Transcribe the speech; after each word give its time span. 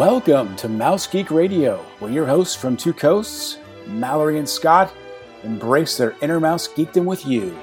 Welcome 0.00 0.56
to 0.56 0.68
Mouse 0.68 1.06
Geek 1.06 1.30
Radio, 1.30 1.76
where 1.98 2.10
your 2.10 2.26
hosts 2.26 2.56
from 2.56 2.76
two 2.76 2.94
coasts, 2.94 3.58
Mallory 3.86 4.38
and 4.38 4.48
Scott, 4.48 4.90
embrace 5.42 5.98
their 5.98 6.14
inner 6.22 6.40
mouse 6.40 6.66
geekdom 6.68 7.04
with 7.04 7.26
you. 7.26 7.54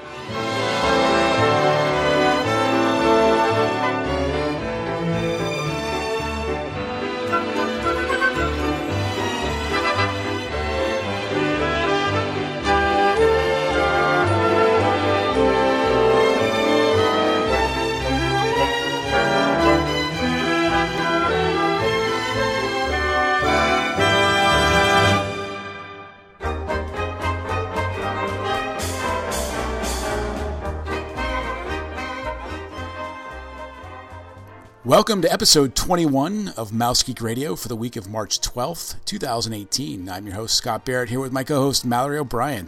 Welcome 34.98 35.22
to 35.22 35.32
episode 35.32 35.76
21 35.76 36.54
of 36.56 36.72
Mouse 36.72 37.04
Geek 37.04 37.20
Radio 37.20 37.54
for 37.54 37.68
the 37.68 37.76
week 37.76 37.94
of 37.94 38.10
March 38.10 38.40
12th, 38.40 38.96
2018. 39.04 40.08
I'm 40.08 40.26
your 40.26 40.34
host, 40.34 40.56
Scott 40.56 40.84
Barrett, 40.84 41.08
here 41.08 41.20
with 41.20 41.30
my 41.30 41.44
co 41.44 41.60
host, 41.60 41.86
Mallory 41.86 42.18
O'Brien. 42.18 42.66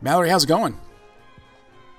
Mallory, 0.00 0.28
how's 0.28 0.42
it 0.42 0.48
going? 0.48 0.76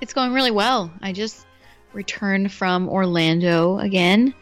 It's 0.02 0.14
going 0.14 0.34
really 0.34 0.52
well. 0.52 0.92
I 1.02 1.14
just 1.14 1.46
returned 1.94 2.52
from 2.52 2.90
Orlando 2.90 3.80
again. 3.80 4.34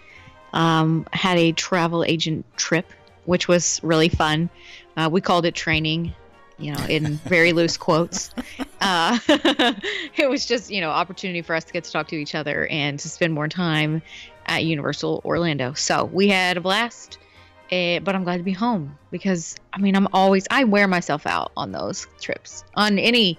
Um, 0.53 1.05
had 1.14 1.38
a 1.38 1.52
travel 1.52 2.03
agent 2.03 2.44
trip, 2.58 2.92
which 3.25 3.47
was 3.47 3.80
really 3.83 4.09
fun. 4.09 4.49
Uh, 4.97 5.08
we 5.11 5.22
called 5.22 5.45
it 5.45 5.53
training, 5.53 6.16
you 6.58 6.73
know, 6.73 6.83
in 6.86 7.17
very 7.25 7.53
loose 7.53 7.77
quotes. 7.77 8.31
Uh, 8.81 9.19
it 10.17 10.27
was 10.27 10.47
just, 10.47 10.72
you 10.72 10.81
know, 10.81 10.89
opportunity 10.89 11.44
for 11.44 11.53
us 11.53 11.64
to 11.66 11.73
get 11.73 11.83
to 11.83 11.92
talk 11.92 12.08
to 12.08 12.16
each 12.16 12.33
other 12.33 12.66
and 12.72 12.97
to 12.97 13.08
spend 13.08 13.36
more 13.36 13.47
time 13.47 14.02
at 14.45 14.64
Universal 14.64 15.22
Orlando. 15.23 15.73
So 15.73 16.06
we 16.06 16.28
had 16.28 16.58
a 16.58 16.61
blast, 16.61 17.17
uh, 17.72 18.00
but 18.00 18.16
I'm 18.16 18.23
glad 18.23 18.38
to 18.38 18.44
be 18.44 18.52
home 18.52 18.98
because 19.11 19.56
I 19.73 19.80
mean, 19.80 19.95
I'm 19.95 20.08
always, 20.14 20.45
I 20.50 20.64
wear 20.64 20.88
myself 20.88 21.25
out 21.25 21.52
on 21.56 21.72
those 21.72 22.08
trips, 22.20 22.64
on 22.75 23.00
any 23.00 23.38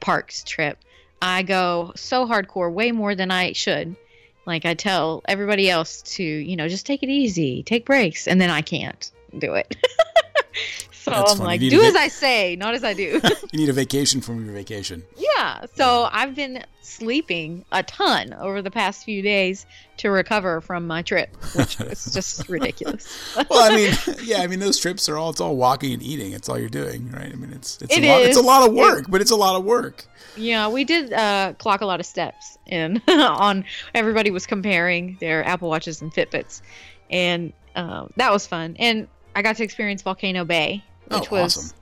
parks 0.00 0.44
trip. 0.44 0.78
I 1.20 1.42
go 1.42 1.92
so 1.96 2.26
hardcore, 2.26 2.72
way 2.72 2.92
more 2.92 3.14
than 3.14 3.30
I 3.30 3.52
should. 3.52 3.96
Like 4.44 4.64
I 4.64 4.74
tell 4.74 5.22
everybody 5.26 5.68
else 5.68 6.02
to, 6.02 6.22
you 6.22 6.56
know, 6.56 6.68
just 6.68 6.86
take 6.86 7.02
it 7.02 7.08
easy, 7.08 7.62
take 7.64 7.84
breaks, 7.84 8.28
and 8.28 8.40
then 8.40 8.50
I 8.50 8.62
can't 8.62 9.10
do 9.36 9.54
it. 9.54 9.76
so 11.06 11.12
That's 11.12 11.30
I'm 11.30 11.38
funny. 11.38 11.50
like, 11.50 11.60
do 11.60 11.82
as 11.82 11.94
I 11.94 12.08
say, 12.08 12.56
not 12.56 12.74
as 12.74 12.82
I 12.82 12.92
do. 12.92 13.20
you 13.52 13.60
need 13.60 13.68
a 13.68 13.72
vacation 13.84 14.20
from 14.20 14.44
your 14.44 14.52
vacation. 14.52 15.04
Yeah. 15.16 15.66
So 15.76 16.08
I've 16.10 16.34
been 16.34 16.64
sleeping 16.82 17.64
a 17.70 17.84
ton 17.84 18.34
over 18.34 18.60
the 18.60 18.72
past 18.72 19.04
few 19.04 19.22
days 19.22 19.66
to 19.98 20.10
recover 20.10 20.60
from 20.60 20.84
my 20.84 21.02
trip, 21.02 21.32
which 21.54 21.78
was 21.78 22.06
just 22.12 22.48
ridiculous. 22.48 23.06
well, 23.48 23.72
I 23.72 23.76
mean, 23.76 23.94
yeah, 24.24 24.38
I 24.38 24.48
mean 24.48 24.58
those 24.58 24.80
trips 24.80 25.08
are 25.08 25.16
all 25.16 25.30
it's 25.30 25.40
all 25.40 25.54
walking 25.54 25.92
and 25.92 26.02
eating. 26.02 26.32
It's 26.32 26.48
all 26.48 26.58
you're 26.58 26.68
doing, 26.68 27.08
right? 27.12 27.32
I 27.32 27.36
mean, 27.36 27.52
it's 27.52 27.80
it's 27.80 27.96
it 27.96 28.02
a 28.02 28.08
lot, 28.08 28.22
it's 28.22 28.36
a 28.36 28.42
lot 28.42 28.68
of 28.68 28.74
work, 28.74 29.04
it, 29.04 29.10
but 29.10 29.20
it's 29.20 29.30
a 29.30 29.36
lot 29.36 29.54
of 29.54 29.64
work. 29.64 30.06
Yeah, 30.36 30.66
we 30.66 30.82
did 30.82 31.12
uh, 31.12 31.52
clock 31.58 31.82
a 31.82 31.86
lot 31.86 32.00
of 32.00 32.06
steps 32.06 32.58
and 32.66 33.00
on. 33.08 33.64
Everybody 33.94 34.32
was 34.32 34.44
comparing 34.44 35.18
their 35.20 35.44
Apple 35.46 35.68
Watches 35.68 36.02
and 36.02 36.12
Fitbits, 36.12 36.62
and 37.10 37.52
uh, 37.76 38.08
that 38.16 38.32
was 38.32 38.44
fun. 38.44 38.74
And 38.80 39.06
I 39.36 39.42
got 39.42 39.54
to 39.56 39.62
experience 39.62 40.02
Volcano 40.02 40.44
Bay, 40.44 40.82
which 41.08 41.32
oh, 41.32 41.42
was 41.42 41.56
awesome. 41.56 41.76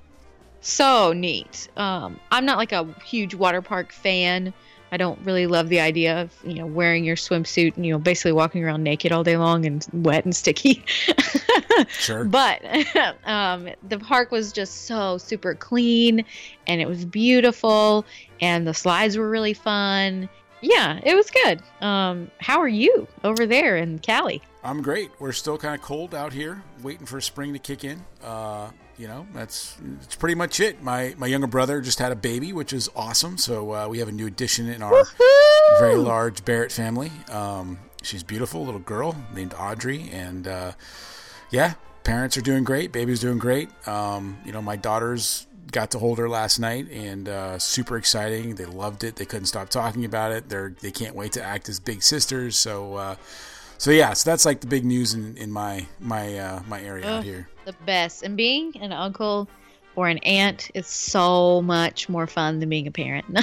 so 0.60 1.12
neat. 1.12 1.68
Um, 1.76 2.18
I'm 2.30 2.44
not 2.44 2.58
like 2.58 2.72
a 2.72 2.84
huge 3.04 3.34
water 3.34 3.62
park 3.62 3.92
fan 3.92 4.52
I 4.94 4.96
don't 4.96 5.18
really 5.24 5.48
love 5.48 5.70
the 5.70 5.80
idea 5.80 6.22
of 6.22 6.32
you 6.44 6.54
know 6.54 6.66
wearing 6.66 7.04
your 7.04 7.16
swimsuit 7.16 7.74
and 7.74 7.84
you 7.84 7.90
know 7.90 7.98
basically 7.98 8.30
walking 8.30 8.62
around 8.62 8.84
naked 8.84 9.10
all 9.10 9.24
day 9.24 9.36
long 9.36 9.66
and 9.66 9.84
wet 9.92 10.24
and 10.24 10.36
sticky. 10.36 10.84
sure. 11.88 12.22
But 12.22 12.62
um, 13.24 13.70
the 13.88 13.98
park 13.98 14.30
was 14.30 14.52
just 14.52 14.84
so 14.84 15.18
super 15.18 15.56
clean, 15.56 16.24
and 16.68 16.80
it 16.80 16.86
was 16.86 17.04
beautiful, 17.04 18.04
and 18.40 18.68
the 18.68 18.72
slides 18.72 19.18
were 19.18 19.28
really 19.28 19.52
fun. 19.52 20.28
Yeah, 20.60 21.00
it 21.02 21.16
was 21.16 21.28
good. 21.28 21.60
Um, 21.80 22.30
how 22.38 22.60
are 22.60 22.68
you 22.68 23.08
over 23.24 23.46
there 23.46 23.76
in 23.76 23.98
Cali? 23.98 24.42
I'm 24.62 24.80
great. 24.80 25.10
We're 25.18 25.32
still 25.32 25.58
kind 25.58 25.74
of 25.74 25.82
cold 25.82 26.14
out 26.14 26.32
here, 26.32 26.62
waiting 26.84 27.04
for 27.04 27.20
spring 27.20 27.52
to 27.52 27.58
kick 27.58 27.82
in. 27.82 28.04
Uh, 28.22 28.70
you 28.98 29.08
know, 29.08 29.26
that's 29.34 29.76
that's 30.00 30.14
pretty 30.14 30.34
much 30.34 30.60
it. 30.60 30.82
My 30.82 31.14
my 31.18 31.26
younger 31.26 31.46
brother 31.46 31.80
just 31.80 31.98
had 31.98 32.12
a 32.12 32.16
baby, 32.16 32.52
which 32.52 32.72
is 32.72 32.88
awesome. 32.94 33.38
So 33.38 33.72
uh, 33.72 33.88
we 33.88 33.98
have 33.98 34.08
a 34.08 34.12
new 34.12 34.26
addition 34.26 34.68
in 34.68 34.82
our 34.82 34.92
Woo-hoo! 34.92 35.80
very 35.80 35.96
large 35.96 36.44
Barrett 36.44 36.72
family. 36.72 37.10
Um, 37.30 37.78
she's 38.02 38.22
beautiful, 38.22 38.64
little 38.64 38.80
girl 38.80 39.16
named 39.34 39.54
Audrey, 39.58 40.08
and 40.12 40.46
uh, 40.46 40.72
yeah, 41.50 41.74
parents 42.04 42.36
are 42.36 42.42
doing 42.42 42.64
great. 42.64 42.92
Baby's 42.92 43.20
doing 43.20 43.38
great. 43.38 43.68
Um, 43.88 44.38
you 44.44 44.52
know, 44.52 44.62
my 44.62 44.76
daughters 44.76 45.46
got 45.72 45.90
to 45.90 45.98
hold 45.98 46.18
her 46.18 46.28
last 46.28 46.60
night, 46.60 46.88
and 46.90 47.28
uh, 47.28 47.58
super 47.58 47.96
exciting. 47.96 48.54
They 48.54 48.66
loved 48.66 49.02
it. 49.02 49.16
They 49.16 49.24
couldn't 49.24 49.46
stop 49.46 49.70
talking 49.70 50.04
about 50.04 50.32
it. 50.32 50.48
They're 50.48 50.74
they 50.80 50.92
can't 50.92 51.14
wait 51.16 51.32
to 51.32 51.42
act 51.42 51.68
as 51.68 51.80
big 51.80 52.02
sisters. 52.02 52.56
So 52.56 52.94
uh, 52.94 53.16
so 53.78 53.90
yeah, 53.90 54.12
so 54.12 54.30
that's 54.30 54.44
like 54.44 54.60
the 54.60 54.66
big 54.66 54.84
news 54.84 55.14
in, 55.14 55.36
in 55.36 55.50
my 55.50 55.86
my 56.00 56.38
uh, 56.38 56.62
my 56.66 56.80
area 56.82 57.06
Ugh, 57.06 57.18
out 57.18 57.24
here. 57.24 57.48
The 57.64 57.74
best, 57.86 58.22
and 58.22 58.36
being 58.36 58.76
an 58.80 58.92
uncle 58.92 59.48
or 59.96 60.08
an 60.08 60.18
aunt 60.18 60.70
is 60.74 60.86
so 60.86 61.62
much 61.62 62.08
more 62.08 62.26
fun 62.26 62.58
than 62.58 62.68
being 62.68 62.86
a 62.86 62.90
parent. 62.90 63.26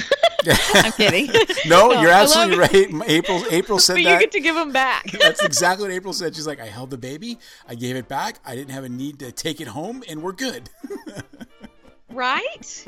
I'm 0.74 0.92
kidding. 0.96 1.28
no, 1.66 1.88
no, 1.88 2.00
you're 2.00 2.10
absolutely 2.10 2.58
right. 2.58 3.08
April 3.08 3.42
April 3.50 3.78
said 3.78 3.94
but 3.94 4.04
that. 4.04 4.12
you 4.12 4.18
get 4.18 4.32
to 4.32 4.40
give 4.40 4.54
them 4.54 4.72
back. 4.72 5.10
That's 5.12 5.42
exactly 5.42 5.88
what 5.88 5.94
April 5.94 6.12
said. 6.12 6.34
She's 6.34 6.46
like, 6.46 6.60
I 6.60 6.66
held 6.66 6.90
the 6.90 6.98
baby, 6.98 7.38
I 7.68 7.74
gave 7.74 7.96
it 7.96 8.08
back, 8.08 8.38
I 8.44 8.54
didn't 8.54 8.72
have 8.72 8.84
a 8.84 8.88
need 8.88 9.18
to 9.20 9.32
take 9.32 9.60
it 9.60 9.68
home, 9.68 10.02
and 10.08 10.22
we're 10.22 10.32
good. 10.32 10.68
right? 12.10 12.84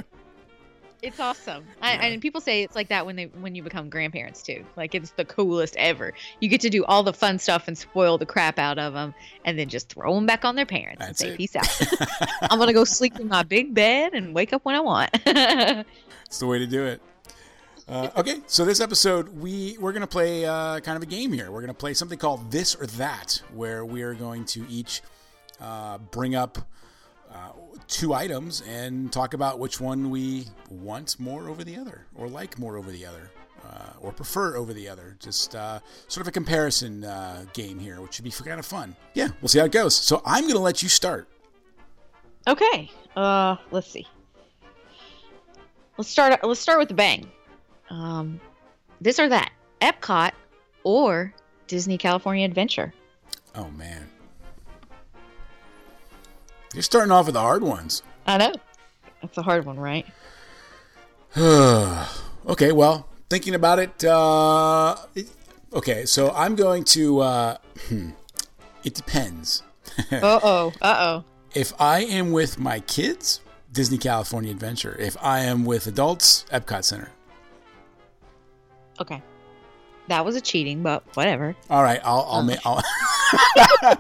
It's 1.05 1.21
awesome. 1.21 1.65
Yeah. 1.83 1.87
I, 1.87 1.93
and 2.07 2.23
people 2.23 2.41
say 2.41 2.63
it's 2.63 2.75
like 2.75 2.89
that 2.89 3.05
when 3.05 3.15
they 3.15 3.27
when 3.27 3.55
you 3.55 3.63
become 3.63 3.91
grandparents 3.91 4.43
too. 4.43 4.65
Like 4.75 4.95
it's 4.95 5.11
the 5.11 5.27
coolest 5.27 5.77
ever. 5.77 6.15
You 6.41 6.49
get 6.49 6.63
to 6.63 6.71
do 6.71 6.83
all 6.87 7.03
the 7.03 7.13
fun 7.13 7.39
stuff 7.39 7.69
and 7.69 7.77
spoil 7.77 8.17
the 8.17 8.25
crap 8.25 8.59
out 8.59 8.79
of 8.79 8.95
them, 8.95 9.15
and 9.45 9.59
then 9.59 9.69
just 9.69 9.91
throw 9.91 10.15
them 10.15 10.25
back 10.25 10.47
on 10.47 10.57
their 10.57 10.65
parents 10.65 11.01
That's 11.01 11.21
and 11.21 11.29
say, 11.29 11.35
it. 11.35 11.37
"Peace 11.37 11.57
out." 11.57 11.69
I'm 12.51 12.59
gonna 12.59 12.73
go 12.73 12.85
sleep 12.85 13.21
in 13.21 13.29
my 13.29 13.43
big 13.43 13.75
bed 13.75 14.15
and 14.15 14.35
wake 14.35 14.55
up 14.55 14.65
when 14.65 14.75
I 14.75 14.81
want. 14.81 15.11
it's 15.27 16.39
the 16.39 16.47
way 16.47 16.59
to 16.59 16.67
do 16.67 16.85
it. 16.87 17.03
Uh, 17.87 18.09
okay, 18.17 18.41
so 18.47 18.65
this 18.65 18.81
episode 18.81 19.29
we 19.29 19.77
we're 19.79 19.93
gonna 19.93 20.07
play 20.07 20.47
uh, 20.47 20.81
kind 20.81 20.97
of 20.97 21.03
a 21.03 21.07
game 21.07 21.35
here. 21.35 21.51
We're 21.51 21.61
gonna 21.61 21.75
play 21.75 21.93
something 21.93 22.19
called 22.19 22.51
this 22.51 22.75
or 22.75 22.87
that, 22.87 23.43
where 23.53 23.85
we 23.85 24.01
are 24.03 24.15
going 24.15 24.47
to 24.47 24.65
each 24.71 25.03
uh, 25.61 25.99
bring 25.99 26.35
up 26.35 26.59
two 27.89 28.15
items 28.15 28.63
and 28.63 29.13
talk 29.13 29.35
about 29.35 29.59
which 29.59 29.81
one 29.81 30.11
we 30.11 30.47
want 30.71 31.19
more 31.19 31.49
over 31.49 31.65
the 31.65 31.77
other, 31.77 32.07
or 32.15 32.29
like 32.29 32.59
more 32.59 32.77
over 32.77 32.91
the 32.91 33.05
other, 33.07 33.31
uh, 33.65 33.91
or 34.01 34.13
prefer 34.13 34.57
over 34.57 34.73
the 34.73 34.89
other. 34.89 35.17
Just 35.21 35.55
uh, 35.55 35.81
sort 36.09 36.23
of 36.23 36.29
a 36.29 36.33
comparison 36.33 37.05
uh, 37.05 37.45
game 37.53 37.79
here, 37.79 38.01
which 38.01 38.15
should 38.15 38.25
be 38.25 38.31
kind 38.31 38.59
of 38.59 38.67
fun. 38.67 38.97
Yeah, 39.15 39.29
we'll 39.41 39.49
see 39.49 39.59
how 39.59 39.65
it 39.67 39.73
goes. 39.73 39.95
So 39.95 40.23
I'm 40.25 40.43
going 40.43 40.55
to 40.55 40.61
let 40.61 40.83
you 40.83 40.89
start. 40.89 41.29
Okay. 42.47 42.91
Uh, 43.17 43.57
let's 43.71 43.91
see. 43.91 44.07
Let's 45.97 46.11
start. 46.11 46.43
Let's 46.43 46.61
start 46.61 46.79
with 46.79 46.89
the 46.89 46.95
bang. 46.95 47.31
Um, 47.91 48.41
this 49.01 49.19
or 49.19 49.29
that: 49.29 49.53
Epcot 49.81 50.33
or 50.83 51.33
Disney 51.67 51.99
California 51.99 52.45
Adventure. 52.45 52.93
Oh 53.55 53.71
man. 53.71 54.09
You're 56.75 56.83
starting 56.83 57.13
off 57.13 57.27
with 57.27 57.35
the 57.35 57.41
hard 57.41 57.63
ones. 57.63 58.03
I 58.27 58.37
know. 58.37 58.53
That's 59.23 59.39
a 59.39 59.43
hard 59.43 59.65
one, 59.65 59.79
right? 59.79 60.07
okay, 61.37 62.73
well, 62.73 63.09
thinking 63.31 63.55
about 63.55 63.79
it, 63.79 64.05
uh, 64.05 64.97
okay, 65.73 66.05
so 66.05 66.31
I'm 66.33 66.57
going 66.57 66.85
to. 66.85 67.21
Uh, 67.21 67.57
hmm, 67.89 68.11
it 68.83 68.95
depends. 68.95 69.63
uh 70.13 70.41
oh. 70.43 70.73
Uh 70.83 70.97
oh. 70.99 71.25
If 71.55 71.73
I 71.81 72.01
am 72.01 72.33
with 72.33 72.59
my 72.59 72.81
kids, 72.81 73.41
Disney 73.73 73.99
California 73.99 74.51
Adventure. 74.51 74.97
If 74.99 75.17
I 75.21 75.41
am 75.41 75.65
with 75.65 75.87
adults, 75.87 76.45
Epcot 76.53 76.85
Center. 76.85 77.11
Okay. 79.01 79.23
That 80.09 80.25
was 80.25 80.37
a 80.37 80.41
cheating, 80.41 80.83
but 80.83 81.03
whatever. 81.15 81.57
All 81.71 81.83
right, 81.83 82.01
I'll 82.05 82.27
I'll, 82.29 82.43
make 82.43 82.59
I'll, 82.65 82.77
uh, 83.83 83.97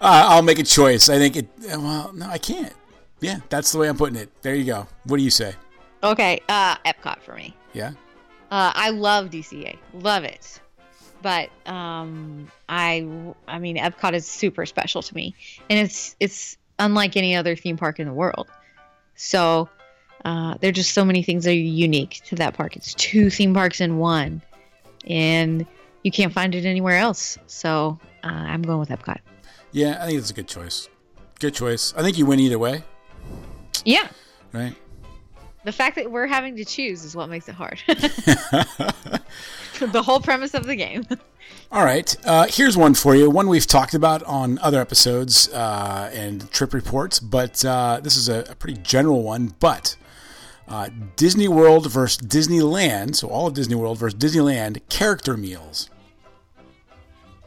I'll 0.00 0.42
make 0.42 0.58
a 0.58 0.64
choice. 0.64 1.08
I 1.08 1.18
think 1.18 1.36
it. 1.36 1.48
Well, 1.66 2.12
no, 2.12 2.26
I 2.26 2.38
can't. 2.38 2.72
Yeah, 3.20 3.38
that's 3.48 3.72
the 3.72 3.78
way 3.78 3.88
I'm 3.88 3.96
putting 3.96 4.16
it. 4.16 4.30
There 4.42 4.54
you 4.54 4.64
go. 4.64 4.86
What 5.04 5.16
do 5.18 5.22
you 5.22 5.30
say? 5.30 5.54
Okay, 6.02 6.40
uh, 6.48 6.76
Epcot 6.78 7.20
for 7.20 7.34
me. 7.34 7.56
Yeah. 7.72 7.92
Uh, 8.50 8.72
I 8.74 8.90
love 8.90 9.30
DCA, 9.30 9.78
love 9.94 10.24
it, 10.24 10.60
but 11.22 11.48
um, 11.64 12.50
I, 12.68 13.06
I 13.48 13.58
mean, 13.58 13.78
Epcot 13.78 14.12
is 14.12 14.26
super 14.26 14.66
special 14.66 15.00
to 15.02 15.14
me, 15.14 15.34
and 15.70 15.78
it's 15.78 16.16
it's 16.20 16.58
unlike 16.78 17.16
any 17.16 17.34
other 17.34 17.56
theme 17.56 17.76
park 17.76 17.98
in 17.98 18.06
the 18.06 18.12
world. 18.12 18.48
So 19.14 19.68
uh, 20.24 20.56
there 20.60 20.68
are 20.68 20.72
just 20.72 20.92
so 20.92 21.04
many 21.04 21.22
things 21.22 21.44
that 21.44 21.52
are 21.52 21.54
unique 21.54 22.20
to 22.26 22.34
that 22.36 22.54
park. 22.54 22.76
It's 22.76 22.92
two 22.94 23.30
theme 23.30 23.54
parks 23.54 23.80
in 23.80 23.98
one, 23.98 24.42
and 25.06 25.64
you 26.02 26.10
can't 26.10 26.32
find 26.32 26.54
it 26.54 26.64
anywhere 26.64 26.98
else. 26.98 27.38
So 27.46 27.98
uh, 28.24 28.28
I'm 28.28 28.62
going 28.62 28.80
with 28.80 28.88
Epcot. 28.90 29.18
Yeah, 29.72 30.02
I 30.02 30.06
think 30.06 30.18
it's 30.18 30.30
a 30.30 30.34
good 30.34 30.48
choice. 30.48 30.88
Good 31.40 31.54
choice. 31.54 31.94
I 31.96 32.02
think 32.02 32.18
you 32.18 32.26
win 32.26 32.40
either 32.40 32.58
way, 32.58 32.82
Yeah, 33.84 34.08
right? 34.52 34.74
the 35.64 35.72
fact 35.72 35.96
that 35.96 36.10
we're 36.10 36.26
having 36.26 36.56
to 36.56 36.64
choose 36.64 37.04
is 37.04 37.14
what 37.14 37.28
makes 37.28 37.48
it 37.48 37.54
hard. 37.54 37.80
the 37.86 39.02
whole 40.04 40.20
premise 40.20 40.54
of 40.54 40.66
the 40.66 40.76
game. 40.76 41.06
All 41.70 41.84
right. 41.84 42.14
Uh, 42.26 42.46
here's 42.48 42.76
one 42.76 42.94
for 42.94 43.14
you. 43.14 43.30
One 43.30 43.48
we've 43.48 43.66
talked 43.66 43.94
about 43.94 44.22
on 44.24 44.58
other 44.58 44.80
episodes 44.80 45.48
uh, 45.52 46.10
and 46.12 46.50
trip 46.52 46.74
reports, 46.74 47.20
but 47.20 47.64
uh, 47.64 48.00
this 48.02 48.16
is 48.16 48.28
a, 48.28 48.44
a 48.50 48.54
pretty 48.54 48.78
general 48.82 49.22
one. 49.22 49.54
But 49.58 49.96
uh, 50.68 50.90
Disney 51.16 51.48
World 51.48 51.90
versus 51.90 52.18
Disneyland, 52.26 53.16
so 53.16 53.28
all 53.28 53.46
of 53.46 53.54
Disney 53.54 53.74
World 53.74 53.98
versus 53.98 54.18
Disneyland 54.18 54.80
character 54.88 55.36
meals. 55.36 55.90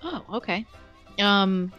Oh, 0.06 0.24
okay. 0.36 0.66
Um. 1.20 1.74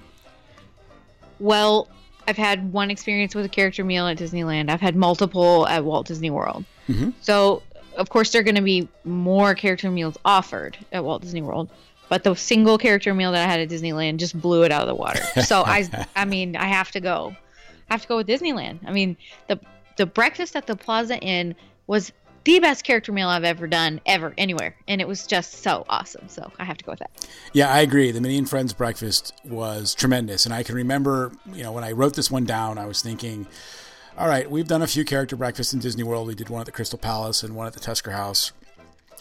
Well, 1.38 1.88
I've 2.26 2.36
had 2.36 2.72
one 2.72 2.90
experience 2.90 3.34
with 3.34 3.44
a 3.44 3.48
character 3.48 3.84
meal 3.84 4.06
at 4.06 4.18
Disneyland. 4.18 4.68
I've 4.70 4.80
had 4.80 4.96
multiple 4.96 5.66
at 5.68 5.84
Walt 5.84 6.06
Disney 6.06 6.30
World. 6.30 6.64
Mhm. 6.88 7.12
So, 7.20 7.62
of 7.96 8.08
course, 8.08 8.32
there 8.32 8.40
are 8.40 8.44
going 8.44 8.56
to 8.56 8.62
be 8.62 8.88
more 9.04 9.54
character 9.54 9.90
meals 9.90 10.16
offered 10.24 10.76
at 10.92 11.04
Walt 11.04 11.22
Disney 11.22 11.42
World. 11.42 11.68
But 12.08 12.24
the 12.24 12.34
single 12.34 12.78
character 12.78 13.12
meal 13.14 13.32
that 13.32 13.46
I 13.46 13.50
had 13.50 13.60
at 13.60 13.68
Disneyland 13.68 14.18
just 14.18 14.40
blew 14.40 14.62
it 14.62 14.70
out 14.72 14.82
of 14.82 14.88
the 14.88 14.94
water. 14.94 15.22
So 15.44 15.62
I, 15.64 15.88
I 16.14 16.24
mean, 16.24 16.56
I 16.56 16.66
have 16.66 16.90
to 16.92 17.00
go. 17.00 17.36
I 17.90 17.94
have 17.94 18.02
to 18.02 18.08
go 18.08 18.16
with 18.16 18.26
Disneyland. 18.28 18.78
I 18.86 18.92
mean, 18.92 19.16
the 19.48 19.60
the 19.96 20.06
breakfast 20.06 20.56
at 20.56 20.66
the 20.66 20.76
Plaza 20.76 21.18
Inn 21.18 21.54
was 21.86 22.12
the 22.46 22.60
best 22.60 22.84
character 22.84 23.10
meal 23.10 23.28
I've 23.28 23.44
ever 23.44 23.66
done, 23.66 24.00
ever, 24.06 24.32
anywhere, 24.38 24.76
and 24.86 25.00
it 25.00 25.08
was 25.08 25.26
just 25.26 25.64
so 25.64 25.84
awesome. 25.88 26.28
So 26.28 26.50
I 26.60 26.64
have 26.64 26.78
to 26.78 26.84
go 26.84 26.92
with 26.92 27.00
that. 27.00 27.28
Yeah, 27.52 27.68
I 27.68 27.80
agree. 27.80 28.12
The 28.12 28.20
Minnie 28.20 28.38
and 28.38 28.48
Friends 28.48 28.72
breakfast 28.72 29.34
was 29.44 29.94
tremendous. 29.94 30.46
And 30.46 30.54
I 30.54 30.62
can 30.62 30.76
remember, 30.76 31.32
you 31.52 31.64
know, 31.64 31.72
when 31.72 31.82
I 31.82 31.90
wrote 31.90 32.14
this 32.14 32.30
one 32.30 32.44
down, 32.44 32.78
I 32.78 32.86
was 32.86 33.02
thinking, 33.02 33.48
all 34.16 34.28
right, 34.28 34.48
we've 34.48 34.68
done 34.68 34.80
a 34.80 34.86
few 34.86 35.04
character 35.04 35.34
breakfasts 35.34 35.74
in 35.74 35.80
Disney 35.80 36.04
World. 36.04 36.28
We 36.28 36.36
did 36.36 36.48
one 36.48 36.60
at 36.60 36.66
the 36.66 36.72
Crystal 36.72 36.98
Palace 36.98 37.42
and 37.42 37.56
one 37.56 37.66
at 37.66 37.72
the 37.72 37.80
Tusker 37.80 38.12
House. 38.12 38.52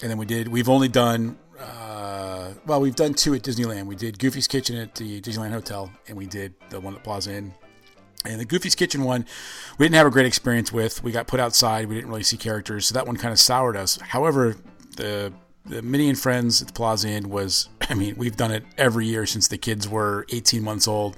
And 0.04 0.12
then 0.12 0.19
we 0.19 0.28
did, 0.28 0.48
we've 0.48 0.69
only 0.69 0.88
done, 0.88 1.39
uh, 1.60 2.51
well, 2.68 2.80
we've 2.80 2.95
done 2.95 3.16
two 3.16 3.33
at 3.33 3.42
Disneyland. 3.42 3.88
We 3.88 3.95
did 3.95 4.19
Goofy's 4.19 4.48
Kitchen 4.48 4.75
at 4.75 4.94
the 4.94 5.19
Disneyland 5.19 5.51
Hotel, 5.51 5.92
and 6.07 6.16
we 6.16 6.28
did 6.28 6.54
the 6.69 6.80
one 6.80 6.95
at 6.95 7.04
Plaza 7.04 7.33
Inn. 7.33 7.54
And 8.25 8.39
the 8.39 8.45
Goofy's 8.45 8.75
Kitchen 8.75 9.04
one, 9.04 9.25
we 9.77 9.86
didn't 9.86 9.95
have 9.95 10.07
a 10.07 10.12
great 10.12 10.25
experience 10.25 10.72
with. 10.72 11.04
We 11.04 11.12
got 11.12 11.27
put 11.27 11.39
outside. 11.39 11.88
We 11.88 11.95
didn't 11.95 12.10
really 12.10 12.24
see 12.24 12.38
characters, 12.38 12.88
so 12.88 12.94
that 12.94 13.07
one 13.07 13.18
kind 13.18 13.31
of 13.31 13.39
soured 13.39 13.77
us. 13.77 13.98
However, 14.01 14.56
the 14.95 15.33
the 15.66 15.81
Minnie 15.81 16.10
and 16.10 16.19
Friends 16.19 16.62
at 16.62 16.68
the 16.68 16.74
Plaza 16.74 17.10
Inn 17.10 17.30
was, 17.30 17.69
I 17.89 17.94
mean, 17.94 18.16
we've 18.18 18.38
done 18.38 18.51
it 18.51 18.63
every 18.77 19.07
year 19.07 19.25
since 19.25 19.48
the 19.48 19.57
kids 19.57 19.88
were 19.89 20.25
18 20.31 20.63
months 20.63 20.88
old. 20.88 21.18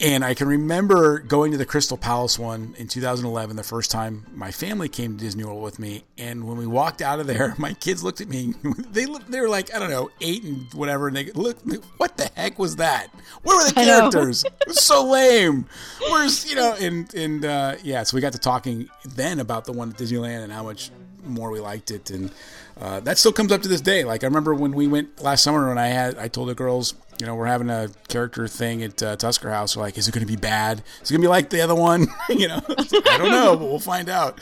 And 0.00 0.24
I 0.24 0.34
can 0.34 0.46
remember 0.46 1.18
going 1.18 1.50
to 1.50 1.58
the 1.58 1.66
Crystal 1.66 1.96
Palace 1.96 2.38
one 2.38 2.74
in 2.78 2.86
2011, 2.86 3.56
the 3.56 3.64
first 3.64 3.90
time 3.90 4.24
my 4.32 4.52
family 4.52 4.88
came 4.88 5.16
to 5.16 5.24
Disney 5.24 5.42
World 5.42 5.62
with 5.62 5.80
me. 5.80 6.04
And 6.16 6.46
when 6.46 6.56
we 6.56 6.68
walked 6.68 7.02
out 7.02 7.18
of 7.18 7.26
there, 7.26 7.54
my 7.58 7.72
kids 7.74 8.04
looked 8.04 8.20
at 8.20 8.28
me. 8.28 8.54
They 8.90 9.06
looked, 9.06 9.30
they 9.30 9.40
were 9.40 9.48
like, 9.48 9.74
I 9.74 9.78
don't 9.78 9.90
know, 9.90 10.10
eight 10.20 10.42
and 10.44 10.72
whatever. 10.72 11.08
And 11.08 11.16
they 11.16 11.30
look, 11.32 11.58
what 11.98 12.16
the 12.16 12.30
heck 12.36 12.58
was 12.58 12.76
that? 12.76 13.08
Where 13.42 13.56
were 13.56 13.68
the 13.68 13.74
characters? 13.84 14.44
It 14.44 14.68
was 14.68 14.84
so 14.84 15.04
lame. 15.04 15.66
Where's 16.10 16.48
you 16.48 16.56
know? 16.56 16.74
And 16.80 17.12
and 17.14 17.44
uh, 17.44 17.76
yeah, 17.82 18.02
so 18.04 18.16
we 18.16 18.20
got 18.20 18.32
to 18.32 18.38
talking 18.38 18.88
then 19.04 19.40
about 19.40 19.64
the 19.64 19.72
one 19.72 19.90
at 19.90 19.96
Disneyland 19.96 20.42
and 20.44 20.52
how 20.52 20.62
much 20.62 20.90
more 21.24 21.50
we 21.50 21.60
liked 21.60 21.90
it, 21.90 22.10
and 22.10 22.30
uh, 22.80 23.00
that 23.00 23.18
still 23.18 23.32
comes 23.32 23.52
up 23.52 23.62
to 23.62 23.68
this 23.68 23.80
day. 23.80 24.04
Like 24.04 24.24
I 24.24 24.26
remember 24.26 24.54
when 24.54 24.72
we 24.72 24.86
went 24.86 25.20
last 25.20 25.44
summer, 25.44 25.68
when 25.68 25.78
I 25.78 25.88
had 25.88 26.16
I 26.18 26.28
told 26.28 26.48
the 26.48 26.54
girls, 26.54 26.94
you 27.18 27.26
know, 27.26 27.34
we're 27.34 27.46
having 27.46 27.70
a 27.70 27.88
character 28.08 28.46
thing 28.46 28.82
at 28.82 29.02
uh, 29.02 29.16
Tusker 29.16 29.50
House. 29.50 29.76
We're 29.76 29.82
like, 29.82 29.98
is 29.98 30.08
it 30.08 30.12
going 30.12 30.26
to 30.26 30.32
be 30.32 30.36
bad? 30.36 30.82
Is 31.02 31.10
it 31.10 31.14
going 31.14 31.22
to 31.22 31.26
be 31.26 31.28
like 31.28 31.50
the 31.50 31.60
other 31.60 31.74
one? 31.74 32.06
you 32.28 32.48
know, 32.48 32.60
I 32.68 33.18
don't 33.18 33.30
know, 33.30 33.56
but 33.56 33.66
we'll 33.66 33.78
find 33.78 34.08
out. 34.08 34.40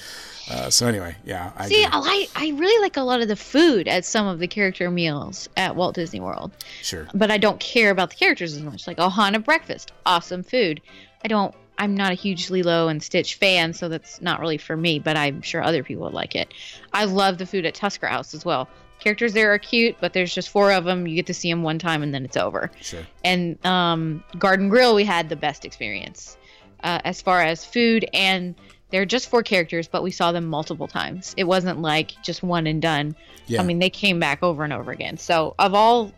Uh, 0.49 0.71
so 0.71 0.87
anyway, 0.87 1.17
yeah, 1.25 1.53
I 1.57 1.69
See. 1.69 1.85
I 1.85 1.99
like 1.99 2.31
I 2.37 2.57
really 2.57 2.81
like 2.81 2.97
a 2.97 3.03
lot 3.03 3.21
of 3.21 3.27
the 3.27 3.35
food 3.35 3.89
at 3.89 4.05
some 4.05 4.29
of 4.29 4.39
the 4.39 4.47
character 4.47 4.91
meals 4.91 5.49
at 5.57 5.75
Walt 5.75 5.97
Disney 5.97 6.21
World, 6.21 6.53
sure. 6.83 7.09
but 7.15 7.33
I 7.33 7.39
don't 7.39 7.59
care 7.59 7.91
about 7.91 8.11
the 8.11 8.17
characters 8.17 8.55
as 8.55 8.63
much. 8.63 8.87
Like 8.87 8.99
Ohana 8.99 9.43
breakfast, 9.43 9.93
awesome 10.05 10.45
food. 10.45 10.81
I 11.25 11.29
don't. 11.29 11.55
I'm 11.79 11.95
not 11.95 12.13
a 12.13 12.15
huge 12.15 12.49
Lilo 12.49 12.89
and 12.89 13.03
Stitch 13.03 13.35
fan, 13.35 13.73
so 13.73 13.89
that's 13.89 14.23
not 14.23 14.41
really 14.41 14.57
for 14.57 14.77
me. 14.77 15.01
But 15.01 15.17
I'm 15.17 15.43
sure 15.43 15.63
other 15.65 15.83
people 15.83 16.05
would 16.05 16.15
like 16.15 16.37
it. 16.37 16.55
I 16.93 17.07
love 17.07 17.39
the 17.39 17.47
food 17.47 17.67
at 17.67 17.75
Tusker 17.75 18.07
House 18.07 18.33
as 18.33 18.45
well. 18.45 18.69
Characters 19.01 19.33
there 19.33 19.53
are 19.53 19.59
cute, 19.59 19.97
but 20.01 20.13
there's 20.13 20.35
just 20.35 20.49
four 20.49 20.73
of 20.73 20.85
them. 20.85 21.07
You 21.07 21.15
get 21.17 21.27
to 21.27 21.35
see 21.35 21.51
them 21.51 21.63
one 21.63 21.79
time 21.79 22.03
and 22.03 22.13
then 22.13 22.25
it's 22.25 22.37
over. 22.37 22.71
Sure. 22.81 23.07
And 23.25 23.65
um, 23.65 24.25
Garden 24.39 24.69
Grill, 24.69 24.95
we 24.95 25.05
had 25.05 25.29
the 25.29 25.37
best 25.37 25.65
experience 25.65 26.37
uh, 26.83 27.01
as 27.05 27.23
far 27.23 27.43
as 27.43 27.65
food, 27.65 28.09
and 28.13 28.55
they're 28.91 29.05
just 29.07 29.29
four 29.29 29.43
characters, 29.43 29.89
but 29.89 30.03
we 30.03 30.11
saw 30.11 30.33
them 30.33 30.47
multiple 30.47 30.87
times. 30.89 31.35
It 31.37 31.45
wasn't 31.45 31.81
like 31.81 32.13
just 32.23 32.43
one 32.43 32.67
and 32.67 32.81
done. 32.81 33.17
Yeah. 33.47 33.61
I 33.61 33.65
mean, 33.65 33.79
they 33.79 33.91
came 33.91 34.19
back 34.21 34.43
over 34.43 34.65
and 34.65 34.73
over 34.73 34.91
again. 34.91 35.17
So, 35.19 35.55
of 35.59 35.75
all 35.75 36.13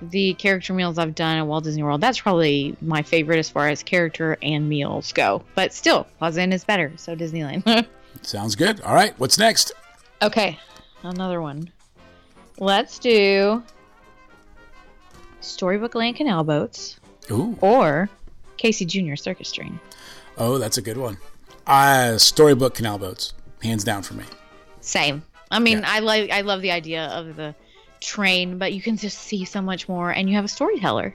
the 0.00 0.34
character 0.34 0.72
meals 0.72 0.98
I've 0.98 1.14
done 1.14 1.38
at 1.38 1.46
Walt 1.46 1.64
Disney 1.64 1.82
World, 1.82 2.00
that's 2.00 2.20
probably 2.20 2.76
my 2.80 3.02
favorite 3.02 3.38
as 3.38 3.48
far 3.48 3.68
as 3.68 3.82
character 3.82 4.36
and 4.42 4.68
meals 4.68 5.12
go. 5.12 5.44
But 5.54 5.72
still, 5.72 6.06
Plaza 6.18 6.42
Inn 6.42 6.52
is 6.52 6.64
better. 6.64 6.92
So, 6.96 7.14
Disneyland. 7.14 7.86
Sounds 8.22 8.54
good. 8.56 8.80
All 8.82 8.94
right, 8.94 9.18
what's 9.18 9.38
next? 9.38 9.72
okay, 10.22 10.56
another 11.02 11.42
one. 11.42 11.68
Let's 12.58 12.98
do 12.98 13.62
Storybook 15.40 15.94
Land 15.94 16.16
Canal 16.16 16.44
Boats 16.44 17.00
Ooh, 17.30 17.56
or 17.60 18.08
Casey 18.56 18.84
Jr. 18.84 19.16
Circus 19.16 19.50
Train. 19.52 19.78
oh, 20.38 20.58
that's 20.58 20.78
a 20.78 20.82
good 20.82 20.96
one. 20.96 21.16
Uh, 21.66 22.18
storybook 22.18 22.74
canal 22.74 22.98
boats, 22.98 23.34
hands 23.62 23.84
down 23.84 24.02
for 24.02 24.14
me. 24.14 24.24
Same. 24.80 25.22
I 25.50 25.58
mean, 25.60 25.78
Yeah. 25.78 25.90
I 25.90 25.98
like 26.00 26.30
I 26.30 26.40
love 26.40 26.60
the 26.62 26.72
idea 26.72 27.04
of 27.06 27.36
the 27.36 27.54
train, 28.00 28.58
but 28.58 28.72
you 28.72 28.82
can 28.82 28.96
just 28.96 29.18
see 29.18 29.44
so 29.44 29.60
much 29.62 29.88
more, 29.88 30.10
and 30.10 30.28
you 30.28 30.34
have 30.36 30.44
a 30.44 30.48
storyteller. 30.48 31.14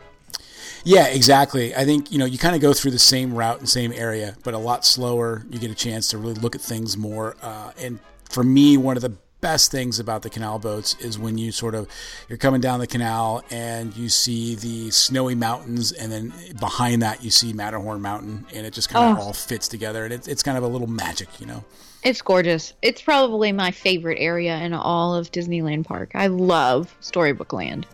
Yeah, 0.84 1.08
exactly. 1.08 1.76
I 1.76 1.84
think 1.84 2.12
you 2.12 2.18
know 2.18 2.26
you 2.26 2.38
kind 2.38 2.56
of 2.56 2.62
go 2.62 2.72
through 2.74 2.92
the 2.92 3.00
same 3.00 3.34
route 3.34 3.60
and 3.60 3.68
same 3.68 3.92
area, 3.92 4.36
but 4.44 4.54
a 4.54 4.58
lot 4.58 4.86
slower. 4.86 5.46
You 5.50 5.60
get 5.60 5.72
a 5.72 5.76
chance 5.76 6.08
to 6.10 6.18
really 6.18 6.36
look 6.36 6.56
at 6.56 6.62
things 6.62 6.96
more. 6.98 7.36
Uh, 7.42 7.72
and 7.80 8.00
for 8.30 8.44
me, 8.44 8.78
one 8.78 8.96
of 8.96 9.02
the 9.02 9.14
best 9.42 9.72
things 9.72 10.00
about 10.00 10.24
the 10.24 10.30
canal 10.30 10.58
boats 10.60 10.96
is 11.00 11.20
when 11.20 11.38
you 11.38 11.52
sort 11.52 11.76
of 11.76 11.88
you're 12.28 12.38
coming 12.38 12.60
down 12.62 12.80
the 12.80 12.88
canal 12.88 13.44
and 13.52 13.96
you 13.96 14.10
see 14.10 14.56
the 14.56 14.90
snowy 14.92 15.36
mountains, 15.36 15.92
and 15.92 16.12
then 16.12 16.34
behind 16.60 17.02
that 17.02 17.24
you 17.24 17.30
see 17.30 17.54
Matterhorn 17.54 18.02
Mountain, 18.02 18.46
and 18.54 18.66
it 18.66 18.74
just 18.74 18.90
kind 18.90 19.12
of 19.12 19.24
Oh. 19.24 19.28
all 19.28 19.34
fits 19.34 19.68
together, 19.68 20.04
and 20.06 20.14
it's 20.14 20.28
it's 20.28 20.44
kind 20.44 20.58
of 20.58 20.64
a 20.64 20.68
little 20.68 20.88
magic, 20.88 21.40
you 21.40 21.46
know. 21.46 21.64
It's 22.04 22.22
gorgeous. 22.22 22.74
It's 22.82 23.02
probably 23.02 23.52
my 23.52 23.72
favorite 23.72 24.18
area 24.20 24.56
in 24.58 24.74
all 24.74 25.16
of 25.16 25.32
Disneyland 25.32 25.86
Park. 25.86 26.12
I 26.16 26.28
love 26.28 26.96
Storybook 27.00 27.52
Land. 27.54 27.86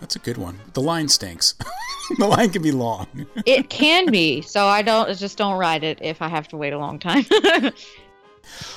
That's 0.00 0.16
a 0.16 0.20
good 0.20 0.36
one. 0.38 0.58
The 0.74 0.80
line 0.82 1.08
stinks. 1.08 1.54
the 2.18 2.26
line 2.26 2.50
can 2.50 2.62
be 2.62 2.70
long. 2.72 3.06
It 3.46 3.68
can 3.70 4.10
be, 4.10 4.42
so 4.42 4.66
I 4.66 4.82
don't 4.82 5.08
I 5.08 5.14
just 5.14 5.38
don't 5.38 5.58
ride 5.58 5.84
it 5.84 5.98
if 6.02 6.22
I 6.22 6.28
have 6.28 6.48
to 6.48 6.56
wait 6.56 6.72
a 6.72 6.78
long 6.78 6.98
time. 6.98 7.24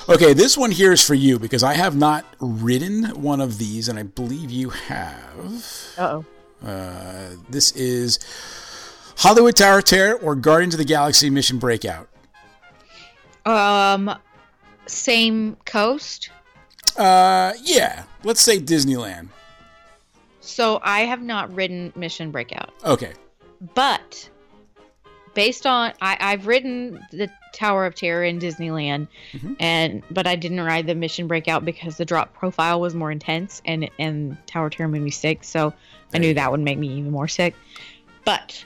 Okay, 0.08 0.32
this 0.32 0.56
one 0.56 0.70
here 0.70 0.92
is 0.92 1.04
for 1.04 1.14
you 1.14 1.38
because 1.38 1.62
I 1.62 1.74
have 1.74 1.96
not 1.96 2.24
ridden 2.40 3.04
one 3.22 3.40
of 3.40 3.58
these, 3.58 3.88
and 3.88 3.98
I 3.98 4.02
believe 4.02 4.50
you 4.50 4.70
have. 4.70 5.94
Uh-oh. 5.98 6.24
Uh, 6.66 7.30
this 7.48 7.72
is 7.72 8.18
Hollywood 9.16 9.56
Tower 9.56 9.82
Terror 9.82 10.14
or 10.18 10.34
Guardians 10.34 10.74
of 10.74 10.78
the 10.78 10.84
Galaxy 10.84 11.30
Mission 11.30 11.58
Breakout. 11.58 12.08
Um 13.46 14.14
same 14.86 15.56
coast. 15.64 16.30
Uh, 16.96 17.52
yeah, 17.62 18.04
let's 18.24 18.40
say 18.40 18.58
Disneyland. 18.58 19.28
So 20.40 20.80
I 20.82 21.00
have 21.00 21.22
not 21.22 21.54
ridden 21.54 21.92
Mission 21.94 22.30
Breakout. 22.30 22.72
Okay, 22.84 23.12
but 23.74 24.28
based 25.34 25.66
on 25.66 25.92
I, 26.00 26.16
I've 26.20 26.46
ridden 26.46 27.00
the 27.12 27.30
Tower 27.52 27.86
of 27.86 27.94
Terror 27.94 28.24
in 28.24 28.38
Disneyland, 28.38 29.08
Mhm. 29.32 29.56
and 29.60 30.02
but 30.10 30.26
I 30.26 30.36
didn't 30.36 30.60
ride 30.60 30.86
the 30.86 30.94
Mission 30.94 31.26
Breakout 31.26 31.64
because 31.64 31.96
the 31.96 32.04
drop 32.04 32.32
profile 32.34 32.80
was 32.80 32.94
more 32.94 33.10
intense, 33.10 33.60
and 33.64 33.90
and 33.98 34.36
Tower 34.46 34.66
of 34.66 34.72
Terror 34.76 34.88
made 34.88 35.02
me 35.02 35.10
sick, 35.10 35.44
so 35.44 35.72
I 36.14 36.18
knew 36.18 36.34
that 36.34 36.50
would 36.50 36.60
make 36.60 36.78
me 36.78 36.88
even 36.98 37.10
more 37.10 37.28
sick. 37.28 37.54
But 38.24 38.64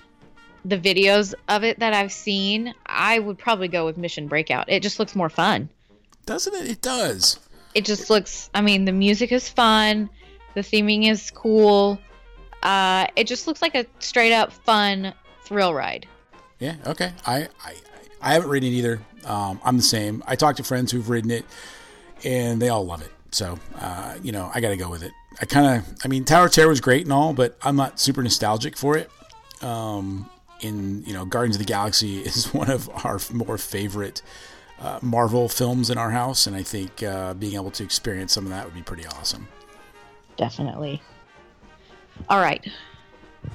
the 0.64 0.78
videos 0.78 1.34
of 1.48 1.62
it 1.64 1.78
that 1.80 1.92
I've 1.92 2.12
seen, 2.12 2.74
I 2.86 3.18
would 3.18 3.38
probably 3.38 3.68
go 3.68 3.84
with 3.84 3.96
Mission 3.98 4.28
Breakout. 4.28 4.68
It 4.68 4.82
just 4.82 4.98
looks 4.98 5.14
more 5.14 5.28
fun. 5.28 5.68
Doesn't 6.26 6.54
it? 6.54 6.70
It 6.70 6.80
does. 6.80 7.38
It 7.74 7.84
just 7.84 8.08
looks. 8.08 8.48
I 8.54 8.60
mean, 8.62 8.84
the 8.86 8.92
music 8.92 9.30
is 9.32 9.48
fun. 9.48 10.08
The 10.54 10.60
theming 10.62 11.10
is 11.10 11.30
cool. 11.30 11.98
Uh, 12.62 13.06
it 13.16 13.26
just 13.26 13.46
looks 13.46 13.60
like 13.60 13.74
a 13.74 13.84
straight 13.98 14.32
up 14.32 14.52
fun 14.52 15.12
thrill 15.44 15.74
ride. 15.74 16.06
Yeah. 16.60 16.76
Okay. 16.86 17.12
I 17.26 17.48
I, 17.62 17.74
I 18.24 18.32
haven't 18.32 18.48
ridden 18.48 18.70
it 18.70 18.72
either. 18.72 19.00
Um, 19.26 19.60
I'm 19.62 19.76
the 19.76 19.82
same. 19.82 20.24
I 20.26 20.34
talked 20.34 20.56
to 20.56 20.64
friends 20.64 20.90
who've 20.90 21.08
ridden 21.08 21.30
it, 21.30 21.44
and 22.24 22.60
they 22.60 22.70
all 22.70 22.84
love 22.84 23.02
it. 23.02 23.12
So 23.30 23.58
uh, 23.78 24.14
you 24.22 24.32
know, 24.32 24.50
I 24.54 24.60
got 24.60 24.70
to 24.70 24.76
go 24.76 24.90
with 24.90 25.02
it. 25.02 25.12
I 25.40 25.44
kind 25.44 25.78
of. 25.78 25.96
I 26.04 26.08
mean, 26.08 26.24
Tower 26.24 26.46
of 26.46 26.52
Terror 26.52 26.68
was 26.68 26.80
great 26.80 27.02
and 27.02 27.12
all, 27.12 27.34
but 27.34 27.56
I'm 27.62 27.76
not 27.76 28.00
super 28.00 28.22
nostalgic 28.22 28.76
for 28.76 28.96
it. 28.96 29.10
Um, 29.62 30.28
in 30.60 31.04
you 31.04 31.12
know, 31.12 31.26
Guardians 31.26 31.56
of 31.56 31.60
the 31.60 31.70
Galaxy 31.70 32.18
is 32.24 32.52
one 32.54 32.70
of 32.70 32.88
our 33.04 33.20
more 33.32 33.58
favorite. 33.58 34.22
Uh, 34.80 34.98
Marvel 35.02 35.48
films 35.48 35.88
in 35.88 35.96
our 35.96 36.10
house, 36.10 36.48
and 36.48 36.56
I 36.56 36.62
think 36.62 37.02
uh, 37.02 37.32
being 37.34 37.54
able 37.54 37.70
to 37.70 37.84
experience 37.84 38.32
some 38.32 38.44
of 38.44 38.50
that 38.50 38.64
would 38.64 38.74
be 38.74 38.82
pretty 38.82 39.06
awesome. 39.06 39.46
Definitely. 40.36 41.00
All 42.28 42.40
right. 42.40 42.66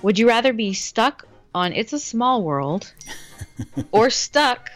Would 0.02 0.18
you 0.18 0.28
rather 0.28 0.54
be 0.54 0.74
stuck 0.74 1.28
on 1.54 1.74
It's 1.74 1.94
a 1.94 2.00
Small 2.00 2.44
World 2.44 2.92
or 3.92 4.10
stuck 4.10 4.70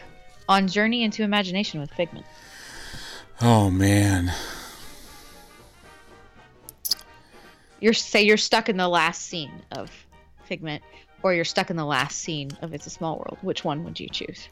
on 0.48 0.68
Journey 0.68 1.02
into 1.02 1.22
Imagination 1.22 1.80
with 1.80 1.90
Figment? 1.92 2.26
Oh 3.40 3.70
man. 3.70 4.32
You're 7.80 7.92
say 7.92 8.22
you're 8.22 8.36
stuck 8.36 8.68
in 8.68 8.76
the 8.76 8.88
last 8.88 9.22
scene 9.22 9.52
of 9.72 9.90
Figment 10.44 10.82
or 11.22 11.34
you're 11.34 11.44
stuck 11.44 11.70
in 11.70 11.76
the 11.76 11.84
last 11.84 12.18
scene 12.18 12.50
of 12.62 12.74
It's 12.74 12.86
a 12.86 12.90
Small 12.90 13.18
World. 13.18 13.38
Which 13.42 13.64
one 13.64 13.84
would 13.84 13.98
you 13.98 14.08
choose? 14.08 14.48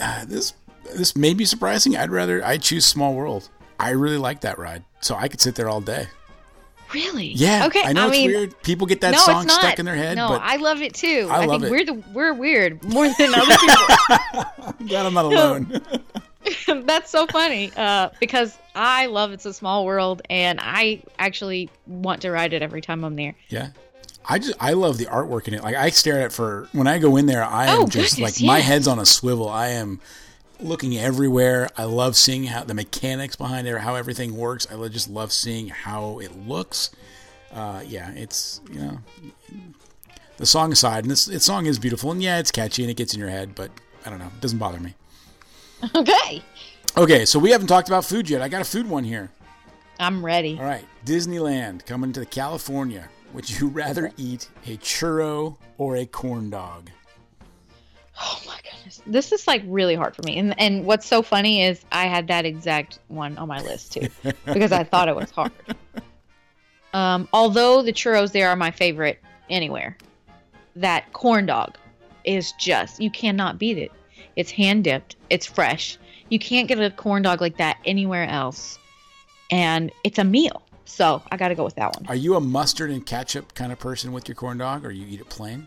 Uh, 0.00 0.24
this 0.24 0.54
this 0.94 1.14
may 1.14 1.34
be 1.34 1.44
surprising. 1.44 1.96
I'd 1.96 2.10
rather 2.10 2.44
I 2.44 2.58
choose 2.58 2.86
Small 2.86 3.14
World. 3.14 3.48
I 3.78 3.90
really 3.90 4.18
like 4.18 4.40
that 4.42 4.58
ride. 4.58 4.84
So 5.00 5.14
I 5.16 5.28
could 5.28 5.40
sit 5.40 5.56
there 5.56 5.68
all 5.68 5.80
day. 5.80 6.06
Really? 6.92 7.28
Yeah. 7.28 7.66
Okay. 7.66 7.82
I 7.84 7.92
know 7.92 8.04
I 8.04 8.08
it's 8.08 8.12
mean, 8.12 8.30
weird. 8.30 8.62
People 8.62 8.86
get 8.86 9.00
that 9.02 9.12
no, 9.12 9.18
song 9.18 9.48
stuck 9.48 9.78
in 9.78 9.84
their 9.86 9.94
head, 9.96 10.16
No, 10.16 10.28
I 10.40 10.56
love 10.56 10.82
it 10.82 10.94
too. 10.94 11.28
I 11.30 11.44
love 11.46 11.60
think 11.62 11.64
it. 11.64 11.70
we're 11.70 11.84
the 11.84 12.02
we're 12.12 12.34
weird 12.34 12.82
more 12.84 13.08
than 13.18 13.34
other 13.34 13.56
people. 13.56 14.86
God, 14.88 15.06
I'm 15.06 15.14
not 15.14 15.24
alone. 15.24 15.80
That's 16.86 17.10
so 17.10 17.26
funny 17.28 17.70
uh, 17.76 18.10
because 18.20 18.58
I 18.74 19.06
love 19.06 19.32
It's 19.32 19.46
a 19.46 19.52
Small 19.54 19.84
World, 19.86 20.22
and 20.28 20.58
I 20.60 21.02
actually 21.18 21.70
want 21.86 22.22
to 22.22 22.30
ride 22.32 22.52
it 22.52 22.62
every 22.62 22.80
time 22.80 23.04
I'm 23.04 23.16
there. 23.16 23.34
yeah. 23.48 23.70
I 24.24 24.38
just 24.38 24.54
I 24.60 24.74
love 24.74 24.98
the 24.98 25.06
artwork 25.06 25.48
in 25.48 25.54
it. 25.54 25.64
Like 25.64 25.74
I 25.74 25.90
stare 25.90 26.20
at 26.20 26.26
it 26.26 26.32
for 26.32 26.68
when 26.70 26.86
I 26.86 26.98
go 26.98 27.16
in 27.16 27.26
there, 27.26 27.42
I 27.44 27.66
am 27.66 27.80
Oh, 27.80 27.86
just 27.88 28.14
goodness, 28.16 28.40
like 28.40 28.46
my 28.46 28.60
head's 28.60 28.86
on 28.86 29.00
a 29.00 29.04
swivel. 29.06 29.48
I 29.48 29.70
am 29.70 30.00
looking 30.62 30.96
everywhere. 30.96 31.68
I 31.76 31.84
love 31.84 32.16
seeing 32.16 32.44
how 32.44 32.64
the 32.64 32.74
mechanics 32.74 33.36
behind 33.36 33.66
it, 33.66 33.78
how 33.78 33.94
everything 33.94 34.36
works. 34.36 34.66
I 34.70 34.88
just 34.88 35.08
love 35.08 35.32
seeing 35.32 35.68
how 35.68 36.18
it 36.20 36.36
looks. 36.46 36.90
Uh, 37.52 37.82
yeah, 37.86 38.10
it's 38.12 38.60
you 38.70 38.80
know 38.80 38.98
the 40.38 40.46
song 40.46 40.72
aside, 40.72 41.04
and 41.04 41.10
this, 41.10 41.26
this 41.26 41.44
song 41.44 41.66
is 41.66 41.78
beautiful, 41.78 42.10
and 42.10 42.22
yeah, 42.22 42.38
it's 42.38 42.50
catchy 42.50 42.82
and 42.82 42.90
it 42.90 42.96
gets 42.96 43.14
in 43.14 43.20
your 43.20 43.28
head, 43.28 43.54
but 43.54 43.70
I 44.06 44.10
don't 44.10 44.18
know, 44.18 44.26
it 44.26 44.40
doesn't 44.40 44.58
bother 44.58 44.80
me. 44.80 44.94
Okay, 45.96 46.42
Okay, 46.96 47.24
so 47.24 47.38
we 47.38 47.50
haven't 47.50 47.66
talked 47.66 47.88
about 47.88 48.04
food 48.04 48.28
yet. 48.30 48.42
I 48.42 48.48
got 48.48 48.60
a 48.60 48.64
food 48.64 48.86
one 48.88 49.02
here. 49.02 49.30
I'm 49.98 50.24
ready. 50.24 50.58
All 50.58 50.64
right, 50.64 50.84
Disneyland 51.06 51.86
coming 51.86 52.12
to 52.12 52.24
California. 52.26 53.08
Would 53.32 53.48
you 53.48 53.68
rather 53.82 54.12
eat 54.16 54.48
a 54.66 54.76
churro 54.76 55.56
or 55.78 55.96
a 55.96 56.06
corn 56.06 56.50
dog? 56.50 56.90
Oh 58.20 58.40
my 58.46 58.58
goodness, 58.62 59.00
this 59.06 59.32
is 59.32 59.46
like 59.46 59.62
really 59.66 59.94
hard 59.94 60.14
for 60.14 60.22
me. 60.22 60.38
And 60.38 60.58
and 60.60 60.84
what's 60.84 61.06
so 61.06 61.22
funny 61.22 61.62
is 61.62 61.84
I 61.92 62.06
had 62.06 62.28
that 62.28 62.44
exact 62.44 62.98
one 63.08 63.38
on 63.38 63.48
my 63.48 63.60
list 63.62 63.92
too 63.92 64.08
because 64.44 64.72
I 64.72 64.84
thought 64.84 65.08
it 65.08 65.16
was 65.16 65.30
hard. 65.30 65.52
Um, 66.92 67.26
although 67.32 67.82
the 67.82 67.92
churros 67.92 68.32
there 68.32 68.48
are 68.48 68.56
my 68.56 68.70
favorite 68.70 69.18
anywhere, 69.48 69.96
that 70.76 71.12
corn 71.12 71.46
dog 71.46 71.76
is 72.24 72.52
just 72.52 73.00
you 73.00 73.10
cannot 73.10 73.58
beat 73.58 73.78
it. 73.78 73.92
It's 74.36 74.50
hand 74.50 74.84
dipped. 74.84 75.16
It's 75.30 75.46
fresh. 75.46 75.98
You 76.28 76.38
can't 76.38 76.68
get 76.68 76.80
a 76.80 76.90
corn 76.90 77.22
dog 77.22 77.40
like 77.40 77.58
that 77.58 77.78
anywhere 77.84 78.24
else, 78.24 78.78
and 79.50 79.90
it's 80.04 80.18
a 80.18 80.24
meal. 80.24 80.62
So 80.84 81.22
I 81.30 81.36
got 81.36 81.48
to 81.48 81.54
go 81.54 81.64
with 81.64 81.76
that 81.76 81.94
one. 81.96 82.06
Are 82.08 82.14
you 82.14 82.34
a 82.34 82.40
mustard 82.40 82.90
and 82.90 83.04
ketchup 83.04 83.54
kind 83.54 83.72
of 83.72 83.78
person 83.78 84.12
with 84.12 84.28
your 84.28 84.34
corn 84.34 84.58
dog, 84.58 84.84
or 84.84 84.90
you 84.90 85.06
eat 85.06 85.20
it 85.20 85.28
plain? 85.28 85.66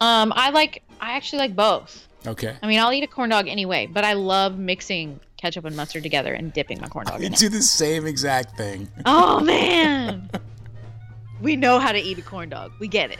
Um, 0.00 0.32
I 0.34 0.50
like. 0.50 0.82
I 1.00 1.12
actually 1.12 1.40
like 1.40 1.56
both. 1.56 2.06
Okay. 2.26 2.56
I 2.62 2.66
mean, 2.66 2.78
I'll 2.80 2.92
eat 2.92 3.04
a 3.04 3.06
corn 3.06 3.30
dog 3.30 3.48
anyway, 3.48 3.86
but 3.86 4.04
I 4.04 4.14
love 4.14 4.58
mixing 4.58 5.20
ketchup 5.36 5.64
and 5.64 5.76
mustard 5.76 6.02
together 6.02 6.34
and 6.34 6.52
dipping 6.52 6.80
my 6.80 6.88
corn 6.88 7.06
dog 7.06 7.20
You 7.20 7.28
it. 7.28 7.36
do 7.36 7.48
the 7.48 7.62
same 7.62 8.06
exact 8.06 8.56
thing. 8.56 8.88
Oh 9.06 9.40
man, 9.40 10.28
we 11.40 11.56
know 11.56 11.78
how 11.78 11.92
to 11.92 11.98
eat 11.98 12.18
a 12.18 12.22
corn 12.22 12.48
dog. 12.48 12.72
We 12.80 12.88
get 12.88 13.10
it. 13.10 13.18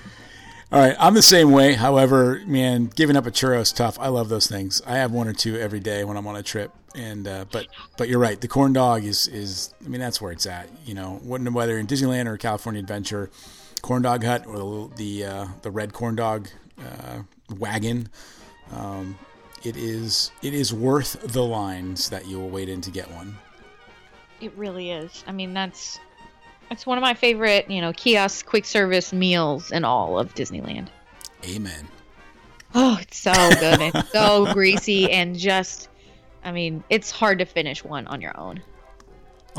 All 0.71 0.81
right, 0.81 0.97
I'm 0.99 1.15
the 1.15 1.23
same 1.23 1.51
way. 1.51 1.73
However, 1.75 2.43
man, 2.47 2.91
giving 2.95 3.17
up 3.17 3.25
a 3.27 3.31
churro 3.31 3.61
is 3.61 3.73
tough. 3.73 3.99
I 3.99 4.09
love 4.09 4.29
those 4.29 4.47
things. 4.49 4.83
I 4.87 4.97
have 4.97 5.13
one 5.13 5.27
or 5.27 5.33
two 5.33 5.57
every 5.57 5.81
day 5.81 6.05
when 6.05 6.19
I'm 6.19 6.27
on 6.27 6.37
a 6.37 6.43
trip. 6.43 6.73
And 6.95 7.27
uh, 7.27 7.45
but 7.51 7.69
but 7.97 8.09
you're 8.09 8.19
right. 8.19 8.39
The 8.41 8.49
corn 8.49 8.73
dog 8.73 9.05
is 9.05 9.29
is 9.29 9.73
I 9.85 9.89
mean 9.89 10.01
that's 10.01 10.21
where 10.21 10.33
it's 10.33 10.47
at. 10.47 10.69
You 10.85 10.95
know, 10.95 11.21
whether 11.23 11.79
in 11.79 11.87
Disneyland 11.87 12.27
or 12.27 12.37
California 12.37 12.81
Adventure, 12.81 13.31
corn 13.81 14.03
dog 14.03 14.25
hut 14.25 14.47
or 14.47 14.59
the 14.59 14.95
the 14.97 15.25
uh, 15.25 15.47
the 15.63 15.71
red 15.71 15.93
corn 15.93 16.17
dog 16.17 16.49
uh, 16.79 17.21
wagon. 17.59 18.09
Um, 18.73 19.19
it 19.65 19.77
is 19.77 20.31
it 20.43 20.55
is 20.55 20.73
worth 20.73 21.21
the 21.33 21.45
lines 21.45 22.11
that 22.11 22.27
you 22.27 22.39
will 22.39 22.51
wait 22.51 22.69
in 22.69 22.81
to 22.83 22.91
get 22.91 23.11
one. 23.11 23.37
It 24.41 24.53
really 24.57 24.91
is. 24.91 25.25
I 25.27 25.33
mean, 25.33 25.53
that's 25.55 25.99
that's 26.69 26.87
one 26.87 26.99
of 26.99 27.03
my 27.03 27.15
favorite, 27.15 27.71
you 27.71 27.81
know, 27.81 27.93
kiosk 27.93 28.47
quick 28.47 28.65
service 28.65 29.13
meals 29.13 29.73
in 29.73 29.85
all 29.85 30.19
of 30.19 30.35
Disneyland. 30.35 30.89
Amen. 31.45 31.89
Oh, 32.75 32.99
it's 33.01 33.19
so 33.19 33.33
good. 33.33 33.81
it's 33.81 34.13
so 34.13 34.53
greasy 34.53 35.11
and 35.11 35.37
just. 35.37 35.89
I 36.45 36.53
mean, 36.53 36.85
it's 36.89 37.11
hard 37.11 37.41
to 37.41 37.45
finish 37.45 37.83
one 37.83 38.07
on 38.07 38.21
your 38.21 38.39
own. 38.39 38.63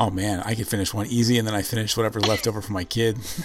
Oh 0.00 0.08
man, 0.08 0.40
I 0.46 0.54
could 0.54 0.66
finish 0.66 0.94
one 0.94 1.06
easy, 1.08 1.36
and 1.36 1.46
then 1.46 1.54
I 1.54 1.60
finish 1.60 1.94
whatever's 1.94 2.26
left 2.26 2.46
over 2.46 2.62
for 2.62 2.72
my 2.72 2.84
kid. 2.84 3.16
this 3.18 3.44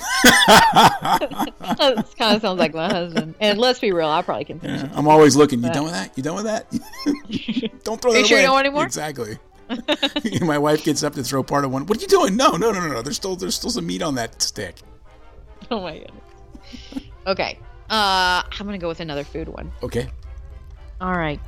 kind 2.13 2.33
of 2.33 2.41
sounds 2.41 2.59
like 2.59 2.73
my 2.73 2.87
husband. 2.87 3.35
And 3.41 3.59
let's 3.59 3.79
be 3.79 3.91
real, 3.91 4.07
I 4.07 4.21
probably 4.21 4.45
can 4.45 4.61
finish 4.61 4.83
it. 4.83 4.89
I'm 4.93 5.05
always 5.05 5.35
looking. 5.35 5.61
You 5.61 5.69
done 5.69 5.83
with 5.83 5.91
that? 5.91 6.17
You 6.17 6.23
done 6.23 6.35
with 6.35 6.45
that? 6.45 6.71
don't 7.83 8.01
throw 8.01 8.13
that 8.13 8.19
you 8.19 8.25
sure 8.25 8.37
away. 8.37 8.43
you 8.43 8.47
don't 8.47 8.53
want 8.53 8.67
any 8.67 8.73
more? 8.73 8.85
Exactly. 8.85 9.37
my 10.41 10.57
wife 10.57 10.85
gets 10.85 11.03
up 11.03 11.13
to 11.15 11.23
throw 11.23 11.43
part 11.43 11.65
of 11.65 11.73
one. 11.73 11.87
What 11.87 11.97
are 11.97 12.01
you 12.01 12.07
doing? 12.07 12.37
No, 12.37 12.51
no, 12.51 12.71
no, 12.71 12.79
no, 12.79 12.87
no. 12.87 13.01
There's 13.01 13.17
still 13.17 13.35
there's 13.35 13.55
still 13.55 13.69
some 13.69 13.85
meat 13.85 14.01
on 14.01 14.15
that 14.15 14.41
stick. 14.41 14.77
Oh 15.69 15.81
my 15.81 15.97
goodness. 15.97 17.09
Okay. 17.27 17.59
Uh, 17.89 18.43
I'm 18.49 18.65
gonna 18.65 18.77
go 18.77 18.87
with 18.87 19.01
another 19.01 19.25
food 19.25 19.49
one. 19.49 19.73
Okay. 19.83 20.07
All 21.01 21.17
right. 21.17 21.41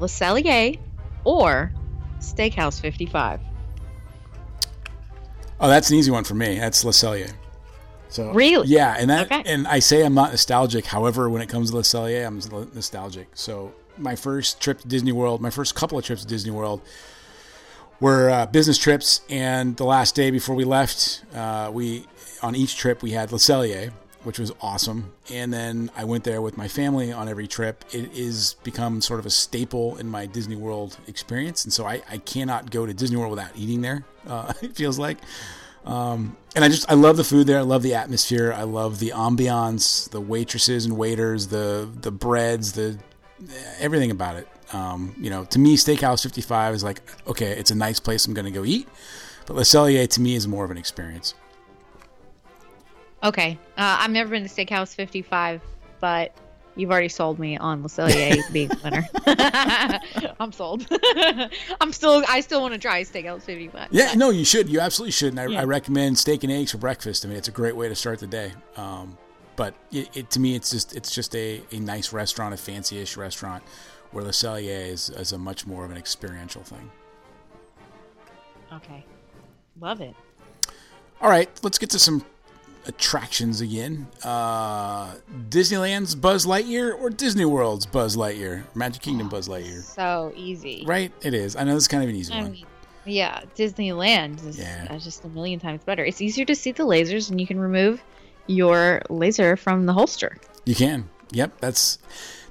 Le 0.00 0.08
Cellier 0.08 0.76
or 1.22 1.72
Steakhouse 2.18 2.80
55. 2.80 3.40
Oh, 5.60 5.68
that's 5.68 5.90
an 5.90 5.96
easy 5.96 6.10
one 6.10 6.24
for 6.24 6.34
me. 6.34 6.58
That's 6.58 6.84
Le 6.84 6.92
Cellier. 6.92 7.32
So 8.10 8.32
Really? 8.32 8.68
yeah, 8.68 8.96
and 8.98 9.10
that 9.10 9.26
Okay. 9.30 9.42
and 9.44 9.66
I 9.68 9.80
say 9.80 10.02
I'm 10.04 10.14
not 10.14 10.30
nostalgic. 10.30 10.86
However, 10.86 11.28
when 11.28 11.42
it 11.42 11.48
comes 11.48 11.70
to 11.70 11.76
Le 11.76 11.82
Cellier, 11.82 12.26
I'm 12.26 12.38
nostalgic. 12.74 13.28
So 13.34 13.72
my 13.98 14.16
first 14.16 14.60
trip 14.60 14.80
to 14.80 14.88
Disney 14.88 15.12
World, 15.12 15.40
my 15.42 15.50
first 15.50 15.74
couple 15.74 15.98
of 15.98 16.04
trips 16.04 16.22
to 16.22 16.28
Disney 16.28 16.50
World, 16.52 16.80
were 18.00 18.30
uh, 18.30 18.46
business 18.46 18.78
trips, 18.78 19.20
and 19.28 19.76
the 19.76 19.84
last 19.84 20.14
day 20.14 20.30
before 20.30 20.54
we 20.54 20.64
left, 20.64 21.22
uh, 21.34 21.70
we 21.72 22.06
on 22.42 22.54
each 22.54 22.76
trip 22.76 23.02
we 23.02 23.10
had 23.10 23.32
Le 23.32 23.38
Cellier, 23.38 23.90
which 24.28 24.38
was 24.38 24.52
awesome. 24.60 25.10
And 25.32 25.50
then 25.50 25.90
I 25.96 26.04
went 26.04 26.22
there 26.22 26.42
with 26.42 26.58
my 26.58 26.68
family 26.68 27.10
on 27.10 27.30
every 27.30 27.46
trip. 27.46 27.82
It 27.92 28.12
is 28.12 28.56
become 28.62 29.00
sort 29.00 29.20
of 29.20 29.24
a 29.24 29.30
staple 29.30 29.96
in 29.96 30.06
my 30.06 30.26
Disney 30.26 30.54
World 30.54 30.98
experience, 31.06 31.64
and 31.64 31.72
so 31.72 31.86
I, 31.86 32.02
I 32.10 32.18
cannot 32.18 32.70
go 32.70 32.84
to 32.84 32.92
Disney 32.92 33.16
World 33.16 33.30
without 33.30 33.52
eating 33.56 33.80
there. 33.80 34.04
Uh, 34.26 34.52
it 34.60 34.76
feels 34.76 34.98
like. 34.98 35.16
Um, 35.86 36.36
and 36.54 36.62
I 36.62 36.68
just 36.68 36.90
I 36.90 36.94
love 36.94 37.16
the 37.16 37.24
food 37.24 37.46
there. 37.46 37.58
I 37.58 37.62
love 37.62 37.82
the 37.82 37.94
atmosphere. 37.94 38.52
I 38.52 38.64
love 38.64 38.98
the 38.98 39.12
ambiance, 39.14 40.10
the 40.10 40.20
waitresses 40.20 40.84
and 40.84 40.98
waiters, 40.98 41.46
the 41.46 41.88
the 42.02 42.10
breads, 42.10 42.72
the 42.72 42.98
everything 43.78 44.10
about 44.10 44.36
it. 44.36 44.46
Um, 44.74 45.14
you 45.18 45.30
know, 45.30 45.46
to 45.46 45.58
me, 45.58 45.78
Steakhouse 45.78 46.22
55 46.22 46.74
is 46.74 46.84
like 46.84 47.00
okay, 47.26 47.52
it's 47.52 47.70
a 47.70 47.74
nice 47.74 47.98
place 47.98 48.26
I'm 48.26 48.34
going 48.34 48.44
to 48.44 48.50
go 48.50 48.66
eat, 48.66 48.88
but 49.46 49.56
Le 49.56 49.62
Cellier 49.62 50.06
to 50.06 50.20
me 50.20 50.34
is 50.34 50.46
more 50.46 50.66
of 50.66 50.70
an 50.70 50.76
experience. 50.76 51.32
Okay. 53.22 53.58
Uh, 53.76 53.96
I've 54.00 54.10
never 54.10 54.30
been 54.30 54.46
to 54.46 54.48
Steakhouse 54.48 54.94
55, 54.94 55.60
but 56.00 56.32
you've 56.76 56.90
already 56.90 57.08
sold 57.08 57.38
me 57.40 57.56
on 57.56 57.82
Le 57.82 57.88
Cellier 57.88 58.40
being 58.52 58.68
the 58.68 58.78
winner. 58.84 60.32
I'm 60.40 60.52
sold. 60.52 60.86
I'm 61.80 61.92
still. 61.92 62.22
I 62.28 62.40
still 62.40 62.60
want 62.60 62.74
to 62.74 62.78
try 62.80 63.02
Steakhouse 63.02 63.42
55. 63.42 63.88
Yeah, 63.90 64.14
no, 64.14 64.30
you 64.30 64.44
should. 64.44 64.68
You 64.68 64.80
absolutely 64.80 65.12
should. 65.12 65.30
And 65.32 65.40
I, 65.40 65.46
Yeah. 65.46 65.60
I 65.62 65.64
recommend 65.64 66.18
steak 66.18 66.44
and 66.44 66.52
eggs 66.52 66.70
for 66.72 66.78
breakfast. 66.78 67.24
I 67.24 67.28
mean, 67.28 67.36
it's 67.38 67.48
a 67.48 67.52
great 67.52 67.74
way 67.76 67.88
to 67.88 67.94
start 67.96 68.20
the 68.20 68.26
day. 68.28 68.52
Um, 68.76 69.18
but 69.56 69.74
it, 69.90 70.08
it 70.16 70.30
to 70.30 70.40
me, 70.40 70.54
it's 70.54 70.70
just 70.70 70.94
it's 70.94 71.12
just 71.12 71.34
a, 71.34 71.60
a 71.72 71.80
nice 71.80 72.12
restaurant, 72.12 72.54
a 72.54 72.56
fancy-ish 72.56 73.16
restaurant, 73.16 73.64
where 74.12 74.22
Le 74.22 74.30
Cellier 74.30 74.86
is, 74.88 75.10
is 75.10 75.32
a 75.32 75.38
much 75.38 75.66
more 75.66 75.84
of 75.84 75.90
an 75.90 75.96
experiential 75.96 76.62
thing. 76.62 76.88
Okay. 78.72 79.04
Love 79.80 80.00
it. 80.00 80.14
All 81.20 81.28
right, 81.28 81.50
let's 81.64 81.78
get 81.78 81.90
to 81.90 81.98
some 81.98 82.24
attractions 82.88 83.60
again. 83.60 84.06
Uh, 84.24 85.14
Disneyland's 85.48 86.14
Buzz 86.14 86.46
Lightyear 86.46 86.98
or 87.00 87.10
Disney 87.10 87.44
World's 87.44 87.86
Buzz 87.86 88.16
Lightyear? 88.16 88.64
Magic 88.74 89.02
Kingdom 89.02 89.28
Buzz 89.28 89.46
Lightyear. 89.48 89.82
So 89.82 90.32
easy. 90.34 90.84
Right? 90.86 91.12
It 91.22 91.34
is. 91.34 91.54
I 91.54 91.64
know 91.64 91.76
it's 91.76 91.88
kind 91.88 92.02
of 92.02 92.08
an 92.08 92.16
easy 92.16 92.32
I 92.34 92.42
one. 92.42 92.52
mean, 92.52 92.66
yeah, 93.04 93.40
Disneyland 93.56 94.44
is 94.46 94.58
Yeah. 94.58 94.86
uh, 94.90 94.98
just 94.98 95.24
a 95.24 95.28
million 95.28 95.60
times 95.60 95.82
better. 95.84 96.04
It's 96.04 96.20
easier 96.20 96.44
to 96.46 96.54
see 96.54 96.72
the 96.72 96.82
lasers, 96.84 97.30
and 97.30 97.40
you 97.40 97.46
can 97.46 97.60
remove 97.60 98.02
your 98.46 99.02
laser 99.08 99.56
from 99.56 99.86
the 99.86 99.92
holster. 99.92 100.36
You 100.64 100.74
can. 100.74 101.08
Yep, 101.32 101.58
that's 101.60 101.98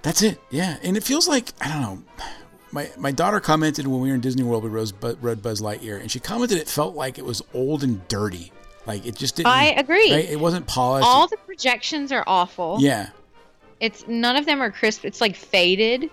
that's 0.03 0.22
it. 0.22 0.39
Yeah, 0.51 0.77
and 0.84 0.96
it 0.96 1.03
feels 1.03 1.27
like 1.27 1.51
I 1.62 1.67
don't 1.67 1.82
know. 1.82 2.03
My 2.72 2.89
my 2.98 3.12
daughter 3.12 3.39
commented 3.39 3.88
when 3.88 4.01
we 4.01 4.10
were 4.10 4.15
in 4.15 4.22
Disney 4.22 4.44
World 4.44 4.63
with 4.63 4.72
Rose 4.74 4.91
Buzz 4.91 5.62
Lightyear, 5.62 6.00
and 6.00 6.12
she 6.12 6.20
commented 6.20 6.58
it 6.60 6.67
felt 6.67 6.96
like 6.96 7.17
it 7.17 7.25
was 7.25 7.41
old 7.53 7.84
and 7.84 8.08
dirty. 8.08 8.51
Like 8.88 9.06
it 9.06 9.15
just 9.15 9.36
didn't. 9.36 9.48
I 9.50 9.65
agree. 9.72 10.12
Right? 10.12 10.29
It 10.29 10.39
wasn't 10.39 10.65
polished. 10.65 11.06
All 11.06 11.27
the 11.27 11.38
projections 11.38 12.12
are 12.12 12.24
awful. 12.25 12.77
yeah, 12.79 13.10
It's 13.82 14.08
none 14.08 14.36
of 14.38 14.46
them 14.46 14.62
are 14.62 14.72
crisp. 14.72 15.03
It's 15.06 15.20
like 15.22 15.36
faded 15.36 16.10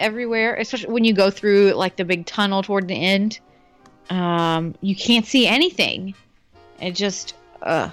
everywhere, 0.00 0.56
especially 0.56 0.92
when 0.92 1.04
you 1.04 1.14
go 1.14 1.30
through 1.30 1.72
like 1.72 1.96
the 1.96 2.04
big 2.04 2.26
tunnel 2.26 2.62
toward 2.62 2.88
the 2.88 2.94
end. 2.94 3.38
Um, 4.10 4.74
you 4.80 4.94
can't 4.96 5.24
see 5.24 5.46
anything. 5.46 6.14
It 6.80 6.92
just, 6.92 7.34
uh, 7.62 7.90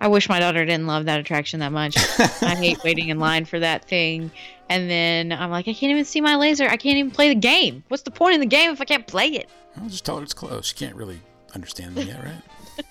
I 0.00 0.08
wish 0.08 0.28
my 0.28 0.40
daughter 0.40 0.64
didn't 0.64 0.86
love 0.86 1.04
that 1.04 1.20
attraction 1.20 1.60
that 1.60 1.72
much. 1.72 1.96
I 2.42 2.54
hate 2.56 2.82
waiting 2.82 3.10
in 3.10 3.18
line 3.18 3.44
for 3.44 3.60
that 3.60 3.84
thing. 3.84 4.30
And 4.68 4.90
then 4.90 5.32
I'm 5.32 5.50
like, 5.50 5.68
I 5.68 5.72
can't 5.74 5.90
even 5.90 6.04
see 6.04 6.20
my 6.20 6.36
laser. 6.36 6.64
I 6.64 6.76
can't 6.76 6.96
even 6.96 7.10
play 7.10 7.28
the 7.28 7.34
game. 7.34 7.84
What's 7.88 8.02
the 8.04 8.10
point 8.10 8.34
in 8.34 8.40
the 8.40 8.46
game 8.46 8.70
if 8.72 8.80
I 8.80 8.84
can't 8.84 9.06
play 9.06 9.28
it? 9.28 9.48
I'll 9.80 9.88
just 9.88 10.04
tell 10.04 10.16
her 10.16 10.22
it's 10.22 10.32
close. 10.34 10.66
She 10.66 10.74
can't 10.74 10.96
really 10.96 11.20
understand 11.54 11.94
that 11.96 12.06
yet, 12.06 12.22
right? 12.24 12.42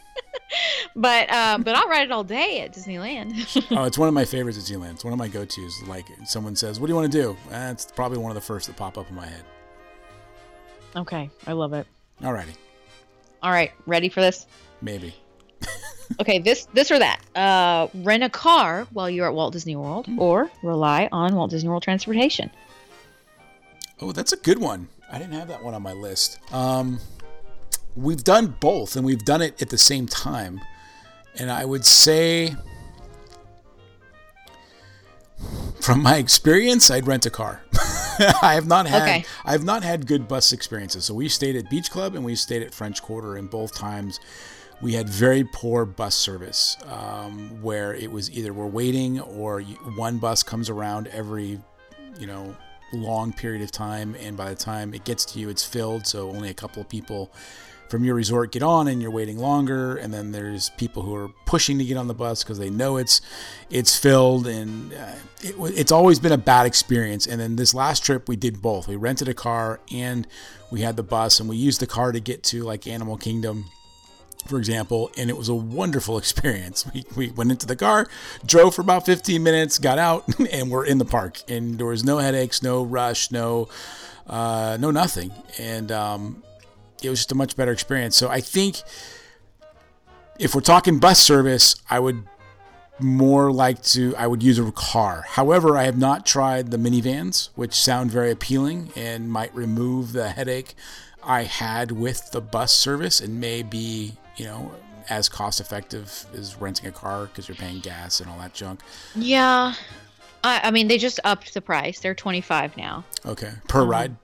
But 0.96 1.32
uh, 1.32 1.60
but 1.60 1.76
I'll 1.76 1.88
ride 1.88 2.04
it 2.04 2.12
all 2.12 2.24
day 2.24 2.62
at 2.62 2.74
Disneyland. 2.74 3.68
oh, 3.78 3.84
it's 3.84 3.98
one 3.98 4.08
of 4.08 4.14
my 4.14 4.26
favorites 4.26 4.58
at 4.58 4.64
Disneyland. 4.64 4.94
It's 4.94 5.04
one 5.04 5.14
of 5.14 5.20
my 5.20 5.28
go-tos. 5.28 5.82
Like 5.88 6.08
someone 6.26 6.56
says, 6.56 6.80
"What 6.80 6.88
do 6.88 6.92
you 6.92 6.96
want 6.96 7.12
to 7.12 7.18
do?" 7.22 7.38
That's 7.50 7.86
probably 7.92 8.18
one 8.18 8.32
of 8.32 8.36
the 8.36 8.42
first 8.42 8.68
that 8.68 8.76
pop 8.76 8.98
up 8.98 9.08
in 9.10 9.16
my 9.16 9.28
head. 9.28 9.44
okay, 10.96 11.30
I 11.46 11.54
love 11.54 11.74
it. 11.74 11.86
Alrighty, 12.22 12.56
All 13.44 13.52
right, 13.52 13.72
ready 13.86 14.10
for 14.10 14.22
this? 14.22 14.48
maybe. 14.82 15.14
Okay, 16.20 16.40
this 16.40 16.66
this 16.74 16.90
or 16.90 16.98
that. 16.98 17.22
Uh, 17.36 17.88
rent 17.94 18.24
a 18.24 18.30
car 18.30 18.88
while 18.92 19.08
you're 19.10 19.28
at 19.28 19.34
Walt 19.36 19.54
Disney 19.54 19.76
World, 19.76 20.08
or 20.18 20.50
rely 20.64 21.08
on 21.12 21.36
Walt 21.36 21.52
Disney 21.52 21.70
World 21.70 21.84
transportation. 21.84 22.50
Oh, 24.02 24.12
that's 24.12 24.34
a 24.34 24.38
good 24.38 24.58
one. 24.58 24.88
I 25.12 25.20
didn't 25.20 25.34
have 25.34 25.48
that 25.50 25.64
one 25.64 25.76
on 25.76 25.84
my 25.84 25.94
list. 25.94 26.40
Um, 26.52 27.00
we've 27.96 28.24
done 28.24 28.56
both, 28.60 28.96
and 28.96 29.06
we've 29.06 29.24
done 29.26 29.42
it 29.42 29.62
at 29.62 29.70
the 29.70 29.78
same 29.78 30.08
time. 30.08 30.62
And 31.38 31.52
I 31.52 31.66
would 31.66 31.86
say, 31.86 32.56
from 35.80 36.02
my 36.04 36.18
experience, 36.18 36.92
I'd 36.92 37.08
rent 37.08 37.26
a 37.26 37.30
car. 37.30 37.62
I 38.42 38.54
have 38.56 38.68
not 38.68 38.86
had 38.88 39.02
Okay. 39.04 39.26
I 39.46 39.52
have 39.52 39.64
not 39.64 39.84
had 39.84 40.06
good 40.06 40.28
bus 40.28 40.52
experiences. 40.52 41.06
So 41.06 41.14
we 41.14 41.30
stayed 41.30 41.56
at 41.56 41.70
Beach 41.70 41.90
Club 41.90 42.16
and 42.16 42.26
we 42.26 42.36
stayed 42.36 42.64
at 42.64 42.74
French 42.74 43.02
Quarter, 43.02 43.38
and 43.38 43.50
both 43.50 43.74
times 43.74 44.20
we 44.82 44.94
had 44.94 45.08
very 45.08 45.44
poor 45.44 45.86
bus 45.86 46.16
service, 46.16 46.78
um, 46.88 47.62
where 47.62 47.94
it 47.94 48.12
was 48.12 48.32
either 48.32 48.54
we're 48.54 48.68
waiting 48.68 49.20
or 49.22 49.62
one 49.62 50.18
bus 50.18 50.44
comes 50.44 50.70
around 50.70 51.08
every 51.08 51.60
you 52.20 52.28
know 52.28 52.56
long 52.92 53.32
period 53.32 53.62
of 53.62 53.72
time 53.72 54.16
and 54.20 54.36
by 54.36 54.50
the 54.50 54.56
time 54.56 54.94
it 54.94 55.04
gets 55.04 55.24
to 55.24 55.40
you 55.40 55.48
it's 55.48 55.64
filled 55.64 56.08
so 56.08 56.30
only 56.30 56.50
a 56.50 56.54
couple 56.56 56.82
of 56.82 56.90
people 56.90 57.32
from 57.90 58.04
your 58.04 58.16
resort 58.16 58.52
get 58.52 58.64
on 58.64 58.88
and 58.88 59.02
you're 59.02 59.12
waiting 59.12 59.38
longer 59.38 59.98
and 59.98 60.14
then 60.14 60.32
there's 60.32 60.70
people 60.72 61.02
who 61.02 61.16
are 61.16 61.30
pushing 61.46 61.78
to 61.80 61.84
get 61.84 61.98
on 61.98 62.08
the 62.08 62.14
bus 62.14 62.44
because 62.44 62.60
they 62.60 62.70
know 62.70 62.98
it's 62.98 63.20
it's 63.70 63.98
filled 63.98 64.46
and 64.48 64.94
uh, 64.94 65.16
it, 65.42 65.56
it's 65.76 65.92
always 65.92 66.20
been 66.20 66.32
a 66.32 66.38
bad 66.38 66.66
experience 66.66 67.26
and 67.26 67.42
then 67.42 67.56
this 67.56 67.74
last 67.74 68.06
trip 68.06 68.30
we 68.30 68.36
did 68.36 68.62
both 68.62 68.88
we 68.88 68.96
rented 68.96 69.28
a 69.28 69.34
car 69.34 69.80
and 69.92 70.28
we 70.72 70.82
had 70.82 70.96
the 70.96 71.04
bus 71.04 71.40
and 71.40 71.50
we 71.50 71.58
used 71.58 71.82
the 71.82 71.88
car 71.88 72.12
to 72.12 72.20
get 72.20 72.44
to 72.44 72.64
like 72.64 72.86
animal 72.86 73.18
kingdom 73.18 73.66
for 74.48 74.58
example, 74.58 75.12
and 75.18 75.30
it 75.30 75.38
was 75.38 75.50
a 75.50 75.54
wonderful 75.54 76.18
experience. 76.24 76.86
We, 76.94 77.04
we 77.16 77.30
went 77.32 77.52
into 77.52 77.66
the 77.66 77.76
car, 77.76 78.08
drove 78.46 78.76
for 78.76 78.82
about 78.82 79.06
15 79.06 79.44
minutes, 79.44 79.78
got 79.78 80.00
out, 80.00 80.26
and 80.52 80.72
we're 80.72 80.86
in 80.86 80.98
the 80.98 81.06
park. 81.06 81.42
And 81.48 81.78
there 81.78 81.86
was 81.86 82.04
no 82.04 82.18
headaches, 82.18 82.64
no 82.64 82.84
rush, 82.84 83.32
no, 83.32 83.68
uh, 84.28 84.78
no 84.80 84.92
nothing. 84.92 85.32
And 85.60 85.92
um, 85.92 86.44
it 87.04 87.10
was 87.10 87.20
just 87.20 87.32
a 87.32 87.36
much 87.36 87.56
better 87.56 87.72
experience. 87.72 88.16
So 88.16 88.30
I 88.30 88.42
think 88.42 88.82
if 90.38 90.56
we're 90.56 90.62
talking 90.62 91.00
bus 91.00 91.20
service, 91.20 91.76
I 91.90 92.00
would 92.00 92.24
more 93.00 93.52
like 93.52 93.82
to 93.82 94.16
I 94.18 94.28
would 94.28 94.44
use 94.44 94.60
a 94.60 94.72
car. 94.72 95.24
However, 95.28 95.78
I 95.78 95.84
have 95.84 95.98
not 95.98 96.26
tried 96.26 96.72
the 96.72 96.78
minivans, 96.78 97.50
which 97.56 97.74
sound 97.74 98.12
very 98.12 98.32
appealing 98.32 98.92
and 98.96 99.32
might 99.32 99.54
remove 99.56 100.14
the 100.14 100.30
headache 100.30 100.76
I 101.24 101.44
had 101.44 101.92
with 101.92 102.32
the 102.32 102.42
bus 102.42 102.74
service 102.74 103.22
and 103.22 103.40
may 103.40 103.64
be, 103.64 104.14
you 104.38 104.46
know, 104.46 104.72
as 105.10 105.28
cost 105.28 105.60
effective 105.60 106.26
as 106.34 106.56
renting 106.60 106.88
a 106.88 106.92
car 106.92 107.26
because 107.26 107.48
you're 107.48 107.56
paying 107.56 107.80
gas 107.80 108.20
and 108.20 108.30
all 108.30 108.38
that 108.40 108.54
junk. 108.54 108.82
Yeah, 109.16 109.74
I, 110.44 110.62
I 110.64 110.72
mean 110.72 110.88
they 110.88 110.98
just 110.98 111.20
upped 111.24 111.54
the 111.54 111.62
price. 111.62 112.00
They're 112.00 112.16
twenty 112.16 112.42
five 112.42 112.76
now. 112.78 113.06
Okay, 113.26 113.52
per 113.68 113.82
um, 113.82 113.90
ride, 113.90 114.16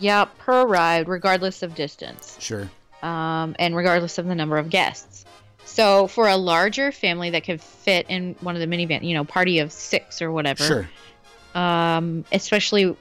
Yeah, 0.00 0.24
per 0.38 0.66
ride, 0.66 1.08
regardless 1.08 1.62
of 1.62 1.74
distance, 1.74 2.36
sure. 2.40 2.70
um, 3.02 3.54
and 3.58 3.76
regardless 3.76 4.18
of 4.18 4.26
the 4.26 4.34
number 4.34 4.56
of 4.58 4.70
guests. 4.70 5.24
So 5.64 6.06
for 6.08 6.26
a 6.26 6.36
larger 6.36 6.90
family 6.90 7.30
that 7.30 7.44
could 7.44 7.60
fit 7.60 8.06
in 8.08 8.34
one 8.40 8.56
of 8.56 8.60
the 8.60 8.66
minivan, 8.66 9.04
you 9.06 9.14
know, 9.14 9.24
party 9.24 9.58
of 9.60 9.70
six 9.70 10.20
or 10.20 10.32
whatever, 10.32 10.64
Sure. 10.64 11.60
um, 11.62 12.24
especially 12.32 12.96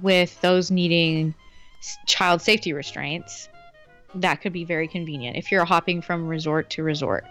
with 0.00 0.40
those 0.40 0.70
needing 0.70 1.34
child 2.06 2.40
safety 2.40 2.72
restraints, 2.72 3.48
that 4.14 4.40
could 4.40 4.52
be 4.52 4.64
very 4.64 4.88
convenient 4.88 5.36
if 5.36 5.50
you're 5.52 5.64
hopping 5.64 6.00
from 6.00 6.26
resort 6.28 6.70
to 6.70 6.82
resort. 6.82 7.24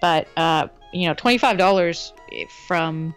But 0.00 0.26
uh, 0.36 0.68
you 0.92 1.06
know, 1.06 1.14
twenty 1.14 1.38
five 1.38 1.58
dollars 1.58 2.12
from 2.66 3.14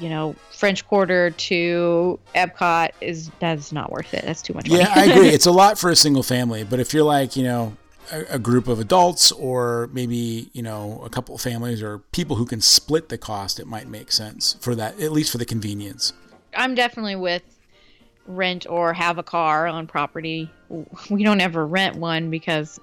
you 0.00 0.08
know 0.08 0.34
French 0.50 0.86
Quarter 0.86 1.30
to 1.30 2.18
Epcot 2.34 2.90
is 3.00 3.30
that's 3.38 3.72
not 3.72 3.90
worth 3.90 4.14
it. 4.14 4.24
That's 4.24 4.42
too 4.42 4.54
much 4.54 4.68
money. 4.68 4.82
Yeah, 4.82 4.92
I 4.94 5.06
agree. 5.06 5.28
It's 5.32 5.46
a 5.46 5.52
lot 5.52 5.78
for 5.78 5.90
a 5.90 5.96
single 5.96 6.22
family, 6.22 6.64
but 6.64 6.80
if 6.80 6.92
you're 6.92 7.04
like, 7.04 7.36
you 7.36 7.42
know, 7.42 7.76
a, 8.12 8.34
a 8.34 8.38
group 8.38 8.68
of 8.68 8.78
adults 8.78 9.32
or 9.32 9.88
maybe, 9.92 10.50
you 10.52 10.62
know, 10.62 11.00
a 11.04 11.10
couple 11.10 11.34
of 11.34 11.40
families 11.40 11.82
or 11.82 11.98
people 11.98 12.36
who 12.36 12.46
can 12.46 12.60
split 12.60 13.08
the 13.08 13.18
cost, 13.18 13.58
it 13.58 13.66
might 13.66 13.88
make 13.88 14.12
sense 14.12 14.56
for 14.60 14.74
that, 14.74 15.00
at 15.00 15.12
least 15.12 15.32
for 15.32 15.38
the 15.38 15.44
convenience. 15.44 16.12
I'm 16.54 16.74
definitely 16.74 17.16
with 17.16 17.42
rent 18.26 18.66
or 18.68 18.92
have 18.92 19.18
a 19.18 19.22
car 19.22 19.66
on 19.66 19.86
property. 19.86 20.50
We 21.10 21.24
don't 21.24 21.40
ever 21.40 21.66
rent 21.66 21.96
one 21.96 22.30
because 22.30 22.78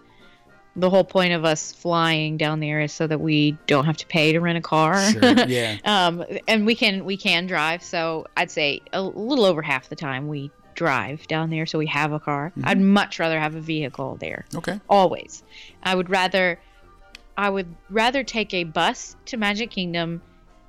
the 0.79 0.89
whole 0.89 1.03
point 1.03 1.33
of 1.33 1.45
us 1.45 1.71
flying 1.71 2.37
down 2.37 2.59
there 2.59 2.79
is 2.81 2.91
so 2.91 3.07
that 3.07 3.19
we 3.19 3.57
don't 3.67 3.85
have 3.85 3.97
to 3.97 4.07
pay 4.07 4.31
to 4.31 4.39
rent 4.39 4.57
a 4.57 4.61
car. 4.61 4.99
Sure. 5.11 5.35
Yeah. 5.47 5.77
um, 5.85 6.23
and 6.47 6.65
we 6.65 6.75
can 6.75 7.05
we 7.05 7.17
can 7.17 7.47
drive. 7.47 7.83
So 7.83 8.27
I'd 8.37 8.51
say 8.51 8.81
a 8.93 9.01
little 9.01 9.45
over 9.45 9.61
half 9.61 9.89
the 9.89 9.95
time 9.95 10.27
we 10.27 10.51
drive 10.75 11.27
down 11.27 11.49
there, 11.49 11.65
so 11.65 11.77
we 11.79 11.87
have 11.87 12.11
a 12.11 12.19
car. 12.19 12.51
Mm-hmm. 12.51 12.67
I'd 12.67 12.79
much 12.79 13.19
rather 13.19 13.39
have 13.39 13.55
a 13.55 13.61
vehicle 13.61 14.17
there. 14.19 14.45
Okay. 14.55 14.79
Always, 14.89 15.43
I 15.83 15.95
would 15.95 16.09
rather 16.09 16.59
I 17.37 17.49
would 17.49 17.73
rather 17.89 18.23
take 18.23 18.53
a 18.53 18.65
bus 18.65 19.15
to 19.27 19.37
Magic 19.37 19.71
Kingdom 19.71 20.21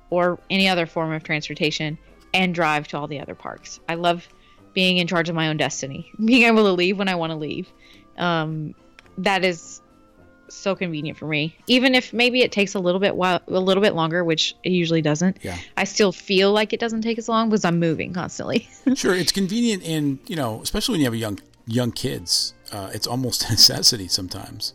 or 0.09 0.39
any 0.49 0.67
other 0.67 0.85
form 0.85 1.11
of 1.11 1.23
transportation 1.23 1.97
and 2.33 2.55
drive 2.55 2.87
to 2.89 2.97
all 2.97 3.07
the 3.07 3.19
other 3.19 3.35
parks. 3.35 3.79
I 3.89 3.95
love 3.95 4.27
being 4.73 4.97
in 4.97 5.07
charge 5.07 5.27
of 5.27 5.35
my 5.35 5.49
own 5.49 5.57
destiny, 5.57 6.11
being 6.25 6.43
able 6.43 6.63
to 6.63 6.71
leave 6.71 6.97
when 6.97 7.09
I 7.09 7.15
want 7.15 7.31
to 7.31 7.37
leave. 7.37 7.71
Um, 8.17 8.73
that 9.17 9.43
is 9.43 9.80
so 10.53 10.75
convenient 10.75 11.17
for 11.17 11.27
me. 11.27 11.55
Even 11.67 11.95
if 11.95 12.13
maybe 12.13 12.41
it 12.41 12.51
takes 12.51 12.73
a 12.73 12.79
little 12.79 12.99
bit 12.99 13.15
while, 13.15 13.41
a 13.47 13.59
little 13.59 13.81
bit 13.81 13.95
longer, 13.95 14.23
which 14.23 14.55
it 14.63 14.71
usually 14.71 15.01
doesn't. 15.01 15.37
Yeah. 15.41 15.57
I 15.77 15.83
still 15.83 16.11
feel 16.11 16.51
like 16.51 16.73
it 16.73 16.79
doesn't 16.79 17.01
take 17.01 17.17
as 17.17 17.29
long 17.29 17.49
because 17.49 17.65
I'm 17.65 17.79
moving 17.79 18.13
constantly. 18.13 18.67
Sure. 18.95 19.15
It's 19.15 19.31
convenient 19.31 19.83
and 19.83 20.19
you 20.27 20.35
know, 20.35 20.61
especially 20.61 20.93
when 20.93 21.01
you 21.01 21.05
have 21.05 21.13
a 21.13 21.17
young 21.17 21.39
young 21.65 21.91
kids. 21.91 22.53
Uh, 22.71 22.89
it's 22.93 23.07
almost 23.07 23.43
a 23.47 23.51
necessity 23.51 24.07
sometimes. 24.07 24.73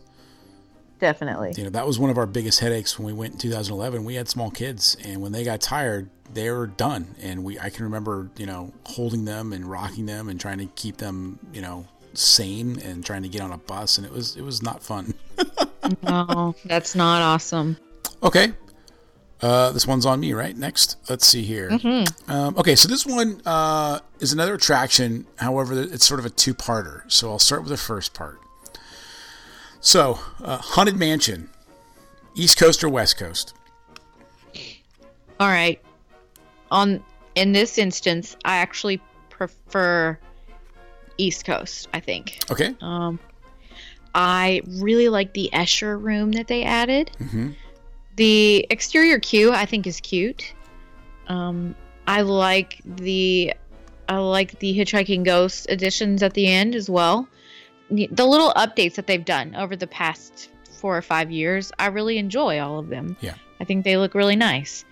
Definitely. 0.99 1.53
You 1.57 1.65
know, 1.65 1.69
that 1.71 1.85
was 1.85 1.99
one 1.99 2.09
of 2.09 2.17
our 2.17 2.25
biggest 2.25 2.59
headaches 2.59 2.97
when 2.97 3.05
we 3.05 3.13
went 3.13 3.33
in 3.33 3.39
2011. 3.39 4.03
We 4.03 4.15
had 4.15 4.27
small 4.27 4.49
kids, 4.49 4.97
and 5.03 5.21
when 5.21 5.31
they 5.31 5.43
got 5.43 5.61
tired, 5.61 6.09
they 6.33 6.49
were 6.49 6.67
done. 6.67 7.15
And 7.21 7.43
we, 7.43 7.59
I 7.59 7.69
can 7.69 7.83
remember, 7.85 8.31
you 8.37 8.45
know, 8.45 8.73
holding 8.85 9.25
them 9.25 9.53
and 9.53 9.65
rocking 9.69 10.07
them 10.07 10.27
and 10.27 10.39
trying 10.39 10.57
to 10.57 10.65
keep 10.75 10.97
them, 10.97 11.39
you 11.53 11.61
know, 11.61 11.85
sane 12.13 12.79
and 12.79 13.05
trying 13.05 13.21
to 13.23 13.29
get 13.29 13.41
on 13.41 13.51
a 13.51 13.57
bus, 13.57 13.97
and 13.97 14.07
it 14.07 14.11
was, 14.11 14.35
it 14.35 14.41
was 14.41 14.63
not 14.63 14.81
fun. 14.81 15.13
no, 16.03 16.55
that's 16.65 16.95
not 16.95 17.21
awesome. 17.21 17.77
Okay. 18.23 18.53
Uh, 19.39 19.71
this 19.71 19.85
one's 19.85 20.05
on 20.05 20.19
me, 20.19 20.33
right? 20.33 20.57
Next, 20.57 20.97
let's 21.09 21.27
see 21.27 21.43
here. 21.43 21.69
Um, 22.27 22.57
okay, 22.57 22.75
so 22.75 22.87
this 22.87 23.05
one 23.05 23.39
uh, 23.45 23.99
is 24.19 24.33
another 24.33 24.55
attraction. 24.55 25.27
However, 25.37 25.79
it's 25.79 26.07
sort 26.07 26.19
of 26.19 26.25
a 26.25 26.29
two-parter. 26.31 27.03
So 27.11 27.29
I'll 27.29 27.39
start 27.39 27.61
with 27.61 27.69
the 27.69 27.77
first 27.77 28.13
part. 28.15 28.39
So, 29.79 30.19
uh, 30.43 30.57
haunted 30.57 30.97
mansion, 30.97 31.49
East 32.33 32.57
Coast 32.57 32.83
or 32.83 32.89
West 32.89 33.17
Coast? 33.17 33.53
All 35.39 35.47
right. 35.47 35.79
On 36.71 37.03
in 37.35 37.51
this 37.51 37.77
instance, 37.77 38.35
I 38.43 38.57
actually 38.57 38.99
prefer 39.29 40.17
East 41.17 41.45
Coast. 41.45 41.87
I 41.93 41.99
think. 41.99 42.39
Okay. 42.49 42.75
Um, 42.81 43.19
I 44.17 44.61
really 44.65 45.09
like 45.09 45.33
the 45.33 45.49
Escher 45.53 46.01
room 46.01 46.31
that 46.33 46.47
they 46.47 46.63
added. 46.63 47.11
hmm 47.19 47.51
The 48.15 48.65
exterior 48.71 49.19
queue 49.19 49.53
I 49.53 49.65
think 49.65 49.85
is 49.85 49.99
cute. 50.01 50.53
Um, 51.27 51.75
I 52.07 52.21
like 52.21 52.81
the 52.83 53.53
I 54.09 54.17
like 54.17 54.57
the 54.59 54.75
Hitchhiking 54.77 55.23
Ghost 55.23 55.67
additions 55.69 56.23
at 56.23 56.33
the 56.33 56.47
end 56.47 56.73
as 56.73 56.89
well. 56.89 57.27
The 57.91 58.09
the 58.11 58.25
little 58.25 58.51
updates 58.53 58.95
that 58.95 59.05
they've 59.05 59.23
done 59.23 59.55
over 59.55 59.75
the 59.75 59.87
past 59.87 60.49
four 60.79 60.97
or 60.97 61.01
five 61.03 61.29
years, 61.29 61.71
I 61.77 61.87
really 61.87 62.17
enjoy 62.17 62.59
all 62.59 62.79
of 62.79 62.89
them. 62.89 63.17
Yeah. 63.21 63.35
I 63.59 63.65
think 63.65 63.83
they 63.83 63.97
look 63.97 64.15
really 64.15 64.35
nice. 64.35 64.83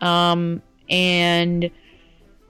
Um, 0.00 0.60
and 0.90 1.70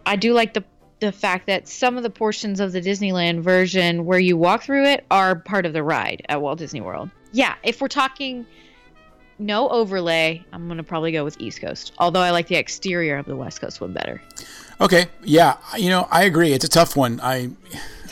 I 0.06 0.16
do 0.16 0.32
like 0.32 0.54
the 0.54 0.64
the 1.02 1.12
fact 1.12 1.46
that 1.46 1.68
some 1.68 1.96
of 1.96 2.04
the 2.04 2.10
portions 2.10 2.60
of 2.60 2.70
the 2.72 2.80
Disneyland 2.80 3.40
version 3.40 4.04
where 4.04 4.20
you 4.20 4.36
walk 4.36 4.62
through 4.62 4.86
it 4.86 5.04
are 5.10 5.34
part 5.34 5.66
of 5.66 5.72
the 5.72 5.82
ride 5.82 6.24
at 6.28 6.40
Walt 6.40 6.58
Disney 6.58 6.80
World. 6.80 7.10
Yeah, 7.32 7.56
if 7.64 7.80
we're 7.80 7.88
talking 7.88 8.46
no 9.40 9.68
overlay, 9.68 10.44
I'm 10.52 10.68
gonna 10.68 10.84
probably 10.84 11.10
go 11.10 11.24
with 11.24 11.40
East 11.40 11.60
Coast. 11.60 11.92
Although 11.98 12.20
I 12.20 12.30
like 12.30 12.46
the 12.46 12.54
exterior 12.54 13.16
of 13.16 13.26
the 13.26 13.34
West 13.34 13.60
Coast 13.60 13.80
one 13.80 13.92
better. 13.92 14.22
Okay, 14.80 15.06
yeah, 15.24 15.56
you 15.76 15.88
know, 15.88 16.06
I 16.10 16.22
agree. 16.22 16.52
It's 16.52 16.64
a 16.64 16.68
tough 16.68 16.96
one. 16.96 17.20
I, 17.20 17.50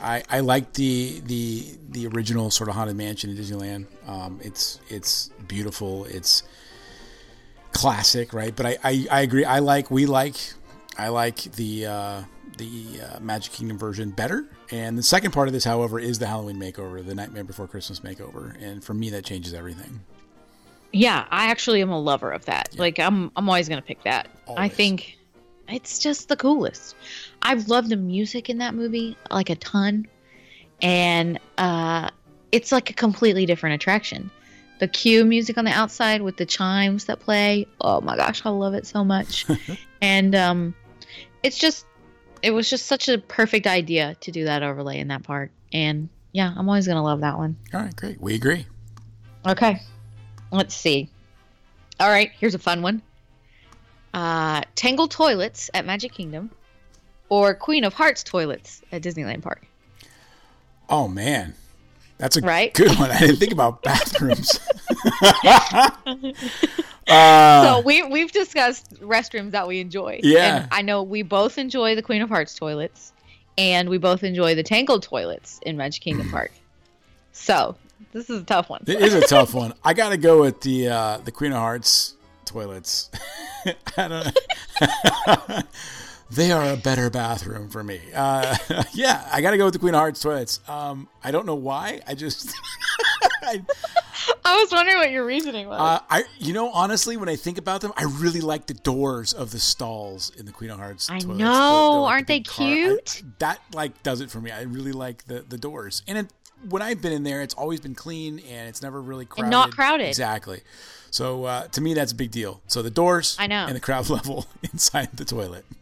I, 0.02 0.24
I 0.28 0.40
like 0.40 0.72
the 0.72 1.20
the 1.26 1.78
the 1.90 2.08
original 2.08 2.50
sort 2.50 2.68
of 2.68 2.74
haunted 2.74 2.96
mansion 2.96 3.30
in 3.30 3.36
Disneyland. 3.36 3.86
Um, 4.08 4.40
it's 4.42 4.80
it's 4.88 5.30
beautiful. 5.46 6.06
It's 6.06 6.42
classic, 7.72 8.32
right? 8.32 8.54
But 8.54 8.66
I, 8.66 8.76
I, 8.82 9.06
I 9.10 9.20
agree. 9.20 9.44
I 9.44 9.60
like 9.60 9.92
we 9.92 10.06
like 10.06 10.34
I 10.98 11.08
like 11.08 11.36
the 11.52 11.86
uh, 11.86 12.22
the 12.60 13.00
uh, 13.00 13.20
Magic 13.20 13.52
Kingdom 13.52 13.78
version 13.78 14.10
better. 14.10 14.46
And 14.70 14.96
the 14.96 15.02
second 15.02 15.32
part 15.32 15.48
of 15.48 15.54
this, 15.54 15.64
however, 15.64 15.98
is 15.98 16.18
the 16.18 16.26
Halloween 16.26 16.56
makeover, 16.56 17.04
the 17.04 17.14
Nightmare 17.14 17.44
Before 17.44 17.66
Christmas 17.66 18.00
makeover, 18.00 18.54
and 18.62 18.84
for 18.84 18.94
me, 18.94 19.10
that 19.10 19.24
changes 19.24 19.54
everything. 19.54 20.00
Yeah, 20.92 21.26
I 21.30 21.46
actually 21.46 21.80
am 21.82 21.90
a 21.90 21.98
lover 21.98 22.30
of 22.30 22.44
that. 22.46 22.76
Like 22.76 22.98
I'm 22.98 23.30
I'm 23.36 23.48
always 23.48 23.68
gonna 23.68 23.82
pick 23.82 24.02
that. 24.02 24.28
I 24.56 24.68
think 24.68 25.18
it's 25.68 25.98
just 26.00 26.28
the 26.28 26.36
coolest. 26.36 26.96
I 27.42 27.54
love 27.54 27.88
the 27.88 27.96
music 27.96 28.50
in 28.50 28.58
that 28.58 28.74
movie 28.74 29.16
like 29.30 29.50
a 29.50 29.56
ton. 29.56 30.06
And 30.82 31.38
uh 31.58 32.10
it's 32.50 32.72
like 32.72 32.90
a 32.90 32.94
completely 32.94 33.46
different 33.46 33.76
attraction. 33.76 34.30
The 34.80 34.88
queue 34.88 35.24
music 35.24 35.58
on 35.58 35.64
the 35.64 35.70
outside 35.70 36.22
with 36.22 36.38
the 36.38 36.46
chimes 36.46 37.04
that 37.04 37.20
play. 37.20 37.68
Oh 37.80 38.00
my 38.00 38.16
gosh, 38.16 38.44
I 38.44 38.50
love 38.50 38.74
it 38.74 38.86
so 38.86 39.04
much. 39.04 39.46
and 40.02 40.34
um 40.34 40.74
it's 41.44 41.56
just 41.56 41.86
it 42.42 42.50
was 42.52 42.68
just 42.70 42.86
such 42.86 43.08
a 43.08 43.18
perfect 43.18 43.66
idea 43.66 44.16
to 44.20 44.30
do 44.32 44.44
that 44.44 44.62
overlay 44.62 44.98
in 44.98 45.08
that 45.08 45.22
park. 45.22 45.50
And 45.72 46.08
yeah, 46.32 46.52
I'm 46.56 46.68
always 46.68 46.86
gonna 46.86 47.02
love 47.02 47.20
that 47.20 47.36
one. 47.38 47.56
All 47.74 47.80
right, 47.80 47.94
great. 47.96 48.20
We 48.20 48.34
agree. 48.34 48.66
Okay. 49.46 49.80
Let's 50.50 50.74
see. 50.74 51.08
All 51.98 52.08
right, 52.08 52.30
here's 52.38 52.54
a 52.54 52.58
fun 52.58 52.82
one. 52.82 53.02
Uh, 54.12 54.62
Tangle 54.74 55.06
toilets 55.08 55.70
at 55.74 55.86
Magic 55.86 56.12
Kingdom 56.12 56.50
or 57.28 57.54
Queen 57.54 57.84
of 57.84 57.94
Hearts 57.94 58.22
toilets 58.24 58.82
at 58.90 59.02
Disneyland 59.02 59.42
Park. 59.42 59.66
Oh 60.88 61.06
man, 61.06 61.54
that's 62.18 62.36
a 62.36 62.40
Right? 62.40 62.74
good 62.74 62.98
one. 62.98 63.10
I 63.10 63.20
didn't 63.20 63.36
think 63.36 63.52
about 63.52 63.82
bathrooms. 63.84 64.58
Uh, 67.08 67.64
so 67.64 67.80
we 67.80 68.02
we've 68.04 68.32
discussed 68.32 69.00
restrooms 69.00 69.52
that 69.52 69.66
we 69.66 69.80
enjoy. 69.80 70.20
Yeah. 70.22 70.62
And 70.62 70.68
I 70.70 70.82
know 70.82 71.02
we 71.02 71.22
both 71.22 71.58
enjoy 71.58 71.94
the 71.94 72.02
Queen 72.02 72.22
of 72.22 72.28
Hearts 72.28 72.54
toilets 72.54 73.12
and 73.58 73.88
we 73.88 73.98
both 73.98 74.22
enjoy 74.24 74.54
the 74.54 74.62
Tangled 74.62 75.02
toilets 75.02 75.60
in 75.62 75.76
Magic 75.76 76.02
Kingdom 76.02 76.30
Park. 76.32 76.52
So, 77.32 77.76
this 78.12 78.28
is 78.30 78.42
a 78.42 78.44
tough 78.44 78.68
one. 78.68 78.82
It 78.86 79.00
is 79.00 79.14
a 79.14 79.20
tough 79.20 79.54
one. 79.54 79.74
I 79.84 79.94
got 79.94 80.10
to 80.10 80.16
go 80.16 80.40
with 80.40 80.60
the 80.62 80.88
uh, 80.88 81.18
the 81.18 81.32
Queen 81.32 81.52
of 81.52 81.58
Hearts 81.58 82.14
toilets. 82.44 83.10
I 83.96 84.08
don't 84.08 84.10
know. 84.10 85.60
they 86.30 86.52
are 86.52 86.72
a 86.72 86.76
better 86.76 87.10
bathroom 87.10 87.68
for 87.68 87.84
me. 87.84 88.00
Uh, 88.14 88.56
yeah, 88.94 89.28
I 89.32 89.40
got 89.40 89.50
to 89.52 89.58
go 89.58 89.64
with 89.64 89.74
the 89.74 89.78
Queen 89.80 89.94
of 89.94 90.00
Hearts 90.00 90.20
toilets. 90.20 90.60
Um, 90.68 91.08
I 91.22 91.30
don't 91.30 91.46
know 91.46 91.54
why. 91.54 92.00
I 92.06 92.14
just. 92.14 92.54
I, 93.42 93.62
I 94.44 94.56
was 94.62 94.70
wondering 94.72 94.98
what 94.98 95.10
your 95.10 95.24
reasoning 95.24 95.68
was. 95.68 95.80
uh, 95.80 96.00
I, 96.10 96.24
you 96.38 96.52
know, 96.52 96.70
honestly, 96.70 97.16
when 97.16 97.28
I 97.28 97.36
think 97.36 97.58
about 97.58 97.80
them, 97.80 97.92
I 97.96 98.04
really 98.04 98.40
like 98.40 98.66
the 98.66 98.74
doors 98.74 99.32
of 99.32 99.50
the 99.52 99.58
stalls 99.58 100.30
in 100.36 100.46
the 100.46 100.52
Queen 100.52 100.70
of 100.70 100.78
Hearts. 100.78 101.08
I 101.10 101.18
toilets. 101.20 101.38
know. 101.38 102.02
like, 102.02 102.12
Aren't 102.12 102.26
big 102.26 102.44
they 102.46 102.50
car- 102.50 102.66
I- 102.66 102.70
cute? 102.74 103.22
that 103.38 103.60
like 103.74 104.02
does 104.02 104.20
it 104.20 104.30
for 104.30 104.40
me. 104.40 104.50
I 104.50 104.62
really 104.62 104.92
like 104.92 105.24
the 105.26 105.40
the 105.48 105.58
doors, 105.58 106.02
and 106.06 106.18
it, 106.18 106.32
when 106.68 106.82
I've 106.82 107.00
been 107.00 107.12
in 107.12 107.22
there, 107.22 107.40
it's 107.42 107.54
always 107.54 107.80
been 107.80 107.94
clean 107.94 108.38
and 108.40 108.68
it's 108.68 108.82
never 108.82 109.00
really 109.00 109.24
crowded. 109.24 109.50
not 109.50 109.70
crowded. 109.70 110.08
Exactly. 110.08 110.60
So 111.10 111.44
uh, 111.44 111.66
to 111.68 111.80
me, 111.80 111.94
that's 111.94 112.12
a 112.12 112.14
big 112.14 112.30
deal. 112.30 112.60
So 112.68 112.82
the 112.82 112.90
doors, 112.90 113.36
I 113.38 113.46
know. 113.46 113.66
and 113.66 113.74
the 113.76 113.80
crowd 113.80 114.08
level 114.16 114.46
inside 114.72 115.10
the 115.16 115.24
toilet. 115.24 115.64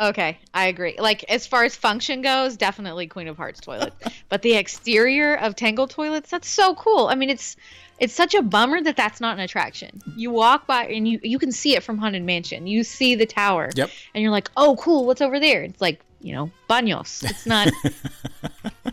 Okay, 0.00 0.38
I 0.54 0.66
agree. 0.68 0.94
Like 0.96 1.24
as 1.24 1.44
far 1.44 1.64
as 1.64 1.74
function 1.74 2.22
goes, 2.22 2.56
definitely 2.56 3.08
Queen 3.08 3.26
of 3.26 3.36
Hearts 3.36 3.60
toilet. 3.60 3.92
but 4.28 4.42
the 4.42 4.54
exterior 4.54 5.34
of 5.38 5.56
Tangled 5.56 5.90
toilets, 5.90 6.30
that's 6.30 6.48
so 6.48 6.76
cool. 6.76 7.08
I 7.08 7.16
mean, 7.16 7.30
it's 7.30 7.56
it's 7.98 8.14
such 8.14 8.34
a 8.36 8.42
bummer 8.42 8.80
that 8.82 8.96
that's 8.96 9.20
not 9.20 9.36
an 9.36 9.40
attraction. 9.40 10.00
You 10.14 10.30
walk 10.30 10.68
by 10.68 10.84
and 10.84 11.08
you 11.08 11.18
you 11.20 11.40
can 11.40 11.50
see 11.50 11.74
it 11.74 11.82
from 11.82 11.98
Haunted 11.98 12.22
Mansion. 12.22 12.68
You 12.68 12.84
see 12.84 13.16
the 13.16 13.26
tower. 13.26 13.70
Yep. 13.74 13.90
And 14.14 14.22
you're 14.22 14.30
like, 14.30 14.52
"Oh, 14.56 14.76
cool, 14.76 15.04
what's 15.04 15.20
over 15.20 15.40
there?" 15.40 15.64
It's 15.64 15.80
like, 15.80 16.00
you 16.20 16.32
know, 16.32 16.48
baños. 16.70 17.28
It's 17.28 17.44
not 17.44 17.68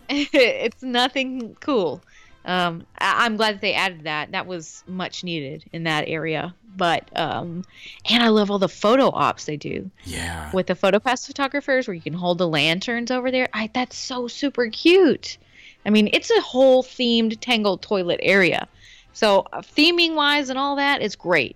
it's 0.09 0.81
nothing 0.81 1.55
cool. 1.59 2.01
Um, 2.45 2.85
I- 2.99 3.25
I'm 3.25 3.37
glad 3.37 3.55
that 3.55 3.61
they 3.61 3.73
added 3.73 4.03
that. 4.03 4.31
That 4.31 4.47
was 4.47 4.83
much 4.87 5.23
needed 5.23 5.65
in 5.71 5.83
that 5.83 6.05
area. 6.07 6.53
But 6.75 7.07
um, 7.17 7.63
and 8.09 8.23
I 8.23 8.29
love 8.29 8.49
all 8.49 8.57
the 8.59 8.67
photo 8.67 9.11
ops 9.11 9.45
they 9.45 9.57
do 9.57 9.91
Yeah. 10.05 10.49
with 10.53 10.67
the 10.67 10.73
photopass 10.75 11.27
photographers 11.27 11.87
where 11.87 11.93
you 11.93 12.01
can 12.01 12.13
hold 12.13 12.39
the 12.39 12.47
lanterns 12.47 13.11
over 13.11 13.29
there. 13.29 13.47
I 13.53 13.69
that's 13.73 13.95
so 13.95 14.27
super 14.27 14.67
cute. 14.69 15.37
I 15.85 15.89
mean, 15.91 16.09
it's 16.13 16.31
a 16.31 16.41
whole 16.41 16.81
themed 16.81 17.37
Tangled 17.41 17.81
toilet 17.83 18.19
area. 18.23 18.67
So 19.13 19.45
uh, 19.53 19.61
theming 19.61 20.15
wise 20.15 20.49
and 20.49 20.57
all 20.57 20.75
that 20.77 21.01
is 21.03 21.15
great. 21.15 21.55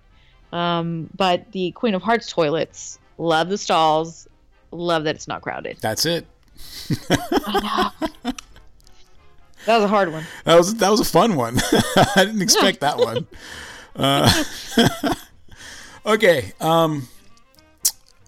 Um, 0.52 1.10
but 1.16 1.50
the 1.52 1.72
Queen 1.72 1.94
of 1.94 2.02
Hearts 2.02 2.30
toilets, 2.30 2.98
love 3.18 3.48
the 3.48 3.58
stalls, 3.58 4.28
love 4.70 5.02
that 5.04 5.16
it's 5.16 5.26
not 5.26 5.42
crowded. 5.42 5.78
That's 5.80 6.06
it. 6.06 6.26
I 7.10 7.92
know. 8.24 8.32
that 9.68 9.76
was 9.76 9.84
a 9.84 9.88
hard 9.88 10.10
one. 10.10 10.24
That 10.44 10.56
was 10.56 10.74
that 10.76 10.88
was 10.88 11.00
a 11.00 11.04
fun 11.04 11.36
one. 11.36 11.58
I 12.16 12.24
didn't 12.24 12.40
expect 12.40 12.80
that 12.80 12.96
one. 12.96 13.26
Uh, 13.94 14.44
okay. 16.06 16.54
Um, 16.58 17.06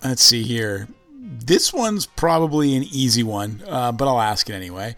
let's 0.04 0.22
see 0.22 0.42
here. 0.42 0.86
This 1.08 1.72
one's 1.72 2.04
probably 2.04 2.76
an 2.76 2.82
easy 2.82 3.22
one, 3.22 3.62
uh, 3.66 3.90
but 3.90 4.06
I'll 4.06 4.20
ask 4.20 4.50
it 4.50 4.52
anyway. 4.52 4.94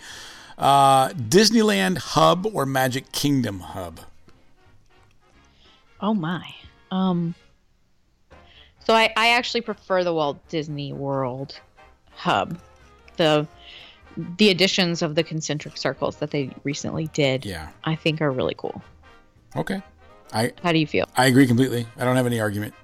Uh, 0.59 1.11
Disneyland 1.11 1.99
Hub 1.99 2.45
or 2.53 2.67
Magic 2.67 3.13
Kingdom 3.13 3.61
Hub? 3.61 4.01
Oh 6.01 6.13
my. 6.13 6.45
Um. 6.91 7.37
So 8.85 8.95
I, 8.95 9.13
I 9.17 9.29
actually 9.29 9.61
prefer 9.61 10.03
the 10.03 10.13
Walt 10.13 10.49
Disney 10.49 10.93
World 10.93 11.61
hub, 12.17 12.59
the 13.17 13.47
the 14.17 14.51
additions 14.51 15.03
of 15.03 15.15
the 15.15 15.23
concentric 15.23 15.77
circles 15.77 16.17
that 16.17 16.31
they 16.31 16.51
recently 16.65 17.07
did. 17.09 17.45
Yeah. 17.45 17.69
I 17.85 17.95
think 17.95 18.21
are 18.21 18.31
really 18.31 18.55
cool. 18.57 18.83
Okay. 19.57 19.83
I 20.33 20.53
How 20.63 20.73
do 20.73 20.79
you 20.79 20.87
feel? 20.87 21.09
I 21.17 21.27
agree 21.27 21.47
completely. 21.47 21.87
I 21.99 22.05
don't 22.05 22.17
have 22.17 22.27
any 22.27 22.41
argument. 22.41 22.75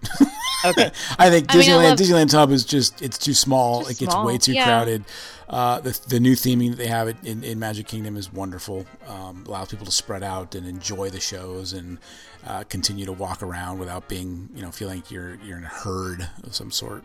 Okay. 0.64 0.90
I 1.18 1.30
think 1.30 1.46
I 1.48 1.56
mean, 1.56 1.62
I 1.70 1.70
Disneyland 1.72 1.88
love- 1.90 1.98
Disneyland 1.98 2.32
Hub 2.32 2.50
is 2.50 2.64
just 2.64 3.00
it's 3.00 3.16
too 3.16 3.32
small. 3.34 3.82
It 3.86 3.98
gets 3.98 4.12
small, 4.12 4.26
way 4.26 4.38
too 4.38 4.52
yeah. 4.52 4.64
crowded. 4.64 5.04
Uh, 5.48 5.80
the 5.80 5.98
the 6.08 6.20
new 6.20 6.34
theming 6.34 6.70
that 6.70 6.76
they 6.76 6.88
have 6.88 7.08
in, 7.24 7.42
in 7.42 7.58
Magic 7.58 7.86
Kingdom 7.86 8.16
is 8.16 8.30
wonderful. 8.32 8.84
Um, 9.06 9.44
allows 9.46 9.68
people 9.68 9.86
to 9.86 9.92
spread 9.92 10.22
out 10.22 10.54
and 10.54 10.66
enjoy 10.66 11.08
the 11.08 11.20
shows 11.20 11.72
and 11.72 11.98
uh, 12.46 12.64
continue 12.64 13.06
to 13.06 13.12
walk 13.12 13.42
around 13.42 13.78
without 13.78 14.08
being 14.08 14.50
you 14.54 14.60
know 14.60 14.70
feeling 14.70 14.96
like 14.96 15.10
you're 15.10 15.36
you're 15.36 15.56
in 15.56 15.64
a 15.64 15.68
herd 15.68 16.28
of 16.44 16.54
some 16.54 16.70
sort. 16.70 17.02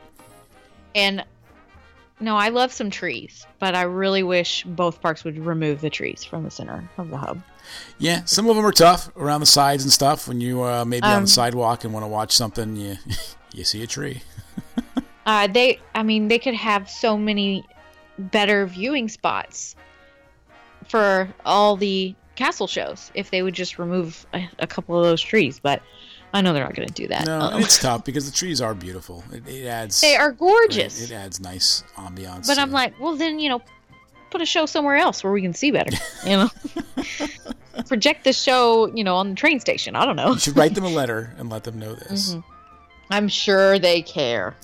and 0.94 1.24
no, 2.20 2.36
I 2.38 2.50
love 2.50 2.72
some 2.72 2.90
trees, 2.90 3.46
but 3.60 3.76
I 3.76 3.84
really 3.84 4.24
wish 4.24 4.64
both 4.64 5.02
parks 5.02 5.24
would 5.24 5.38
remove 5.38 5.82
the 5.82 5.90
trees 5.90 6.24
from 6.24 6.44
the 6.44 6.52
center 6.52 6.90
of 6.98 7.10
the 7.10 7.18
hub. 7.18 7.42
Yeah, 7.98 8.24
some 8.26 8.50
of 8.50 8.56
them 8.56 8.66
are 8.66 8.72
tough 8.72 9.10
around 9.18 9.40
the 9.40 9.46
sides 9.46 9.84
and 9.84 9.92
stuff. 9.92 10.28
When 10.28 10.40
you 10.42 10.64
uh, 10.64 10.86
maybe 10.86 11.06
on 11.06 11.14
Um, 11.18 11.22
the 11.24 11.28
sidewalk 11.30 11.84
and 11.84 11.94
want 11.94 12.04
to 12.04 12.08
watch 12.08 12.32
something, 12.32 12.76
you 12.76 12.98
You 13.54 13.64
see 13.64 13.84
a 13.84 13.88
tree. 13.88 14.22
Uh, 15.26 15.48
they, 15.48 15.80
I 15.96 16.04
mean, 16.04 16.28
they 16.28 16.38
could 16.38 16.54
have 16.54 16.90
so 16.90 17.18
many 17.18 17.64
better 18.20 18.66
viewing 18.68 19.08
spots 19.08 19.74
for 20.90 21.30
all 21.46 21.78
the 21.78 22.14
castle 22.36 22.68
shows 22.68 23.10
if 23.14 23.32
they 23.32 23.42
would 23.42 23.54
just 23.54 23.80
remove 23.80 24.26
a, 24.34 24.50
a 24.60 24.68
couple 24.68 24.98
of 24.98 25.04
those 25.06 25.22
trees. 25.22 25.62
But 25.62 25.82
I 26.34 26.42
know 26.42 26.52
they're 26.54 26.64
not 26.64 26.74
going 26.76 26.88
to 26.88 26.94
do 26.94 27.08
that. 27.10 27.26
No, 27.28 27.40
Um, 27.40 27.62
it's 27.62 27.78
tough 27.82 28.04
because 28.06 28.30
the 28.30 28.36
trees 28.36 28.60
are 28.60 28.74
beautiful. 28.74 29.24
It, 29.32 29.48
it 29.48 29.66
adds. 29.68 30.02
they 30.02 30.16
are 30.16 30.32
gorgeous. 30.32 31.02
It, 31.02 31.12
it 31.12 31.14
adds 31.14 31.40
nice 31.40 31.84
ambiance. 31.96 32.48
but 32.48 32.58
I'm 32.58 32.70
it. 32.70 32.74
like, 32.74 33.00
well, 33.00 33.16
then 33.16 33.40
you 33.40 33.50
know, 33.50 33.62
put 34.32 34.42
a 34.42 34.46
show 34.46 34.66
somewhere 34.66 34.96
else 34.96 35.24
where 35.24 35.32
we 35.32 35.42
can 35.44 35.54
see 35.54 35.70
better. 35.72 35.96
You 36.26 36.38
know, 36.38 36.50
project 37.88 38.24
the 38.24 38.34
show, 38.34 38.88
you 38.96 39.04
know, 39.04 39.16
on 39.16 39.30
the 39.30 39.36
train 39.36 39.60
station. 39.60 39.96
I 39.96 40.06
don't 40.06 40.16
know. 40.16 40.32
you 40.34 40.40
should 40.40 40.58
write 40.58 40.74
them 40.76 40.86
a 40.86 40.90
letter 41.02 41.34
and 41.38 41.50
let 41.50 41.64
them 41.64 41.78
know 41.80 41.94
this. 41.94 42.34
Mhm. 42.34 42.44
I'm 43.12 43.28
sure 43.28 43.78
they 43.78 44.02
care. 44.02 44.56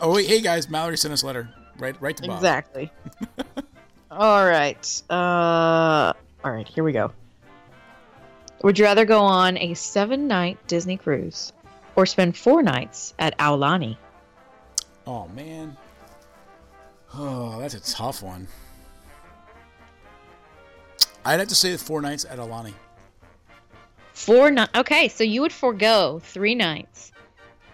Oh 0.00 0.14
wait, 0.14 0.26
hey 0.28 0.40
guys, 0.40 0.70
Mallory 0.70 0.96
sent 0.96 1.12
us 1.12 1.22
a 1.22 1.26
letter. 1.26 1.50
Right, 1.78 1.94
right 2.00 2.16
to 2.16 2.22
Bob. 2.26 2.36
Exactly. 2.38 2.90
all 4.10 4.46
right. 4.46 5.02
Uh, 5.10 6.12
all 6.44 6.50
right. 6.52 6.66
Here 6.68 6.84
we 6.84 6.92
go. 6.92 7.12
Would 8.62 8.78
you 8.78 8.84
rather 8.84 9.04
go 9.04 9.20
on 9.20 9.56
a 9.56 9.74
seven-night 9.74 10.66
Disney 10.66 10.96
cruise 10.98 11.52
or 11.96 12.04
spend 12.04 12.36
four 12.36 12.62
nights 12.62 13.14
at 13.18 13.36
Aulani? 13.38 13.96
Oh 15.06 15.28
man. 15.28 15.76
Oh, 17.14 17.58
that's 17.58 17.74
a 17.74 17.80
tough 17.80 18.22
one. 18.22 18.46
I'd 21.24 21.40
have 21.40 21.48
to 21.48 21.54
say 21.54 21.72
the 21.72 21.78
four 21.78 22.00
nights 22.00 22.24
at 22.24 22.38
Aulani. 22.38 22.74
Four 24.12 24.50
nights. 24.50 24.70
Okay, 24.74 25.08
so 25.08 25.24
you 25.24 25.40
would 25.40 25.52
forego 25.52 26.20
three 26.22 26.54
nights 26.54 27.12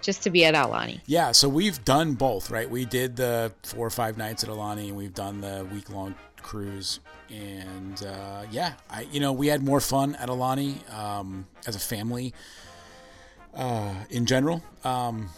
just 0.00 0.22
to 0.22 0.30
be 0.30 0.44
at 0.44 0.54
Aulani. 0.54 1.00
Yeah, 1.06 1.32
so 1.32 1.48
we've 1.48 1.84
done 1.84 2.14
both, 2.14 2.50
right? 2.50 2.70
We 2.70 2.84
did 2.84 3.16
the 3.16 3.52
four 3.64 3.86
or 3.86 3.90
five 3.90 4.16
nights 4.16 4.44
at 4.44 4.50
Aulani, 4.50 4.88
and 4.88 4.96
we've 4.96 5.14
done 5.14 5.40
the 5.40 5.66
week 5.72 5.90
long 5.90 6.14
cruise. 6.46 7.00
And 7.28 8.02
uh, 8.04 8.44
yeah, 8.50 8.74
I 8.88 9.02
you 9.12 9.20
know 9.20 9.32
we 9.32 9.48
had 9.48 9.62
more 9.62 9.80
fun 9.80 10.14
at 10.14 10.28
Aulani 10.28 10.78
um, 10.94 11.46
as 11.66 11.74
a 11.74 11.80
family 11.80 12.32
uh, 13.54 13.94
in 14.10 14.26
general. 14.26 14.62
Um, 14.84 15.28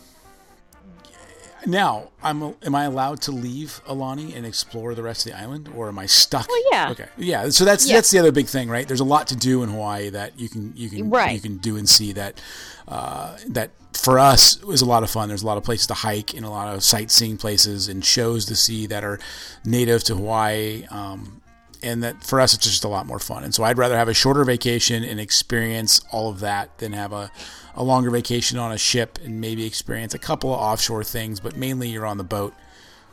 now, 1.67 2.11
I'm 2.23 2.55
am 2.65 2.75
I 2.75 2.85
allowed 2.85 3.21
to 3.23 3.33
leave 3.33 3.81
Aulani 3.89 4.35
and 4.37 4.47
explore 4.47 4.95
the 4.95 5.03
rest 5.03 5.27
of 5.27 5.33
the 5.33 5.39
island, 5.39 5.69
or 5.75 5.89
am 5.89 5.99
I 5.99 6.07
stuck? 6.07 6.49
Well, 6.49 6.63
yeah. 6.73 6.91
Okay. 6.91 7.07
Yeah. 7.17 7.49
So 7.51 7.65
that's 7.65 7.87
Yeah. 7.89 7.97
that's 7.97 8.11
the 8.11 8.19
other 8.19 8.33
big 8.33 8.47
thing, 8.47 8.69
right? 8.69 8.87
There's 8.87 9.01
a 9.01 9.05
lot 9.05 9.27
to 9.29 9.37
do 9.37 9.63
in 9.63 9.69
Hawaii 9.71 10.11
that 10.11 10.39
you 10.39 10.49
can 10.49 10.73
you 10.77 10.89
can 10.91 11.11
Right. 11.11 11.33
you 11.35 11.41
can 11.41 11.59
do 11.59 11.77
and 11.77 11.89
see 11.89 12.13
that 12.13 12.41
uh, 12.87 13.37
that 13.49 13.71
for 13.93 14.19
us 14.19 14.63
was 14.63 14.81
a 14.83 14.87
lot 14.87 15.03
of 15.03 15.11
fun. 15.11 15.29
There's 15.29 15.43
a 15.43 15.47
lot 15.47 15.59
of 15.59 15.65
places 15.65 15.87
to 15.89 15.95
hike 15.95 16.33
and 16.35 16.45
a 16.45 16.51
lot 16.51 16.73
of 16.75 16.85
sightseeing 16.85 17.37
places 17.37 17.89
and 17.89 18.05
shows 18.05 18.45
to 18.47 18.55
see 18.57 18.87
that 18.87 19.03
are 19.05 19.19
native 19.65 20.05
to 20.05 20.15
Hawaii. 20.15 20.87
Um, 20.91 21.43
and 21.83 22.03
that 22.03 22.23
for 22.25 22.41
us, 22.41 22.55
it's 22.55 22.65
just 22.65 22.85
a 22.85 22.89
lot 22.89 23.07
more 23.07 23.19
fun. 23.19 23.45
And 23.45 23.55
so 23.55 23.65
I'd 23.65 23.79
rather 23.79 23.97
have 23.97 24.09
a 24.09 24.15
shorter 24.15 24.45
vacation 24.45 25.05
and 25.05 25.21
experience 25.21 26.01
all 26.11 26.31
of 26.31 26.41
that 26.41 26.79
than 26.79 26.93
have 26.93 27.13
a, 27.13 27.31
a 27.75 27.83
longer 27.83 28.11
vacation 28.11 28.59
on 28.59 28.73
a 28.73 28.79
ship 28.79 29.19
and 29.25 29.41
maybe 29.41 29.65
experience 29.65 30.15
a 30.15 30.19
couple 30.19 30.53
of 30.53 30.61
offshore 30.61 31.05
things, 31.05 31.41
but 31.41 31.57
mainly 31.57 31.89
you're 31.89 32.07
on 32.07 32.19
the 32.19 32.25
boat. 32.25 32.55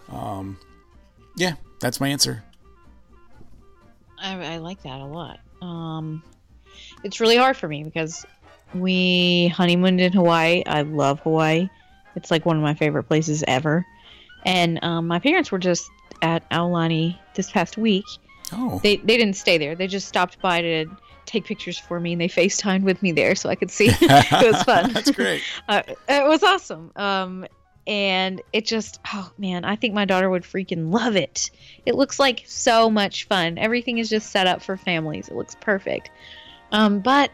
Um, 0.09 0.57
yeah, 1.35 1.53
that's 1.79 1.99
my 1.99 2.09
answer. 2.09 2.43
I, 4.19 4.55
I 4.55 4.57
like 4.57 4.81
that 4.83 5.01
a 5.01 5.05
lot. 5.05 5.39
Um, 5.61 6.23
it's 7.03 7.19
really 7.19 7.37
hard 7.37 7.57
for 7.57 7.67
me 7.67 7.83
because 7.83 8.25
we 8.73 9.49
honeymooned 9.49 10.01
in 10.01 10.13
Hawaii. 10.13 10.63
I 10.65 10.81
love 10.81 11.19
Hawaii. 11.21 11.69
It's 12.15 12.31
like 12.31 12.45
one 12.45 12.57
of 12.57 12.63
my 12.63 12.73
favorite 12.73 13.03
places 13.03 13.43
ever. 13.47 13.85
And 14.45 14.83
um, 14.83 15.07
my 15.07 15.19
parents 15.19 15.51
were 15.51 15.59
just 15.59 15.89
at 16.21 16.49
Aulani 16.49 17.17
this 17.35 17.51
past 17.51 17.77
week. 17.77 18.05
Oh, 18.51 18.79
They 18.83 18.97
they 18.97 19.17
didn't 19.17 19.35
stay 19.35 19.57
there. 19.57 19.75
They 19.75 19.87
just 19.87 20.07
stopped 20.07 20.41
by 20.41 20.61
to 20.61 20.85
take 21.25 21.45
pictures 21.45 21.77
for 21.77 21.99
me, 21.99 22.13
and 22.13 22.21
they 22.21 22.27
FaceTimed 22.27 22.83
with 22.83 23.01
me 23.01 23.11
there, 23.11 23.35
so 23.35 23.49
I 23.49 23.55
could 23.55 23.71
see. 23.71 23.89
it 23.91 24.53
was 24.53 24.63
fun. 24.63 24.93
that's 24.93 25.11
great. 25.11 25.41
uh, 25.67 25.81
it 26.07 26.27
was 26.27 26.43
awesome. 26.43 26.91
Um, 26.95 27.47
and 27.87 28.41
it 28.51 28.65
just, 28.65 28.99
oh 29.13 29.31
man, 29.37 29.63
I 29.63 29.75
think 29.75 29.93
my 29.93 30.05
daughter 30.05 30.29
would 30.29 30.43
freaking 30.43 30.91
love 30.91 31.15
it. 31.15 31.51
It 31.85 31.95
looks 31.95 32.19
like 32.19 32.43
so 32.47 32.89
much 32.89 33.25
fun. 33.25 33.57
Everything 33.57 33.99
is 33.99 34.09
just 34.09 34.31
set 34.31 34.47
up 34.47 34.61
for 34.61 34.75
families. 34.75 35.27
It 35.27 35.35
looks 35.35 35.55
perfect. 35.55 36.09
Um, 36.71 36.99
but 36.99 37.31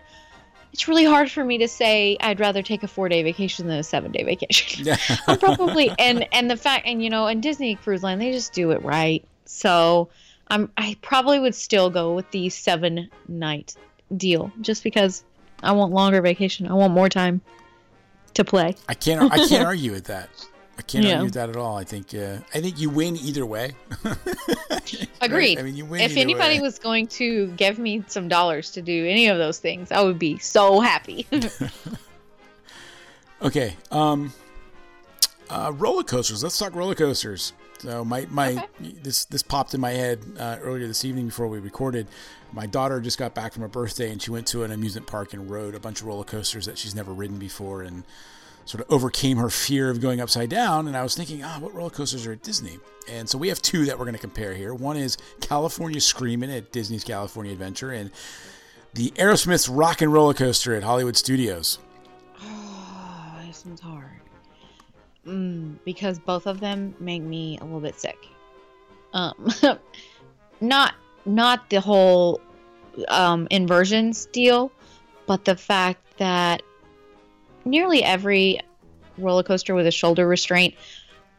it's 0.73 0.87
really 0.87 1.05
hard 1.05 1.31
for 1.31 1.43
me 1.43 1.59
to 1.59 1.67
say 1.67 2.17
I'd 2.19 2.39
rather 2.39 2.61
take 2.61 2.83
a 2.83 2.87
four 2.87 3.09
day 3.09 3.23
vacation 3.23 3.67
than 3.67 3.79
a 3.79 3.83
seven 3.83 4.11
day 4.11 4.23
vacation. 4.23 4.85
Yeah. 4.85 4.97
I'm 5.27 5.39
probably 5.39 5.91
and 5.97 6.27
and 6.33 6.49
the 6.49 6.57
fact 6.57 6.85
and 6.85 7.03
you 7.03 7.09
know 7.09 7.27
in 7.27 7.41
Disney 7.41 7.75
Cruise 7.75 8.03
Line 8.03 8.19
they 8.19 8.31
just 8.31 8.53
do 8.53 8.71
it 8.71 8.83
right. 8.83 9.23
So 9.45 10.09
I'm 10.51 10.69
I 10.77 10.95
probably 11.01 11.39
would 11.39 11.55
still 11.55 11.89
go 11.89 12.13
with 12.13 12.29
the 12.31 12.49
seven 12.49 13.09
night 13.27 13.75
deal 14.15 14.51
just 14.61 14.83
because 14.83 15.23
I 15.63 15.71
want 15.71 15.93
longer 15.93 16.21
vacation. 16.21 16.67
I 16.67 16.73
want 16.73 16.93
more 16.93 17.09
time 17.09 17.41
to 18.35 18.43
play. 18.43 18.75
I 18.89 18.93
can't. 18.93 19.31
I 19.31 19.47
can't 19.47 19.65
argue 19.73 19.91
with 19.91 20.05
that. 20.05 20.29
I 20.77 20.81
can't 20.83 21.05
Yeah. 21.05 21.11
argue 21.13 21.25
with 21.25 21.33
that 21.35 21.49
at 21.49 21.55
all. 21.55 21.77
I 21.77 21.83
think. 21.83 22.13
Uh, 22.13 22.37
I 22.53 22.59
think 22.61 22.79
you 22.79 22.89
win 22.89 23.15
either 23.17 23.45
way. 23.45 23.71
Agreed. 25.21 25.59
I 25.59 25.61
mean, 25.63 25.75
you 25.75 25.85
win. 25.85 26.01
if 26.01 26.17
anybody 26.17 26.55
way. 26.55 26.61
was 26.61 26.79
going 26.79 27.07
to 27.07 27.47
give 27.57 27.77
me 27.79 28.03
some 28.07 28.27
dollars 28.27 28.71
to 28.71 28.81
do 28.81 29.05
any 29.05 29.27
of 29.27 29.37
those 29.37 29.57
things, 29.59 29.91
I 29.91 30.01
would 30.01 30.19
be 30.19 30.37
so 30.39 30.79
happy. 30.81 31.27
Okay. 33.43 33.75
Um. 33.89 34.31
Uh, 35.51 35.71
roller 35.73 36.03
coasters. 36.03 36.41
Let's 36.43 36.57
talk 36.57 36.73
roller 36.75 36.95
coasters. 36.95 37.51
So 37.79 38.05
my 38.05 38.25
my 38.29 38.51
Okay. 38.79 38.93
this 39.03 39.25
this 39.25 39.43
popped 39.43 39.73
in 39.73 39.81
my 39.81 39.91
head 39.91 40.19
uh, 40.39 40.57
earlier 40.61 40.87
this 40.87 41.03
evening 41.03 41.25
before 41.25 41.47
we 41.47 41.59
recorded. 41.59 42.07
My 42.53 42.65
daughter 42.67 43.01
just 43.01 43.17
got 43.17 43.33
back 43.33 43.51
from 43.53 43.63
her 43.63 43.67
birthday 43.67 44.11
and 44.11 44.21
she 44.21 44.31
went 44.31 44.47
to 44.47 44.63
an 44.63 44.71
amusement 44.71 45.07
park 45.07 45.33
and 45.33 45.49
rode 45.49 45.75
a 45.75 45.79
bunch 45.79 45.99
of 46.01 46.07
roller 46.07 46.23
coasters 46.23 46.65
that 46.67 46.77
she's 46.77 46.95
never 46.95 47.11
ridden 47.13 47.37
before 47.37 47.81
and 47.81 48.03
sort 48.65 48.81
of 48.83 48.91
overcame 48.91 49.37
her 49.37 49.49
fear 49.49 49.89
of 49.89 49.99
going 49.99 50.21
upside 50.21 50.49
down. 50.49 50.87
And 50.87 50.95
I 50.95 51.03
was 51.03 51.15
thinking, 51.15 51.43
ah, 51.43 51.57
what 51.59 51.73
roller 51.73 51.89
coasters 51.89 52.25
are 52.27 52.33
at 52.33 52.43
Disney? 52.43 52.77
And 53.09 53.27
so 53.27 53.37
we 53.37 53.47
have 53.49 53.61
two 53.61 53.85
that 53.85 53.97
we're 53.97 54.05
going 54.05 54.15
to 54.15 54.21
compare 54.21 54.53
here. 54.53 54.73
One 54.73 54.95
is 54.95 55.17
California 55.41 55.99
Screaming 55.99 56.51
at 56.51 56.71
Disney's 56.71 57.03
California 57.03 57.51
Adventure 57.51 57.91
and 57.91 58.11
the 58.93 59.09
Aerosmith's 59.11 59.67
Rock 59.67 60.01
and 60.01 60.13
Roller 60.13 60.33
Coaster 60.35 60.75
at 60.75 60.83
Hollywood 60.83 61.17
Studios. 61.17 61.79
oh, 62.41 63.41
this 63.47 63.65
one's 63.65 63.81
hard. 63.81 64.10
Mm, 65.25 65.77
because 65.85 66.17
both 66.19 66.47
of 66.47 66.59
them 66.59 66.95
make 66.99 67.21
me 67.21 67.57
a 67.59 67.63
little 67.63 67.79
bit 67.79 67.99
sick. 67.99 68.17
Um, 69.13 69.49
not 70.61 70.95
not 71.25 71.69
the 71.69 71.79
whole 71.79 72.41
um, 73.07 73.47
inversions 73.51 74.25
deal, 74.27 74.71
but 75.27 75.45
the 75.45 75.55
fact 75.55 76.17
that 76.17 76.63
nearly 77.65 78.03
every 78.03 78.59
roller 79.17 79.43
coaster 79.43 79.75
with 79.75 79.85
a 79.85 79.91
shoulder 79.91 80.27
restraint, 80.27 80.73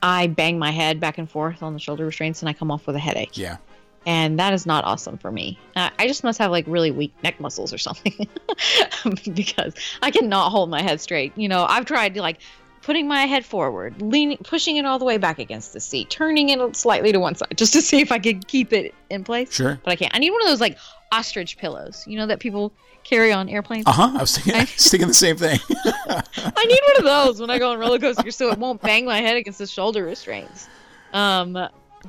I 0.03 0.29
bang 0.29 0.59
my 0.59 0.71
head 0.71 1.01
back 1.01 1.19
and 1.19 1.31
forth 1.31 1.63
on 1.63 1.73
the 1.73 1.81
shoulder 1.81 2.07
restraints 2.07 2.43
and 2.43 2.49
I 2.49 2.53
come 2.53 2.71
off 2.71 2.87
with 2.87 2.97
a 2.97 3.01
headache. 3.01 3.37
Yeah. 3.37 3.57
And 4.05 4.39
that 4.41 4.53
is 4.53 4.67
not 4.67 4.85
awesome 4.85 5.17
for 5.17 5.31
me. 5.31 5.59
I 5.77 6.09
just 6.09 6.25
must 6.25 6.39
have 6.41 6.51
like 6.51 6.65
really 6.67 6.91
weak 6.91 7.15
neck 7.23 7.39
muscles 7.39 7.73
or 7.73 7.79
something 7.79 8.27
because 9.35 9.75
I 10.03 10.11
cannot 10.11 10.51
hold 10.51 10.71
my 10.71 10.83
head 10.83 11.01
straight. 11.01 11.33
You 11.37 11.49
know, 11.49 11.65
I've 11.69 11.85
tried 11.85 12.15
to 12.15 12.21
like 12.21 12.41
putting 12.83 13.07
my 13.09 13.27
head 13.27 13.45
forward, 13.45 14.01
leaning, 14.03 14.39
pushing 14.39 14.77
it 14.77 14.85
all 14.85 14.99
the 14.99 15.05
way 15.05 15.17
back 15.17 15.39
against 15.39 15.73
the 15.73 15.81
seat, 15.81 16.11
turning 16.11 16.51
it 16.51 16.77
slightly 16.77 17.13
to 17.13 17.19
one 17.19 17.35
side 17.35 17.57
just 17.57 17.73
to 17.73 17.83
see 17.83 18.01
if 18.01 18.13
I 18.13 18.19
could 18.19 18.47
keep 18.49 18.73
it 18.73 18.95
in 19.11 19.25
place. 19.25 19.53
Sure. 19.53 19.81
But 19.83 19.93
I 19.93 19.97
can't. 19.97 20.15
I 20.15 20.19
need 20.19 20.31
one 20.31 20.43
of 20.43 20.49
those 20.49 20.61
like 20.61 20.79
ostrich 21.13 21.57
pillows, 21.59 22.05
you 22.07 22.17
know, 22.17 22.27
that 22.27 22.41
people 22.41 22.73
carry 23.05 23.33
on 23.33 23.49
airplanes. 23.49 23.87
Uh 23.87 23.93
huh. 23.93 24.13
I 24.15 24.21
was 24.21 24.37
thinking, 24.37 24.55
I 24.55 24.61
was 24.77 24.89
thinking 24.89 25.09
the 25.09 25.15
same 25.15 25.37
thing. 25.37 25.59
I 25.75 26.65
need 26.67 26.81
one 26.87 26.97
of 26.99 27.05
those 27.05 27.41
when 27.41 27.51
I 27.51 27.59
go 27.59 27.71
on 27.71 27.79
roller 27.79 27.99
coasters 27.99 28.37
so 28.37 28.51
it 28.51 28.59
won't 28.59 28.81
bang 28.83 29.05
my 29.05 29.21
head 29.21 29.37
against 29.37 29.59
the 29.59 29.67
shoulder 29.67 30.05
restraints. 30.05 30.69
Um, 31.13 31.53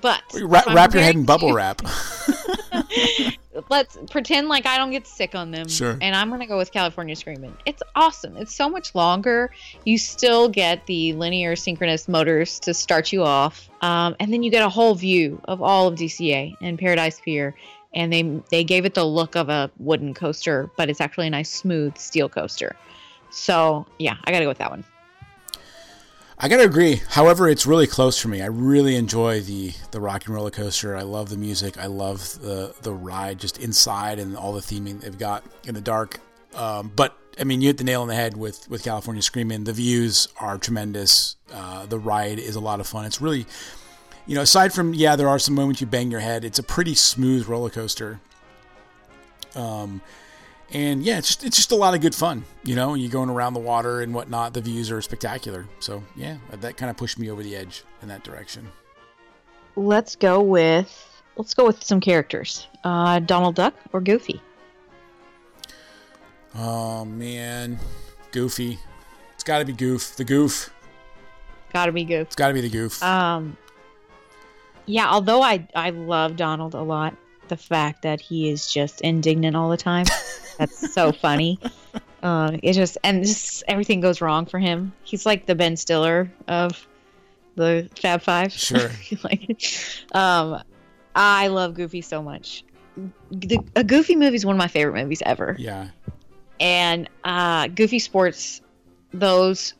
but 0.01 0.23
wrap, 0.41 0.65
wrap 0.67 0.93
your 0.93 1.03
head 1.03 1.15
in 1.15 1.25
bubble 1.25 1.53
wrap. 1.53 1.81
let's 3.69 3.97
pretend 4.09 4.47
like 4.47 4.65
I 4.65 4.77
don't 4.77 4.91
get 4.91 5.07
sick 5.07 5.35
on 5.35 5.51
them. 5.51 5.67
Sure. 5.67 5.97
And 6.01 6.15
I'm 6.15 6.29
gonna 6.29 6.47
go 6.47 6.57
with 6.57 6.71
California 6.71 7.15
Screaming. 7.15 7.55
It's 7.65 7.81
awesome. 7.95 8.37
It's 8.37 8.53
so 8.53 8.69
much 8.69 8.95
longer. 8.95 9.51
You 9.85 9.97
still 9.97 10.49
get 10.49 10.85
the 10.85 11.13
linear 11.13 11.55
synchronous 11.55 12.07
motors 12.07 12.59
to 12.61 12.73
start 12.73 13.11
you 13.11 13.23
off, 13.23 13.69
um, 13.81 14.15
and 14.19 14.31
then 14.31 14.43
you 14.43 14.51
get 14.51 14.63
a 14.63 14.69
whole 14.69 14.95
view 14.95 15.41
of 15.45 15.61
all 15.61 15.87
of 15.87 15.95
DCA 15.95 16.55
and 16.61 16.77
Paradise 16.77 17.19
Pier. 17.19 17.55
And 17.95 18.11
they 18.11 18.23
they 18.49 18.63
gave 18.63 18.85
it 18.85 18.95
the 18.95 19.05
look 19.05 19.35
of 19.35 19.49
a 19.49 19.69
wooden 19.77 20.13
coaster, 20.13 20.69
but 20.77 20.89
it's 20.89 20.99
actually 20.99 21.27
a 21.27 21.29
nice 21.29 21.51
smooth 21.51 21.97
steel 21.97 22.27
coaster. 22.27 22.75
So 23.29 23.85
yeah, 23.99 24.17
I 24.23 24.31
gotta 24.31 24.45
go 24.45 24.49
with 24.49 24.57
that 24.59 24.71
one. 24.71 24.83
I 26.43 26.49
gotta 26.49 26.65
agree. 26.65 27.01
However, 27.07 27.47
it's 27.47 27.65
really 27.65 27.87
close 27.87 28.19
for 28.19 28.27
me. 28.27 28.41
I 28.41 28.47
really 28.47 28.97
enjoy 28.97 29.39
the 29.39 29.71
the 29.91 30.01
rock 30.01 30.25
and 30.25 30.35
roller 30.35 30.51
coaster. 30.51 30.93
I 30.93 31.03
love 31.03 31.29
the 31.29 31.37
music. 31.37 31.77
I 31.77 31.85
love 31.85 32.37
the 32.41 32.75
the 32.81 32.91
ride 32.91 33.39
just 33.39 33.59
inside 33.59 34.19
and 34.19 34.35
all 34.35 34.51
the 34.51 34.59
theming 34.59 34.99
they've 34.99 35.17
got 35.17 35.45
in 35.65 35.73
the 35.73 35.79
dark. 35.79 36.19
Um, 36.53 36.91
but 36.93 37.17
I 37.39 37.45
mean, 37.45 37.61
you 37.61 37.67
hit 37.67 37.77
the 37.77 37.85
nail 37.85 38.01
on 38.01 38.09
the 38.09 38.15
head 38.15 38.35
with 38.35 38.69
with 38.69 38.83
California 38.83 39.21
Screaming. 39.21 39.63
The 39.63 39.71
views 39.71 40.27
are 40.37 40.57
tremendous. 40.57 41.37
Uh, 41.49 41.85
the 41.85 41.97
ride 41.97 42.39
is 42.39 42.57
a 42.57 42.59
lot 42.59 42.81
of 42.81 42.87
fun. 42.87 43.05
It's 43.05 43.21
really, 43.21 43.45
you 44.27 44.35
know, 44.35 44.41
aside 44.41 44.73
from 44.73 44.93
yeah, 44.93 45.15
there 45.15 45.29
are 45.29 45.39
some 45.39 45.55
moments 45.55 45.79
you 45.79 45.87
bang 45.87 46.11
your 46.11 46.19
head. 46.19 46.43
It's 46.43 46.59
a 46.59 46.63
pretty 46.63 46.93
smooth 46.93 47.47
roller 47.47 47.69
coaster. 47.69 48.19
Um, 49.55 50.01
and 50.73 51.03
yeah, 51.03 51.19
it's 51.19 51.27
just 51.27 51.43
it's 51.43 51.55
just 51.55 51.71
a 51.71 51.75
lot 51.75 51.93
of 51.93 52.01
good 52.01 52.15
fun. 52.15 52.43
You 52.63 52.75
know, 52.75 52.95
you're 52.95 53.11
going 53.11 53.29
around 53.29 53.53
the 53.53 53.59
water 53.59 54.01
and 54.01 54.13
whatnot. 54.13 54.53
The 54.53 54.61
views 54.61 54.91
are 54.91 55.01
spectacular. 55.01 55.67
So 55.79 56.03
yeah, 56.15 56.37
that 56.51 56.77
kind 56.77 56.89
of 56.89 56.97
pushed 56.97 57.19
me 57.19 57.29
over 57.29 57.43
the 57.43 57.55
edge 57.55 57.83
in 58.01 58.07
that 58.07 58.23
direction. 58.23 58.69
Let's 59.75 60.15
go 60.15 60.41
with 60.41 61.21
let's 61.35 61.53
go 61.53 61.65
with 61.65 61.83
some 61.83 61.99
characters. 61.99 62.67
Uh, 62.83 63.19
Donald 63.19 63.55
Duck 63.55 63.75
or 63.93 64.01
Goofy. 64.01 64.41
Oh 66.55 67.05
man, 67.05 67.79
Goofy. 68.31 68.79
It's 69.33 69.43
got 69.43 69.59
to 69.59 69.65
be 69.65 69.73
Goof. 69.73 70.15
The 70.15 70.23
Goof. 70.23 70.71
Got 71.71 71.87
to 71.87 71.91
be 71.91 72.03
Goof. 72.03 72.27
It's 72.27 72.35
got 72.35 72.49
to 72.49 72.53
be 72.53 72.61
the 72.61 72.69
Goof. 72.69 73.01
Um. 73.03 73.57
Yeah, 74.85 75.09
although 75.09 75.41
I 75.41 75.67
I 75.75 75.91
love 75.91 76.35
Donald 76.35 76.73
a 76.73 76.81
lot, 76.81 77.15
the 77.47 77.57
fact 77.57 78.01
that 78.03 78.21
he 78.21 78.49
is 78.49 78.71
just 78.71 79.01
indignant 79.01 79.55
all 79.55 79.69
the 79.69 79.77
time, 79.77 80.05
that's 80.57 80.93
so 80.93 81.11
funny. 81.11 81.59
Uh, 82.21 82.57
it 82.63 82.73
just 82.73 82.97
and 83.03 83.23
just 83.23 83.63
everything 83.67 83.99
goes 83.99 84.21
wrong 84.21 84.45
for 84.45 84.59
him. 84.59 84.93
He's 85.03 85.25
like 85.25 85.45
the 85.45 85.55
Ben 85.55 85.75
Stiller 85.75 86.31
of 86.47 86.87
the 87.55 87.89
Fab 87.99 88.21
Five. 88.21 88.53
Sure. 88.53 88.89
like, 89.23 89.61
um, 90.13 90.63
I 91.15 91.47
love 91.47 91.73
Goofy 91.73 92.01
so 92.01 92.21
much. 92.21 92.63
The, 93.31 93.59
a 93.75 93.83
Goofy 93.83 94.15
movie 94.15 94.35
is 94.35 94.45
one 94.45 94.55
of 94.55 94.59
my 94.59 94.67
favorite 94.67 95.01
movies 95.01 95.21
ever. 95.25 95.55
Yeah 95.59 95.87
and 96.63 97.09
uh, 97.23 97.67
Goofy 97.67 97.99
Sports, 97.99 98.61
those 99.13 99.73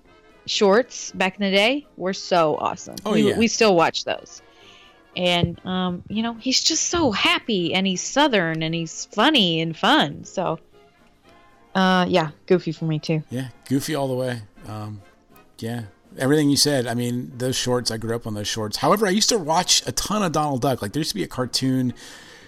shorts 0.46 1.12
back 1.14 1.40
in 1.40 1.46
the 1.50 1.56
day 1.56 1.88
were 1.96 2.14
so 2.14 2.58
awesome. 2.58 2.96
Oh, 3.06 3.14
we, 3.14 3.30
yeah. 3.30 3.38
we 3.38 3.48
still 3.48 3.76
watch 3.76 4.04
those. 4.04 4.42
And 5.16 5.64
um, 5.66 6.04
you 6.08 6.24
know, 6.24 6.34
he's 6.34 6.64
just 6.64 6.88
so 6.88 7.12
happy 7.12 7.74
and 7.74 7.86
he's 7.86 8.02
southern 8.02 8.64
and 8.64 8.74
he's 8.74 9.06
funny 9.06 9.62
and 9.62 9.76
fun. 9.78 10.26
So 10.26 10.60
uh 11.76 12.06
yeah, 12.08 12.32
goofy 12.46 12.72
for 12.72 12.86
me 12.86 13.00
too. 13.00 13.24
Yeah, 13.30 13.50
goofy 13.68 13.96
all 13.96 14.08
the 14.08 14.16
way. 14.16 14.42
Um, 14.68 15.02
yeah, 15.60 15.84
everything 16.18 16.50
you 16.50 16.58
said. 16.58 16.88
I 16.88 16.94
mean, 16.94 17.32
those 17.38 17.56
shorts. 17.56 17.92
I 17.92 17.98
grew 17.98 18.16
up 18.16 18.28
on 18.28 18.34
those 18.34 18.48
shorts. 18.48 18.78
However, 18.78 19.08
I 19.08 19.12
used 19.12 19.30
to 19.30 19.38
watch 19.38 19.86
a 19.88 19.92
ton 19.92 20.24
of 20.24 20.32
Donald 20.32 20.62
Duck. 20.62 20.82
Like 20.82 20.94
there 20.94 21.00
used 21.00 21.12
to 21.12 21.16
be 21.16 21.24
a 21.24 21.28
cartoon 21.28 21.94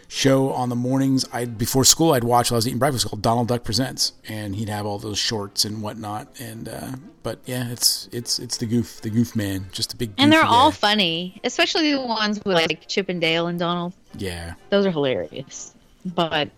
show 0.07 0.51
on 0.51 0.69
the 0.69 0.75
mornings. 0.75 1.25
I 1.33 1.45
before 1.45 1.83
school 1.85 2.13
I'd 2.13 2.23
watch 2.23 2.51
while 2.51 2.55
I 2.55 2.59
was 2.59 2.67
eating 2.67 2.79
breakfast 2.79 3.07
called 3.07 3.21
Donald 3.21 3.47
Duck 3.47 3.63
Presents, 3.63 4.13
and 4.27 4.55
he'd 4.55 4.69
have 4.69 4.85
all 4.85 4.97
those 4.99 5.17
shorts 5.17 5.65
and 5.65 5.81
whatnot. 5.81 6.27
And 6.39 6.69
uh, 6.69 6.91
but 7.23 7.39
yeah, 7.45 7.69
it's 7.71 8.07
it's 8.11 8.39
it's 8.39 8.57
the 8.57 8.65
goof, 8.65 9.01
the 9.01 9.09
goof 9.09 9.35
man, 9.35 9.67
just 9.71 9.93
a 9.93 9.97
big. 9.97 10.11
And 10.17 10.31
they're 10.31 10.41
goofy 10.41 10.53
all 10.53 10.71
funny, 10.71 11.39
especially 11.43 11.91
the 11.93 12.01
ones 12.01 12.37
with 12.45 12.55
like 12.55 12.87
Chip 12.87 13.09
and 13.09 13.19
Dale 13.21 13.47
and 13.47 13.57
Donald. 13.59 13.93
Yeah, 14.17 14.53
Those 14.69 14.85
are 14.85 14.91
hilarious. 14.91 15.73
But 16.05 16.49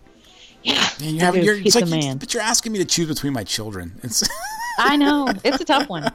yeah, 0.64 0.88
and 1.02 1.12
you 1.12 1.20
have 1.22 1.34
goof, 1.36 1.44
you're, 1.46 1.56
it's 1.56 1.76
like, 1.76 1.86
you- 1.86 1.92
man. 1.92 2.18
but 2.18 2.34
you're 2.34 2.44
asking 2.44 2.72
me 2.74 2.80
to 2.80 2.86
choose 2.86 3.08
between 3.08 3.34
my 3.34 3.44
children. 3.44 4.00
It's 4.04 4.28
I 4.80 4.96
know 4.98 5.28
it's 5.46 5.62
a 5.62 5.66
tough 5.66 5.88
one. 5.90 6.12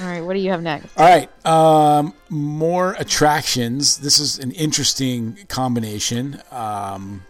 All 0.00 0.06
right, 0.06 0.20
what 0.20 0.34
do 0.34 0.40
you 0.40 0.50
have 0.50 0.62
next? 0.62 0.96
All 0.96 1.06
right. 1.06 1.46
Um, 1.46 2.14
more 2.28 2.94
attractions. 2.98 3.98
This 3.98 4.18
is 4.18 4.38
an 4.38 4.52
interesting 4.52 5.38
combination. 5.48 6.40
Um, 6.50 7.24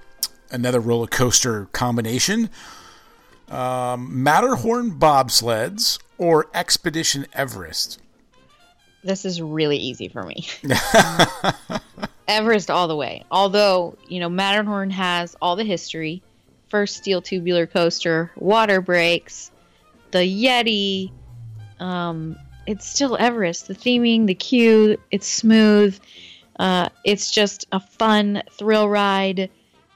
another 0.51 0.81
roller 0.81 1.07
coaster 1.07 1.67
combination. 1.73 2.51
Um, 3.49 4.23
Matterhorn 4.23 4.93
bobsleds 4.99 5.99
or 6.19 6.47
Expedition 6.55 7.27
Everest. 7.33 8.01
This 9.05 9.25
is 9.25 9.41
really 9.41 9.77
easy 9.77 10.09
for 10.09 10.25
me. 10.25 10.49
Everest 12.29 12.71
all 12.71 12.89
the 12.89 12.97
way. 12.97 13.25
Although, 13.31 13.97
you 14.09 14.19
know, 14.19 14.29
Matterhorn 14.29 14.91
has 14.91 15.37
all 15.41 15.55
the 15.55 15.65
history. 15.65 16.23
First 16.69 16.97
steel 16.97 17.23
tubular 17.23 17.67
coaster, 17.67 18.33
water 18.37 18.81
brakes, 18.81 19.53
the 20.11 20.19
Yeti. 20.19 21.13
Um, 21.81 22.37
it's 22.67 22.87
still 22.87 23.17
Everest. 23.17 23.69
The 23.69 23.75
theming, 23.75 24.27
the 24.27 24.35
queue, 24.35 24.99
it's 25.11 25.29
smooth. 25.29 25.99
Uh, 26.59 26.89
it's 27.05 27.31
just 27.31 27.67
a 27.73 27.81
fun 27.81 28.43
thrill 28.51 28.89
ride. 28.89 29.51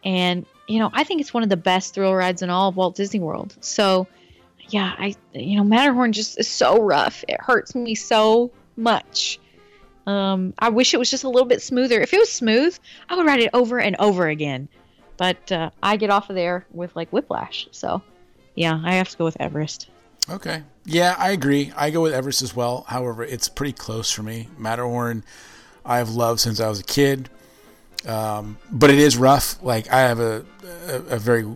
And, 0.04 0.46
you 0.68 0.78
know, 0.78 0.90
I 0.92 1.04
think 1.04 1.20
it's 1.20 1.34
one 1.34 1.42
of 1.42 1.48
the 1.48 1.56
best 1.56 1.94
thrill 1.94 2.14
rides 2.14 2.42
in 2.42 2.50
all 2.50 2.68
of 2.68 2.76
Walt 2.76 2.96
Disney 2.96 3.20
World. 3.20 3.56
So, 3.60 4.06
yeah, 4.68 4.94
I, 4.98 5.14
you 5.32 5.56
know, 5.56 5.64
Matterhorn 5.64 6.12
just 6.12 6.38
is 6.38 6.48
so 6.48 6.80
rough. 6.80 7.24
It 7.28 7.40
hurts 7.40 7.74
me 7.74 7.94
so 7.94 8.50
much. 8.76 9.40
Um, 10.06 10.54
I 10.58 10.70
wish 10.70 10.94
it 10.94 10.98
was 10.98 11.10
just 11.10 11.24
a 11.24 11.28
little 11.28 11.48
bit 11.48 11.62
smoother. 11.62 12.00
If 12.00 12.14
it 12.14 12.18
was 12.18 12.30
smooth, 12.30 12.78
I 13.08 13.16
would 13.16 13.26
ride 13.26 13.40
it 13.40 13.50
over 13.52 13.80
and 13.80 13.96
over 13.98 14.28
again. 14.28 14.68
But 15.16 15.52
uh, 15.52 15.70
I 15.82 15.96
get 15.96 16.10
off 16.10 16.30
of 16.30 16.36
there 16.36 16.66
with 16.70 16.94
like 16.96 17.10
whiplash. 17.10 17.68
So, 17.72 18.02
yeah, 18.54 18.80
I 18.82 18.94
have 18.94 19.08
to 19.10 19.16
go 19.18 19.24
with 19.24 19.36
Everest. 19.40 19.88
Okay. 20.28 20.62
Yeah, 20.90 21.14
I 21.16 21.30
agree. 21.30 21.72
I 21.76 21.90
go 21.90 22.02
with 22.02 22.12
Everest 22.12 22.42
as 22.42 22.56
well. 22.56 22.84
However, 22.88 23.22
it's 23.22 23.48
pretty 23.48 23.72
close 23.72 24.10
for 24.10 24.24
me. 24.24 24.48
Matterhorn, 24.58 25.22
I've 25.86 26.08
loved 26.10 26.40
since 26.40 26.58
I 26.58 26.68
was 26.68 26.80
a 26.80 26.84
kid. 26.84 27.30
Um, 28.04 28.58
but 28.72 28.90
it 28.90 28.98
is 28.98 29.16
rough. 29.16 29.62
Like 29.62 29.88
I 29.92 30.00
have 30.00 30.18
a 30.18 30.44
a, 30.88 30.96
a 31.10 31.18
very 31.18 31.46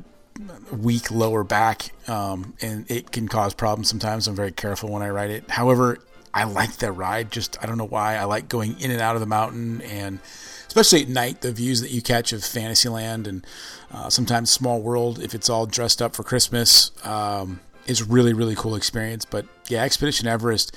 weak 0.70 1.10
lower 1.10 1.42
back, 1.42 1.90
um, 2.08 2.54
and 2.62 2.88
it 2.88 3.10
can 3.10 3.26
cause 3.26 3.54
problems 3.54 3.88
sometimes. 3.88 4.28
I'm 4.28 4.36
very 4.36 4.52
careful 4.52 4.88
when 4.88 5.02
I 5.02 5.08
ride 5.08 5.30
it. 5.30 5.50
However, 5.50 5.98
I 6.32 6.44
like 6.44 6.76
that 6.76 6.92
ride. 6.92 7.32
Just 7.32 7.56
I 7.60 7.66
don't 7.66 7.78
know 7.78 7.86
why. 7.86 8.14
I 8.14 8.24
like 8.24 8.48
going 8.48 8.78
in 8.80 8.92
and 8.92 9.00
out 9.00 9.16
of 9.16 9.20
the 9.20 9.26
mountain, 9.26 9.80
and 9.82 10.20
especially 10.68 11.02
at 11.02 11.08
night, 11.08 11.40
the 11.40 11.50
views 11.50 11.80
that 11.80 11.90
you 11.90 12.02
catch 12.02 12.32
of 12.32 12.44
Fantasyland 12.44 13.26
and 13.26 13.44
uh, 13.92 14.10
sometimes 14.10 14.50
Small 14.50 14.80
World, 14.80 15.18
if 15.18 15.34
it's 15.34 15.50
all 15.50 15.66
dressed 15.66 16.00
up 16.00 16.14
for 16.14 16.22
Christmas, 16.22 16.92
um, 17.04 17.58
is 17.86 18.02
really 18.02 18.32
really 18.32 18.54
cool 18.54 18.74
experience. 18.74 19.24
But 19.24 19.46
yeah, 19.68 19.82
Expedition 19.82 20.26
Everest 20.26 20.74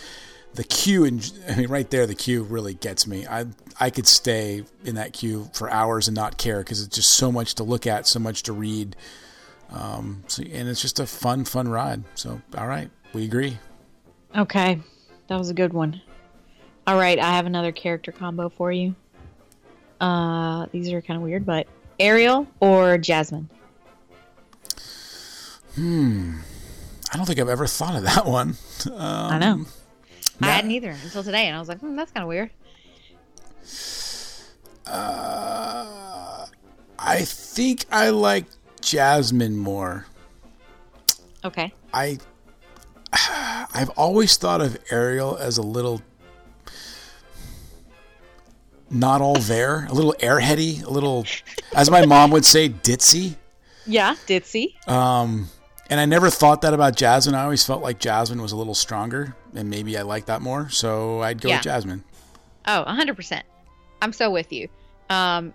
the 0.58 0.63
queue 0.63 1.06
and 1.06 1.32
I 1.50 1.56
mean 1.56 1.70
right 1.70 1.89
there 1.89 2.06
the 2.06 2.15
queue 2.15 2.43
really 2.43 2.74
gets 2.74 3.08
me. 3.08 3.26
I 3.28 3.46
I 3.80 3.89
could 3.89 4.08
stay 4.08 4.63
in 4.84 4.96
that 4.96 5.13
queue 5.13 5.50
for 5.54 5.70
hours 5.70 6.08
and 6.08 6.15
not 6.15 6.38
care 6.38 6.60
because 6.60 6.82
it's 6.82 6.96
just 6.96 7.12
so 7.12 7.32
much 7.32 7.56
to 7.56 7.63
look 7.63 7.88
at, 7.88 8.08
so 8.08 8.20
much 8.20 8.43
to 8.43 8.54
read. 8.54 8.96
Um, 9.72 10.24
so 10.28 10.43
and 10.43 10.67
it's 10.67 10.82
just 10.82 11.00
a 11.00 11.06
fun 11.06 11.46
fun 11.46 11.67
ride. 11.67 12.04
So 12.15 12.41
all 12.58 12.67
right, 12.67 12.89
we 13.13 13.24
agree. 13.26 13.58
Okay, 14.36 14.80
that 15.28 15.38
was 15.38 15.50
a 15.50 15.54
good 15.54 15.74
one. 15.74 16.02
All 16.86 16.98
right, 16.98 17.20
I 17.20 17.36
have 17.36 17.46
another 17.46 17.72
character 17.72 18.12
combo 18.12 18.50
for 18.50 18.72
you. 18.72 18.96
Uh, 20.00 20.67
these 20.72 20.91
are 20.91 21.02
kind 21.02 21.17
of 21.17 21.24
weird, 21.24 21.46
but 21.46 21.67
Ariel 22.00 22.48
or 22.60 22.98
Jasmine? 22.98 23.50
I 27.12 27.17
don't 27.17 27.26
think 27.26 27.39
I've 27.39 27.50
ever 27.50 27.67
thought 27.67 27.96
of 27.96 28.04
that 28.04 28.26
one. 28.26 28.56
Um, 28.88 28.96
I 28.98 29.38
know. 29.39 29.65
I 30.41 30.48
hadn't 30.48 30.72
either 30.72 30.91
until 30.91 31.24
today, 31.24 31.48
and 31.48 31.56
I 31.56 31.60
was 31.60 31.67
like, 31.67 31.80
hmm, 31.80 31.96
that's 31.96 32.12
kind 32.12 32.24
of 32.24 32.28
weird. 32.28 32.52
Uh, 34.86 36.46
I 37.00 37.22
think 37.22 37.86
I 37.91 38.10
like 38.10 38.46
Jasmine 38.82 39.58
more. 39.58 40.06
Okay. 41.43 41.74
I 41.93 42.20
I've 43.13 43.89
always 43.91 44.38
thought 44.38 44.62
of 44.62 44.78
Ariel 44.91 45.38
as 45.38 45.58
a 45.58 45.62
little 45.62 46.02
not 48.89 49.22
all 49.22 49.36
there, 49.36 49.86
a 49.89 49.93
little 49.93 50.15
airheady, 50.20 50.84
a 50.84 50.89
little 50.89 51.26
as 51.76 51.89
my 51.89 52.06
mom 52.06 52.32
would 52.32 52.46
say, 52.46 52.70
ditzy. 52.70 53.36
Yeah, 53.89 54.15
Ditzy. 54.28 54.86
Um 54.86 55.48
and 55.89 56.00
I 56.00 56.06
never 56.06 56.30
thought 56.30 56.62
that 56.62 56.73
about 56.73 56.95
Jasmine. 56.95 57.36
I 57.36 57.43
always 57.43 57.65
felt 57.65 57.82
like 57.82 58.00
Jasmine 58.00 58.41
was 58.41 58.52
a 58.52 58.56
little 58.56 58.76
stronger, 58.76 59.36
and 59.56 59.69
maybe 59.69 59.97
I 59.97 60.02
like 60.04 60.26
that 60.26 60.41
more. 60.41 60.69
So 60.69 61.21
I'd 61.21 61.41
go 61.41 61.50
Yeah. 61.50 61.58
with 61.58 61.63
Jasmine. 61.63 62.04
Oh, 62.66 62.84
100%. 62.88 63.41
I'm 64.01 64.14
so 64.14 64.30
with 64.30 64.51
you. 64.51 64.68
Um, 65.09 65.53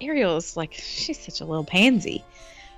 Ariel 0.00 0.36
is 0.36 0.56
like, 0.56 0.74
she's 0.74 1.18
such 1.18 1.40
a 1.40 1.44
little 1.44 1.64
pansy. 1.64 2.22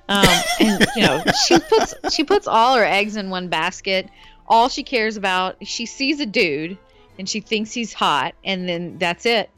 Um, 0.08 0.26
and, 0.60 0.86
you 0.96 1.02
know, 1.02 1.22
she 1.46 1.58
puts, 1.58 1.94
she 2.14 2.24
puts 2.24 2.46
all 2.46 2.76
her 2.76 2.84
eggs 2.84 3.16
in 3.16 3.30
one 3.30 3.48
basket. 3.48 4.08
All 4.46 4.68
she 4.68 4.82
cares 4.82 5.16
about, 5.16 5.56
she 5.66 5.86
sees 5.86 6.20
a 6.20 6.26
dude 6.26 6.76
and 7.18 7.28
she 7.28 7.40
thinks 7.40 7.72
he's 7.72 7.92
hot, 7.92 8.34
and 8.44 8.68
then 8.68 8.98
that's 8.98 9.26
it. 9.26 9.50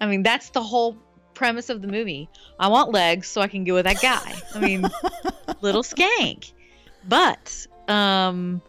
I 0.00 0.06
mean, 0.06 0.22
that's 0.22 0.50
the 0.50 0.62
whole 0.62 0.96
premise 1.34 1.68
of 1.68 1.82
the 1.82 1.88
movie. 1.88 2.28
I 2.58 2.68
want 2.68 2.92
legs 2.92 3.26
so 3.28 3.40
I 3.40 3.48
can 3.48 3.64
go 3.64 3.74
with 3.74 3.84
that 3.86 4.00
guy. 4.00 4.34
I 4.54 4.60
mean, 4.60 4.82
little 5.62 5.82
skank. 5.82 6.52
But 7.08 7.66
um 7.88 8.60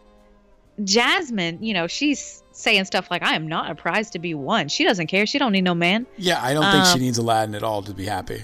Jasmine, 0.82 1.62
you 1.62 1.72
know, 1.72 1.86
she's 1.86 2.42
saying 2.52 2.84
stuff 2.86 3.10
like, 3.10 3.22
"I 3.22 3.34
am 3.34 3.46
not 3.46 3.70
a 3.70 3.74
prize 3.74 4.10
to 4.10 4.18
be 4.18 4.34
won." 4.34 4.68
She 4.68 4.84
doesn't 4.84 5.06
care. 5.06 5.24
She 5.26 5.38
don't 5.38 5.52
need 5.52 5.62
no 5.64 5.74
man. 5.74 6.06
Yeah, 6.16 6.42
I 6.42 6.52
don't 6.52 6.70
think 6.70 6.84
she 6.86 6.92
Um, 6.94 7.00
needs 7.00 7.18
Aladdin 7.18 7.54
at 7.54 7.62
all 7.62 7.82
to 7.82 7.94
be 7.94 8.06
happy. 8.06 8.42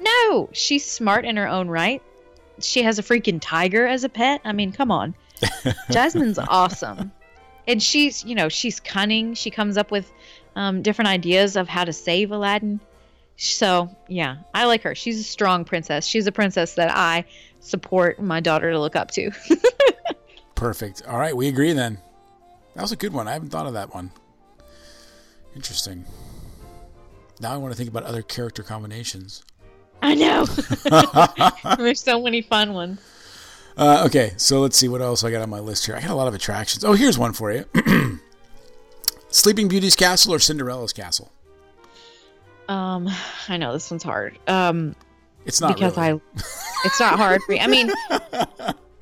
No, 0.00 0.48
she's 0.52 0.84
smart 0.84 1.24
in 1.24 1.36
her 1.36 1.46
own 1.48 1.68
right. 1.68 2.02
she 2.60 2.82
has 2.82 2.98
a 2.98 3.02
freaking 3.02 3.38
tiger 3.40 3.86
as 3.86 4.04
a 4.04 4.08
pet. 4.08 4.40
I 4.44 4.52
mean, 4.52 4.72
come 4.72 4.90
on. 4.90 5.14
Jasmine's 5.90 6.38
awesome. 6.38 7.10
And 7.66 7.82
she's, 7.82 8.24
you 8.24 8.34
know, 8.34 8.48
she's 8.48 8.78
cunning. 8.78 9.34
She 9.34 9.50
comes 9.50 9.76
up 9.76 9.90
with 9.90 10.10
um, 10.54 10.82
different 10.82 11.08
ideas 11.08 11.56
of 11.56 11.66
how 11.68 11.84
to 11.84 11.92
save 11.92 12.30
Aladdin. 12.30 12.78
So, 13.36 13.88
yeah, 14.08 14.36
I 14.54 14.66
like 14.66 14.82
her. 14.82 14.94
She's 14.94 15.18
a 15.18 15.24
strong 15.24 15.64
princess. 15.64 16.06
She's 16.06 16.26
a 16.26 16.32
princess 16.32 16.74
that 16.74 16.90
I 16.94 17.24
support 17.62 18.20
my 18.20 18.40
daughter 18.40 18.70
to 18.70 18.78
look 18.78 18.96
up 18.96 19.10
to. 19.12 19.30
Perfect. 20.54 21.02
All 21.06 21.18
right, 21.18 21.34
we 21.36 21.48
agree 21.48 21.72
then. 21.72 21.98
That 22.74 22.82
was 22.82 22.92
a 22.92 22.96
good 22.96 23.12
one. 23.12 23.28
I 23.28 23.32
haven't 23.32 23.50
thought 23.50 23.66
of 23.66 23.74
that 23.74 23.94
one. 23.94 24.10
Interesting. 25.54 26.04
Now 27.40 27.52
I 27.52 27.56
want 27.56 27.72
to 27.72 27.76
think 27.76 27.88
about 27.88 28.04
other 28.04 28.22
character 28.22 28.62
combinations. 28.62 29.42
I 30.02 30.14
know. 30.14 30.44
There's 31.76 32.00
so 32.00 32.20
many 32.20 32.42
fun 32.42 32.74
ones. 32.74 33.00
Uh, 33.76 34.04
okay, 34.06 34.32
so 34.36 34.60
let's 34.60 34.76
see 34.76 34.88
what 34.88 35.00
else 35.00 35.24
I 35.24 35.30
got 35.30 35.42
on 35.42 35.48
my 35.48 35.60
list 35.60 35.86
here. 35.86 35.96
I 35.96 36.00
got 36.00 36.10
a 36.10 36.14
lot 36.14 36.28
of 36.28 36.34
attractions. 36.34 36.84
Oh, 36.84 36.92
here's 36.92 37.18
one 37.18 37.32
for 37.32 37.50
you 37.52 37.64
Sleeping 39.28 39.68
Beauty's 39.68 39.96
Castle 39.96 40.34
or 40.34 40.38
Cinderella's 40.38 40.92
Castle? 40.92 41.32
Um, 42.68 43.08
I 43.48 43.56
know 43.56 43.72
this 43.72 43.90
one's 43.90 44.02
hard. 44.02 44.38
Um, 44.46 44.94
it's 45.44 45.60
not 45.60 45.74
because 45.74 45.96
really. 45.96 46.20
I. 46.36 46.42
It's 46.84 46.98
not 46.98 47.16
hard 47.16 47.42
for 47.42 47.52
me. 47.52 47.60
I 47.60 47.66
mean, 47.68 47.90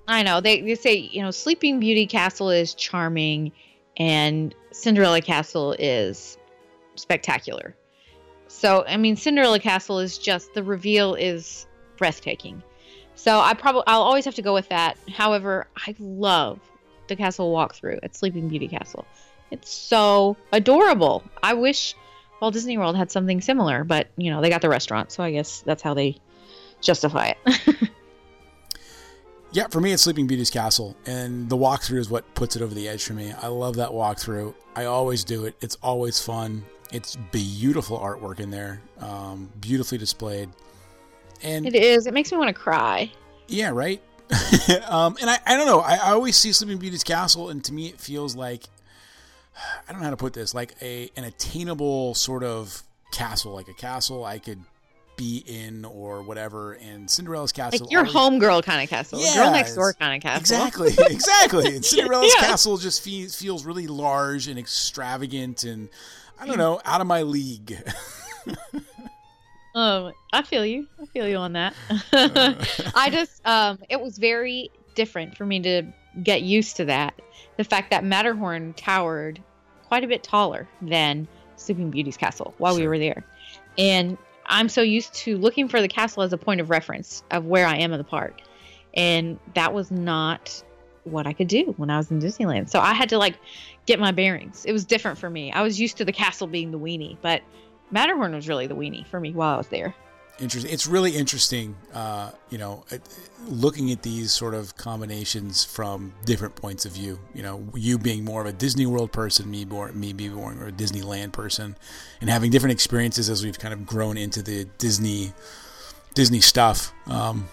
I 0.08 0.22
know 0.22 0.40
they 0.40 0.60
they 0.60 0.74
say 0.74 0.94
you 0.94 1.22
know 1.22 1.30
Sleeping 1.30 1.80
Beauty 1.80 2.06
Castle 2.06 2.50
is 2.50 2.74
charming, 2.74 3.52
and 3.96 4.54
Cinderella 4.72 5.20
Castle 5.20 5.74
is 5.78 6.36
spectacular. 6.96 7.74
So 8.48 8.84
I 8.86 8.96
mean, 8.96 9.16
Cinderella 9.16 9.60
Castle 9.60 9.98
is 9.98 10.18
just 10.18 10.52
the 10.54 10.62
reveal 10.62 11.14
is 11.14 11.66
breathtaking. 11.96 12.62
So 13.14 13.38
I 13.38 13.54
probably 13.54 13.82
I'll 13.86 14.02
always 14.02 14.24
have 14.24 14.34
to 14.36 14.42
go 14.42 14.52
with 14.52 14.68
that. 14.70 14.96
However, 15.08 15.66
I 15.76 15.94
love 15.98 16.58
the 17.08 17.16
castle 17.16 17.52
walkthrough 17.52 18.00
at 18.02 18.16
Sleeping 18.16 18.48
Beauty 18.48 18.68
Castle. 18.68 19.06
It's 19.50 19.70
so 19.70 20.36
adorable. 20.52 21.24
I 21.42 21.54
wish 21.54 21.94
Walt 22.40 22.54
Disney 22.54 22.78
World 22.78 22.96
had 22.96 23.10
something 23.10 23.40
similar, 23.40 23.84
but 23.84 24.08
you 24.16 24.30
know 24.30 24.40
they 24.40 24.48
got 24.48 24.62
the 24.62 24.68
restaurant, 24.68 25.12
so 25.12 25.22
I 25.22 25.32
guess 25.32 25.60
that's 25.62 25.82
how 25.82 25.94
they 25.94 26.16
justify 26.80 27.34
it. 27.46 27.90
yeah, 29.52 29.66
for 29.68 29.80
me, 29.80 29.92
it's 29.92 30.02
Sleeping 30.02 30.26
Beauty's 30.26 30.50
Castle, 30.50 30.96
and 31.06 31.48
the 31.48 31.56
walkthrough 31.56 31.98
is 31.98 32.10
what 32.10 32.34
puts 32.34 32.56
it 32.56 32.62
over 32.62 32.74
the 32.74 32.88
edge 32.88 33.04
for 33.04 33.14
me. 33.14 33.32
I 33.32 33.48
love 33.48 33.76
that 33.76 33.90
walkthrough. 33.90 34.54
I 34.76 34.84
always 34.84 35.24
do 35.24 35.44
it. 35.44 35.54
It's 35.60 35.76
always 35.82 36.20
fun. 36.20 36.64
It's 36.92 37.16
beautiful 37.16 37.98
artwork 37.98 38.40
in 38.40 38.50
there, 38.50 38.82
um, 38.98 39.50
beautifully 39.60 39.98
displayed. 39.98 40.50
And 41.42 41.66
it 41.66 41.74
is. 41.74 42.06
It 42.06 42.14
makes 42.14 42.32
me 42.32 42.38
want 42.38 42.48
to 42.48 42.54
cry. 42.54 43.10
Yeah, 43.48 43.70
right. 43.70 44.02
um, 44.86 45.16
and 45.20 45.28
I, 45.28 45.38
I 45.46 45.56
don't 45.56 45.66
know. 45.66 45.80
I, 45.80 45.94
I 45.96 46.10
always 46.10 46.36
see 46.36 46.52
Sleeping 46.52 46.78
Beauty's 46.78 47.04
castle, 47.04 47.48
and 47.50 47.64
to 47.64 47.72
me, 47.72 47.88
it 47.88 48.00
feels 48.00 48.36
like 48.36 48.64
I 49.88 49.92
don't 49.92 50.00
know 50.00 50.04
how 50.04 50.10
to 50.10 50.16
put 50.16 50.32
this, 50.32 50.54
like 50.54 50.74
a 50.80 51.10
an 51.16 51.24
attainable 51.24 52.14
sort 52.14 52.44
of 52.44 52.82
castle, 53.12 53.52
like 53.52 53.68
a 53.68 53.74
castle 53.74 54.24
I 54.24 54.38
could 54.38 54.60
be 55.20 55.44
in 55.46 55.84
or 55.84 56.22
whatever. 56.22 56.72
And 56.72 57.08
Cinderella's 57.08 57.52
castle, 57.52 57.80
like 57.80 57.92
your 57.92 58.06
always, 58.06 58.14
homegirl 58.14 58.64
kind 58.64 58.82
of 58.82 58.88
castle, 58.88 59.20
yeah, 59.20 59.34
girl 59.34 59.50
next 59.52 59.74
door 59.74 59.92
kind 59.92 60.16
of 60.16 60.22
castle. 60.22 60.40
Exactly, 60.40 60.94
exactly. 61.14 61.74
And 61.76 61.84
Cinderella's 61.84 62.32
yeah. 62.36 62.46
castle 62.46 62.78
just 62.78 63.02
feels 63.02 63.34
feels 63.36 63.64
really 63.64 63.86
large 63.86 64.48
and 64.48 64.58
extravagant, 64.58 65.64
and 65.64 65.88
I 66.38 66.46
don't 66.46 66.58
know, 66.58 66.80
out 66.84 67.00
of 67.00 67.06
my 67.06 67.22
league. 67.22 67.76
Um, 69.72 70.12
I 70.32 70.42
feel 70.42 70.66
you. 70.66 70.88
I 71.00 71.06
feel 71.06 71.28
you 71.28 71.36
on 71.36 71.52
that. 71.52 71.74
I 72.12 73.08
just, 73.08 73.40
um, 73.46 73.78
it 73.88 74.00
was 74.00 74.18
very 74.18 74.68
different 74.96 75.36
for 75.36 75.46
me 75.46 75.60
to 75.60 75.84
get 76.24 76.42
used 76.42 76.76
to 76.78 76.84
that. 76.86 77.14
The 77.56 77.62
fact 77.62 77.90
that 77.90 78.02
Matterhorn 78.02 78.74
towered 78.74 79.40
quite 79.86 80.02
a 80.02 80.08
bit 80.08 80.24
taller 80.24 80.68
than 80.82 81.28
Sleeping 81.54 81.88
Beauty's 81.88 82.16
castle 82.16 82.52
while 82.58 82.74
sure. 82.74 82.82
we 82.82 82.88
were 82.88 82.98
there, 82.98 83.24
and 83.78 84.18
I'm 84.50 84.68
so 84.68 84.82
used 84.82 85.14
to 85.14 85.38
looking 85.38 85.68
for 85.68 85.80
the 85.80 85.88
castle 85.88 86.22
as 86.22 86.32
a 86.32 86.38
point 86.38 86.60
of 86.60 86.68
reference 86.68 87.22
of 87.30 87.46
where 87.46 87.66
I 87.66 87.76
am 87.76 87.92
in 87.92 87.98
the 87.98 88.04
park, 88.04 88.40
and 88.94 89.38
that 89.54 89.72
was 89.72 89.90
not 89.90 90.62
what 91.04 91.26
I 91.26 91.32
could 91.32 91.48
do 91.48 91.74
when 91.76 91.88
I 91.88 91.96
was 91.96 92.10
in 92.10 92.20
Disneyland. 92.20 92.68
So 92.68 92.80
I 92.80 92.92
had 92.92 93.08
to 93.10 93.18
like 93.18 93.38
get 93.86 93.98
my 93.98 94.10
bearings. 94.10 94.64
It 94.66 94.72
was 94.72 94.84
different 94.84 95.18
for 95.18 95.30
me. 95.30 95.52
I 95.52 95.62
was 95.62 95.80
used 95.80 95.96
to 95.98 96.04
the 96.04 96.12
castle 96.12 96.46
being 96.46 96.72
the 96.72 96.78
weenie, 96.78 97.16
but 97.22 97.42
Matterhorn 97.90 98.34
was 98.34 98.48
really 98.48 98.66
the 98.66 98.76
weenie 98.76 99.06
for 99.06 99.20
me 99.20 99.32
while 99.32 99.54
I 99.54 99.58
was 99.58 99.68
there. 99.68 99.94
Interesting. 100.40 100.72
It's 100.72 100.86
really 100.86 101.16
interesting, 101.16 101.76
uh, 101.92 102.30
you 102.48 102.56
know, 102.56 102.84
looking 103.46 103.90
at 103.92 104.02
these 104.02 104.32
sort 104.32 104.54
of 104.54 104.74
combinations 104.74 105.64
from 105.64 106.14
different 106.24 106.56
points 106.56 106.86
of 106.86 106.92
view. 106.92 107.18
You 107.34 107.42
know, 107.42 107.68
you 107.74 107.98
being 107.98 108.24
more 108.24 108.40
of 108.40 108.46
a 108.46 108.52
Disney 108.52 108.86
World 108.86 109.12
person, 109.12 109.50
me 109.50 109.66
more, 109.66 109.92
me 109.92 110.14
being 110.14 110.32
more 110.32 110.52
a 110.52 110.72
Disneyland 110.72 111.32
person, 111.32 111.76
and 112.22 112.30
having 112.30 112.50
different 112.50 112.72
experiences 112.72 113.28
as 113.28 113.44
we've 113.44 113.58
kind 113.58 113.74
of 113.74 113.84
grown 113.84 114.16
into 114.16 114.42
the 114.42 114.64
Disney, 114.78 115.34
Disney 116.14 116.40
stuff. 116.40 116.94
Um, 117.06 117.48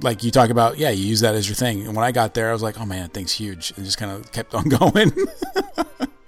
like 0.00 0.24
you 0.24 0.32
talk 0.32 0.50
about, 0.50 0.76
yeah, 0.76 0.90
you 0.90 1.04
use 1.04 1.20
that 1.20 1.36
as 1.36 1.48
your 1.48 1.54
thing. 1.54 1.86
And 1.86 1.94
when 1.94 2.04
I 2.04 2.10
got 2.10 2.34
there, 2.34 2.50
I 2.50 2.52
was 2.52 2.62
like, 2.62 2.80
oh 2.80 2.86
man, 2.86 3.10
thing's 3.10 3.32
huge, 3.32 3.72
and 3.76 3.84
just 3.84 3.96
kind 3.96 4.10
of 4.10 4.32
kept 4.32 4.54
on 4.54 4.68
going. 4.68 5.12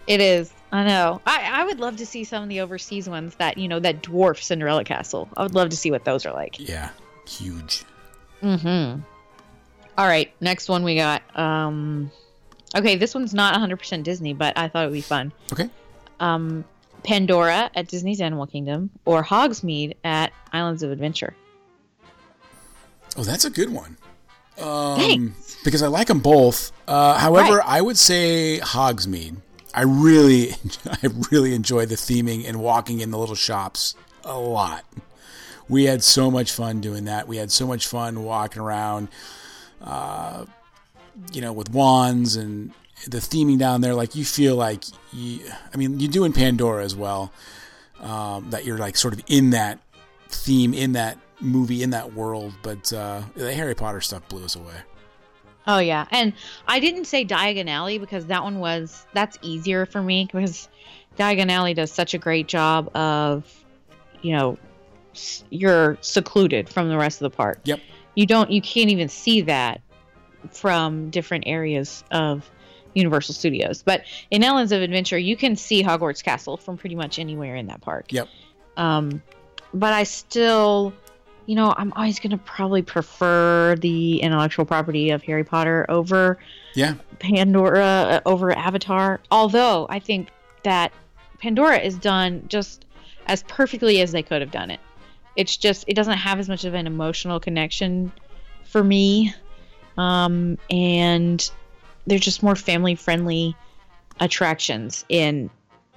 It 0.07 0.21
is. 0.21 0.53
I 0.73 0.85
know. 0.85 1.21
I, 1.27 1.63
I 1.63 1.65
would 1.65 1.81
love 1.81 1.97
to 1.99 2.07
see 2.07 2.25
some 2.25 2.43
of 2.43 2.49
the 2.49 2.61
overseas 2.61 3.09
ones 3.09 3.35
that, 3.37 3.57
you 3.57 3.69
know, 3.69 3.79
that 3.81 4.03
dwarf 4.03 4.43
Cinderella 4.43 4.85
Castle. 4.85 5.29
I 5.37 5.43
would 5.43 5.55
love 5.55 5.71
to 5.71 5.77
see 5.77 5.91
what 5.91 6.05
those 6.05 6.27
are 6.27 6.33
like. 6.33 6.59
Yeah. 6.59 6.91
Huge. 7.27 7.85
Mm-hmm. 8.43 9.01
All 9.99 10.07
right. 10.07 10.33
Next 10.41 10.69
one 10.69 10.85
we 10.85 10.97
got. 10.97 11.23
Um 11.39 12.11
Okay, 12.75 12.97
this 12.97 13.15
one's 13.15 13.33
not 13.33 13.55
100% 13.55 14.03
Disney, 14.03 14.35
but 14.35 14.59
I 14.59 14.69
thought 14.69 14.85
it 14.85 14.89
would 14.89 14.95
be 14.95 15.01
fun. 15.01 15.33
Okay. 15.53 15.71
Um 16.21 16.65
Pandora 17.05 17.71
at 17.75 17.87
Disney's 17.87 18.21
Animal 18.21 18.47
Kingdom 18.47 18.91
or 19.05 19.23
Hogsmeade 19.23 19.95
at 20.05 20.33
Islands 20.53 20.83
of 20.83 20.91
Adventure. 20.91 21.35
Oh, 23.17 23.23
that's 23.23 23.45
a 23.45 23.51
good 23.51 23.71
one. 23.71 23.97
Um, 24.59 24.99
Thanks. 24.99 25.57
Because 25.65 25.83
I 25.83 25.87
like 25.87 26.09
them 26.09 26.21
both. 26.21 26.73
Uh, 26.89 27.17
however, 27.19 27.59
right. 27.59 27.67
I 27.67 27.81
would 27.81 27.97
say 27.97 28.59
Hogsmeade. 28.63 29.37
I 29.75 29.83
really, 29.83 30.51
I 30.87 31.09
really 31.31 31.55
enjoy 31.55 31.87
the 31.87 31.95
theming 31.95 32.49
and 32.49 32.61
walking 32.61 33.01
in 33.01 33.11
the 33.11 33.19
little 33.19 33.35
shops 33.35 33.95
a 34.25 34.39
lot. 34.39 34.85
We 35.69 35.85
had 35.85 36.03
so 36.03 36.31
much 36.31 36.53
fun 36.53 36.81
doing 36.81 37.05
that. 37.07 37.27
We 37.27 37.39
had 37.39 37.51
so 37.51 37.67
much 37.67 37.87
fun 37.87 38.23
walking 38.23 38.63
around, 38.63 39.09
uh, 39.83 40.47
you 41.33 41.41
know, 41.41 41.53
with 41.53 41.71
wands 41.71 42.37
and 42.37 42.71
the 43.07 43.19
theming 43.19 43.59
down 43.59 43.81
there. 43.81 43.95
Like 43.95 44.15
you 44.15 44.25
feel 44.25 44.55
like 44.55 44.85
you, 45.13 45.41
I 45.73 45.77
mean, 45.77 45.99
you 45.99 46.09
do 46.09 46.25
in 46.25 46.33
Pandora 46.33 46.85
as 46.85 46.95
well. 46.95 47.33
Um, 48.01 48.51
that 48.51 48.67
you're 48.67 48.77
like 48.77 48.95
sort 48.97 49.15
of 49.15 49.23
in 49.27 49.51
that 49.51 49.79
theme, 50.29 50.75
in 50.75 50.93
that 50.93 51.19
movie, 51.41 51.83
in 51.83 51.91
that 51.91 52.13
world. 52.13 52.53
But 52.63 52.93
uh, 52.93 53.23
the 53.35 53.55
Harry 53.55 53.75
Potter 53.75 54.01
stuff 54.03 54.29
blew 54.29 54.45
us 54.45 54.55
away. 54.55 54.75
Oh 55.67 55.79
yeah, 55.79 56.07
and 56.11 56.33
I 56.69 56.79
didn't 56.79 57.07
say 57.07 57.25
Diagon 57.25 57.69
Alley 57.69 57.99
because 57.99 58.27
that 58.27 58.45
one 58.45 58.61
was 58.61 59.07
that's 59.13 59.37
easier 59.43 59.85
for 59.85 60.01
me 60.01 60.29
because 60.31 60.69
Diagon 61.19 61.51
Alley 61.51 61.75
does 61.75 61.91
such 61.91 62.15
a 62.15 62.19
great 62.19 62.47
job 62.47 62.95
of, 62.97 63.65
you 64.23 64.37
know, 64.37 64.59
you're 65.51 65.99
secluded 66.01 66.69
from 66.69 66.89
the 66.89 66.97
rest 66.97 67.21
of 67.21 67.31
the 67.31 67.37
park. 67.37 67.61
Yep. 67.65 67.81
You 68.15 68.27
don't 68.27 68.51
you 68.51 68.63
can't 68.63 68.91
even 68.91 69.09
see 69.09 69.43
that 69.43 69.81
from 70.53 71.11
different 71.11 71.45
areas 71.47 72.05
of 72.11 72.49
Universal 72.95 73.35
Studios. 73.35 73.83
But 73.83 74.05
in 74.31 74.45
Islands 74.45 74.73
of 74.73 74.83
Adventure, 74.83 75.19
you 75.19 75.37
can 75.37 75.57
see 75.57 75.83
Hogwarts 75.83 76.23
Castle 76.23 76.57
from 76.57 76.77
pretty 76.77 76.95
much 76.95 77.19
anywhere 77.19 77.57
in 77.57 77.67
that 77.67 77.81
park. 77.81 78.13
Yep. 78.13 78.29
Um, 78.77 79.23
but 79.75 79.93
I 79.93 80.05
still 80.05 80.93
you 81.47 81.55
know, 81.55 81.73
I'm 81.77 81.93
always 81.95 82.19
going 82.19 82.33
to 82.33 82.39
probably 82.39 82.83
prefer 82.83 83.77
the 83.77 84.21
intellectual 84.21 84.65
property 84.65 85.11
of 85.11 85.23
Harry 85.23 85.45
Potter 85.45 85.87
over 85.89 86.39
yeah 86.75 86.95
Pandora 87.19 87.85
uh, 87.85 88.21
over 88.27 88.53
Avatar. 88.53 89.21
Although 89.31 89.87
I 89.89 90.01
think 90.01 90.29
that 90.65 90.93
Pandora 91.39 91.79
is 91.79 91.97
done 91.97 92.45
just 92.49 92.85
as 93.27 93.43
perfectly 93.45 94.01
as 94.01 94.13
they 94.13 94.23
could 94.23 94.41
have 94.41 94.51
done 94.51 94.71
it. 94.71 94.81
It's 95.37 95.57
just 95.57 95.85
it 95.87 95.95
doesn't 95.95 96.19
have 96.19 96.39
as 96.39 96.49
much 96.49 96.65
of 96.65 96.75
an 96.75 96.87
emotional 96.87 97.39
connection 97.41 98.11
for 98.65 98.83
me, 98.83 99.33
um, 99.97 100.59
and 100.71 101.51
they're 102.07 102.19
just 102.19 102.43
more 102.43 102.57
family 102.57 102.95
friendly 102.95 103.55
attractions 104.19 105.05
in 105.09 105.51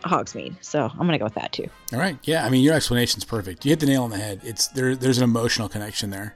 Hogsmeade. 0.03 0.55
So 0.61 0.89
I'm 0.91 0.97
gonna 0.99 1.17
go 1.19 1.25
with 1.25 1.35
that 1.35 1.51
too. 1.51 1.67
All 1.93 1.99
right. 1.99 2.17
Yeah. 2.23 2.45
I 2.45 2.49
mean, 2.49 2.63
your 2.63 2.73
explanation's 2.73 3.25
perfect. 3.25 3.65
You 3.65 3.69
hit 3.69 3.79
the 3.79 3.85
nail 3.85 4.03
on 4.03 4.09
the 4.09 4.17
head. 4.17 4.41
It's 4.43 4.67
there. 4.67 4.95
There's 4.95 5.17
an 5.17 5.23
emotional 5.23 5.69
connection 5.69 6.09
there. 6.09 6.35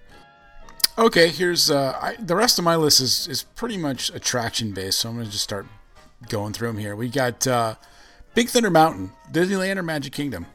Okay. 0.97 1.29
Here's 1.29 1.71
uh, 1.71 1.97
I, 2.01 2.15
the 2.19 2.35
rest 2.35 2.59
of 2.59 2.65
my 2.65 2.75
list 2.75 2.99
is 3.01 3.27
is 3.27 3.43
pretty 3.43 3.77
much 3.77 4.09
attraction 4.13 4.71
based. 4.71 4.99
So 4.99 5.09
I'm 5.09 5.15
gonna 5.15 5.29
just 5.29 5.43
start 5.43 5.65
going 6.29 6.53
through 6.53 6.69
them 6.69 6.77
here. 6.77 6.95
We 6.95 7.09
got 7.09 7.45
uh, 7.47 7.75
Big 8.33 8.49
Thunder 8.49 8.69
Mountain, 8.69 9.11
Disneyland 9.31 9.77
or 9.77 9.83
Magic 9.83 10.13
Kingdom. 10.13 10.45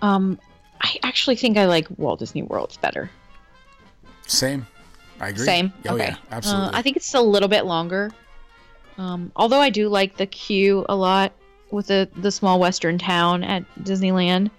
Um, 0.00 0.38
I 0.80 0.98
actually 1.02 1.36
think 1.36 1.56
I 1.56 1.66
like 1.66 1.86
Walt 1.96 2.18
Disney 2.18 2.42
World's 2.42 2.76
better. 2.76 3.10
Same. 4.26 4.66
I 5.20 5.28
agree. 5.28 5.44
Same. 5.44 5.72
Oh 5.86 5.94
okay. 5.94 6.08
yeah, 6.08 6.16
absolutely. 6.30 6.74
Uh, 6.74 6.78
I 6.78 6.82
think 6.82 6.96
it's 6.96 7.14
a 7.14 7.20
little 7.20 7.48
bit 7.48 7.64
longer. 7.64 8.10
Um, 8.98 9.32
although 9.36 9.60
I 9.60 9.70
do 9.70 9.88
like 9.88 10.16
the 10.16 10.26
queue 10.26 10.84
a 10.88 10.94
lot 10.94 11.32
with 11.70 11.86
the 11.88 12.08
the 12.16 12.30
small 12.30 12.60
western 12.60 12.98
town 12.98 13.42
at 13.44 13.64
Disneyland. 13.82 14.50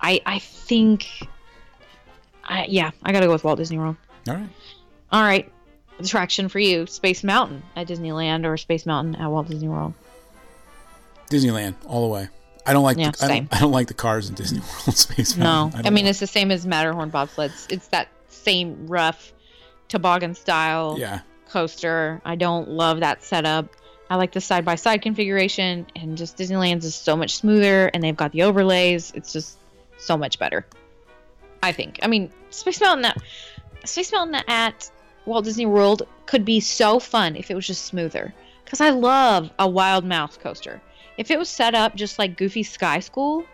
I 0.00 0.20
I 0.26 0.38
think. 0.38 1.08
I 2.44 2.66
yeah, 2.68 2.90
I 3.02 3.12
gotta 3.12 3.26
go 3.26 3.32
with 3.32 3.44
Walt 3.44 3.58
Disney 3.58 3.78
World. 3.78 3.96
All 4.28 4.34
right. 4.34 4.48
All 5.10 5.22
right, 5.22 5.50
attraction 5.98 6.48
for 6.48 6.58
you: 6.58 6.86
Space 6.86 7.22
Mountain 7.22 7.62
at 7.76 7.86
Disneyland 7.86 8.46
or 8.46 8.56
Space 8.56 8.86
Mountain 8.86 9.16
at 9.16 9.28
Walt 9.30 9.48
Disney 9.48 9.68
World. 9.68 9.94
Disneyland 11.30 11.74
all 11.86 12.02
the 12.02 12.12
way. 12.12 12.28
I 12.66 12.72
don't 12.72 12.84
like. 12.84 12.96
Yeah, 12.98 13.10
the, 13.10 13.24
I, 13.24 13.28
don't, 13.28 13.48
I 13.56 13.60
don't 13.60 13.72
like 13.72 13.88
the 13.88 13.94
cars 13.94 14.28
in 14.28 14.34
Disney 14.34 14.60
World 14.86 14.96
Space 14.96 15.36
Mountain. 15.36 15.40
No, 15.40 15.64
Mountain. 15.64 15.86
I, 15.86 15.90
mean 15.90 16.04
like- 16.04 16.10
it's 16.10 16.20
the 16.20 16.26
same 16.26 16.50
as 16.50 16.66
Matterhorn 16.66 17.10
bobsleds. 17.10 17.70
It's 17.70 17.88
that 17.88 18.08
same 18.28 18.86
rough 18.86 19.32
toboggan 19.88 20.34
style 20.34 20.96
yeah. 20.98 21.20
Coaster. 21.52 22.20
I 22.24 22.34
don't 22.36 22.70
love 22.70 23.00
that 23.00 23.22
setup. 23.22 23.68
I 24.10 24.16
like 24.16 24.32
the 24.32 24.40
side 24.40 24.64
by 24.64 24.74
side 24.74 25.02
configuration, 25.02 25.86
and 25.96 26.18
just 26.18 26.36
Disneyland's 26.36 26.84
is 26.84 26.94
so 26.94 27.16
much 27.16 27.36
smoother, 27.36 27.86
and 27.94 28.02
they've 28.02 28.16
got 28.16 28.32
the 28.32 28.42
overlays. 28.42 29.12
It's 29.14 29.32
just 29.32 29.58
so 29.98 30.16
much 30.16 30.38
better. 30.38 30.66
I 31.62 31.72
think. 31.72 32.00
I 32.02 32.08
mean, 32.08 32.30
Space 32.50 32.80
Mountain 32.80 33.04
at 33.06 33.18
Space 33.84 34.12
Mountain 34.12 34.42
at 34.48 34.90
Walt 35.24 35.44
Disney 35.44 35.66
World 35.66 36.02
could 36.26 36.44
be 36.44 36.60
so 36.60 36.98
fun 36.98 37.36
if 37.36 37.50
it 37.50 37.54
was 37.54 37.66
just 37.66 37.84
smoother. 37.84 38.34
Because 38.64 38.80
I 38.80 38.90
love 38.90 39.50
a 39.58 39.68
Wild 39.68 40.04
Mouse 40.04 40.36
coaster. 40.36 40.80
If 41.16 41.30
it 41.30 41.38
was 41.38 41.48
set 41.48 41.74
up 41.74 41.94
just 41.94 42.18
like 42.18 42.36
Goofy 42.36 42.62
Sky 42.62 43.00
School, 43.00 43.44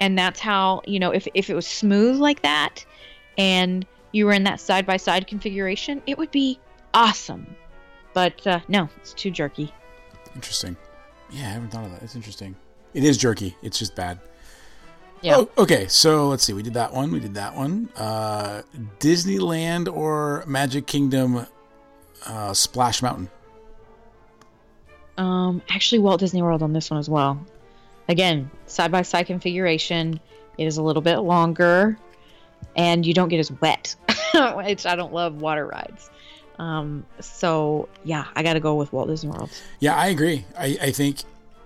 and 0.00 0.16
that's 0.18 0.40
how 0.40 0.82
you 0.86 0.98
know 0.98 1.10
if 1.10 1.26
if 1.34 1.50
it 1.50 1.54
was 1.54 1.66
smooth 1.66 2.16
like 2.18 2.42
that, 2.42 2.84
and 3.36 3.86
you 4.12 4.26
were 4.26 4.32
in 4.32 4.44
that 4.44 4.60
side 4.60 4.86
by 4.86 4.96
side 4.96 5.26
configuration, 5.26 6.02
it 6.06 6.16
would 6.18 6.30
be 6.30 6.58
awesome. 6.94 7.54
But 8.14 8.46
uh, 8.46 8.60
no, 8.68 8.88
it's 8.96 9.12
too 9.12 9.30
jerky. 9.30 9.72
Interesting. 10.34 10.76
Yeah, 11.30 11.46
I 11.46 11.50
haven't 11.50 11.70
thought 11.70 11.84
of 11.84 11.92
that. 11.92 12.02
It's 12.02 12.16
interesting. 12.16 12.56
It 12.94 13.04
is 13.04 13.16
jerky. 13.18 13.56
It's 13.62 13.78
just 13.78 13.94
bad. 13.94 14.18
Yeah. 15.20 15.36
Oh, 15.36 15.50
okay. 15.58 15.88
So 15.88 16.28
let's 16.28 16.44
see. 16.44 16.52
We 16.52 16.62
did 16.62 16.74
that 16.74 16.92
one. 16.92 17.10
We 17.10 17.20
did 17.20 17.34
that 17.34 17.54
one. 17.54 17.88
Uh, 17.96 18.62
Disneyland 19.00 19.92
or 19.92 20.44
Magic 20.46 20.86
Kingdom 20.86 21.46
uh, 22.26 22.52
Splash 22.54 23.02
Mountain. 23.02 23.28
Um, 25.16 25.62
actually, 25.68 25.98
Walt 25.98 26.20
Disney 26.20 26.42
World 26.42 26.62
on 26.62 26.72
this 26.72 26.90
one 26.90 27.00
as 27.00 27.08
well. 27.08 27.44
Again, 28.08 28.50
side 28.66 28.92
by 28.92 29.02
side 29.02 29.26
configuration. 29.26 30.20
It 30.56 30.66
is 30.66 30.78
a 30.78 30.82
little 30.82 31.02
bit 31.02 31.18
longer, 31.18 31.98
and 32.76 33.04
you 33.04 33.12
don't 33.12 33.28
get 33.28 33.38
as 33.38 33.50
wet, 33.60 33.96
which 34.54 34.86
I 34.86 34.96
don't 34.96 35.12
love 35.12 35.40
water 35.40 35.66
rides. 35.66 36.10
Um, 36.58 37.06
so 37.20 37.88
yeah, 38.04 38.26
I 38.34 38.42
got 38.42 38.54
to 38.54 38.60
go 38.60 38.74
with 38.74 38.92
Walt 38.92 39.08
Disney 39.08 39.30
World. 39.30 39.50
Yeah, 39.80 39.94
I 39.96 40.08
agree. 40.08 40.44
I, 40.58 40.76
I 40.82 40.90
think 40.90 41.18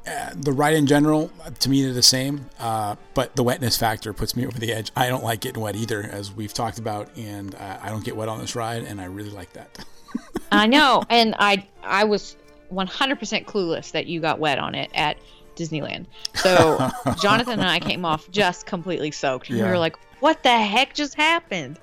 uh, 0.07 0.31
the 0.35 0.53
ride 0.53 0.75
in 0.75 0.87
general, 0.87 1.31
to 1.61 1.71
me, 1.71 1.83
they're 1.83 1.93
the 1.93 2.03
same. 2.03 2.47
Uh, 2.59 2.97
but 3.15 3.35
the 3.37 3.43
wetness 3.43 3.77
factor 3.79 4.13
puts 4.13 4.37
me 4.37 4.45
over 4.47 4.59
the 4.59 4.73
edge. 4.73 4.91
I 4.97 5.09
don't 5.09 5.25
like 5.25 5.41
getting 5.41 5.63
wet 5.63 5.77
either, 5.77 6.03
as 6.03 6.33
we've 6.33 6.53
talked 6.53 6.79
about, 6.79 7.09
and 7.17 7.55
uh, 7.55 7.79
I 7.81 7.89
don't 7.89 8.05
get 8.05 8.17
wet 8.17 8.29
on 8.29 8.41
this 8.41 8.55
ride, 8.55 8.83
and 8.83 9.01
I 9.01 9.05
really 9.05 9.31
like 9.31 9.53
that. 9.55 9.85
I 10.53 10.67
know, 10.67 11.03
and 11.09 11.35
I 11.39 11.67
I 11.83 12.05
was 12.05 12.37
100% 12.73 13.45
clueless 13.47 13.93
that 13.93 14.07
you 14.07 14.21
got 14.21 14.39
wet 14.39 14.59
on 14.59 14.75
it 14.75 14.91
at 14.95 15.17
Disneyland. 15.57 16.07
So 16.35 16.91
Jonathan 17.21 17.61
and 17.61 17.69
I 17.69 17.79
came 17.79 18.05
off 18.05 18.31
just 18.31 18.67
completely 18.67 19.11
soaked. 19.11 19.49
And 19.49 19.59
We 19.59 19.63
Yeah. 19.65 19.71
were 19.71 19.79
like, 19.79 19.97
"What 20.21 20.43
the 20.43 20.59
heck 20.59 20.95
just 20.95 21.15
happened?" 21.15 21.79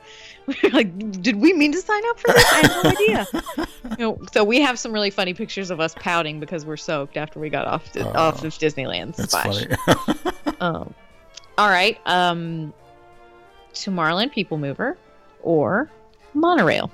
We 0.50 0.56
were 0.64 0.70
like, 0.72 1.22
"Did 1.22 1.36
we 1.38 1.54
mean 1.54 1.72
to 1.74 1.78
sign 1.82 2.02
up 2.10 2.20
for 2.20 2.34
this? 2.34 2.46
I 2.52 2.56
have 2.58 2.84
no 2.84 2.90
idea." 2.92 3.68
You 3.98 4.06
know, 4.06 4.20
so 4.34 4.44
we 4.44 4.62
have 4.62 4.78
some 4.78 4.92
really 4.94 5.10
funny 5.10 5.34
pictures 5.34 5.72
of 5.72 5.80
us 5.80 5.96
pouting 5.98 6.40
because 6.40 6.64
we're 6.66 6.78
soaked 6.78 7.18
after 7.18 7.40
we 7.40 7.50
got 7.50 7.66
off 7.66 7.90
Oh, 7.98 8.12
off 8.14 8.44
of 8.44 8.54
Disneyland 8.54 9.16
That's 9.16 9.32
splash. 9.32 9.66
funny. 9.86 10.36
Um, 10.62 10.94
all 11.58 11.70
right, 11.70 11.98
um, 12.06 12.74
Tomorrowland 13.74 14.32
People 14.32 14.58
Mover 14.58 14.98
or 15.42 15.90
monorail. 16.34 16.92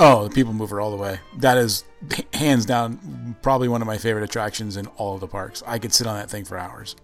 oh, 0.00 0.24
the 0.28 0.34
People 0.34 0.52
Mover 0.52 0.80
all 0.80 0.90
the 0.90 0.96
way. 0.96 1.20
That 1.38 1.58
is 1.58 1.84
hands 2.34 2.64
down 2.66 3.36
probably 3.42 3.68
one 3.68 3.80
of 3.82 3.86
my 3.86 3.98
favorite 3.98 4.24
attractions 4.24 4.76
in 4.76 4.86
all 4.96 5.14
of 5.14 5.20
the 5.20 5.28
parks. 5.28 5.62
I 5.66 5.78
could 5.78 5.92
sit 5.92 6.06
on 6.06 6.16
that 6.16 6.30
thing 6.30 6.44
for 6.44 6.58
hours. 6.58 6.96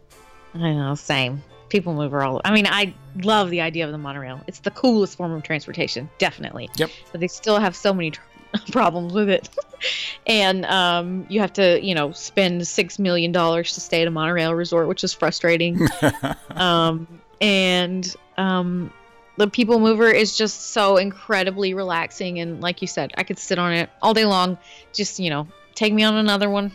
I 0.55 0.59
know, 0.73 0.95
same. 0.95 1.43
People 1.69 1.95
mover 1.95 2.23
all. 2.23 2.41
I 2.45 2.53
mean, 2.53 2.67
I 2.67 2.95
love 3.23 3.51
the 3.51 3.61
idea 3.61 3.85
of 3.85 3.93
the 3.93 3.99
monorail. 3.99 4.41
It's 4.47 4.61
the 4.61 4.71
coolest 4.71 5.17
form 5.17 5.33
of 5.33 5.43
transportation, 5.43 6.09
definitely. 6.19 6.71
Yep. 6.77 6.91
But 7.11 7.21
they 7.21 7.29
still 7.29 7.59
have 7.59 7.75
so 7.75 7.93
many 7.93 8.13
tr- 8.13 8.21
problems 8.71 9.13
with 9.13 9.29
it, 9.29 9.49
and 10.27 10.65
um, 10.67 11.27
you 11.29 11.41
have 11.41 11.53
to, 11.55 11.85
you 11.85 11.95
know, 11.95 12.13
spend 12.13 12.67
six 12.67 12.99
million 12.99 13.33
dollars 13.33 13.75
to 13.75 13.81
stay 13.81 14.03
at 14.03 14.09
a 14.09 14.11
monorail 14.11 14.55
resort, 14.55 14.89
which 14.89 15.03
is 15.05 15.13
frustrating. 15.13 15.81
um, 16.51 17.09
and 17.41 18.15
um, 18.37 18.93
the 19.37 19.49
people 19.49 19.81
mover 19.81 20.11
is 20.11 20.37
just 20.37 20.71
so 20.71 20.97
incredibly 20.97 21.75
relaxing, 21.75 22.39
and 22.39 22.61
like 22.61 22.83
you 22.83 22.89
said, 22.89 23.13
I 23.17 23.25
could 23.25 23.39
sit 23.39 23.59
on 23.59 23.73
it 23.73 23.91
all 24.01 24.15
day 24.15 24.25
long. 24.25 24.59
Just 24.93 25.19
you 25.19 25.31
know, 25.31 25.49
take 25.75 25.93
me 25.93 26.05
on 26.05 26.15
another 26.17 26.49
one, 26.49 26.71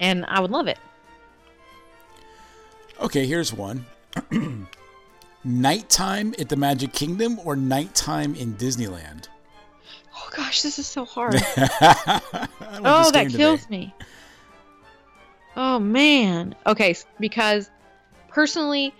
and 0.00 0.24
I 0.26 0.40
would 0.40 0.50
love 0.50 0.66
it. 0.66 0.78
Okay, 3.00 3.26
here's 3.26 3.52
one. 3.52 3.86
nighttime 5.44 6.34
at 6.38 6.48
the 6.48 6.56
Magic 6.56 6.92
Kingdom 6.92 7.38
or 7.44 7.56
nighttime 7.56 8.34
in 8.34 8.54
Disneyland? 8.54 9.28
Oh 10.14 10.28
gosh, 10.34 10.62
this 10.62 10.78
is 10.78 10.86
so 10.86 11.04
hard. 11.04 11.34
Oh, 12.78 13.10
that 13.10 13.24
today. 13.24 13.36
kills 13.36 13.70
me. 13.70 13.94
Oh 15.56 15.78
man. 15.78 16.54
Okay, 16.66 16.94
because 17.18 17.70
personally, 18.28 18.92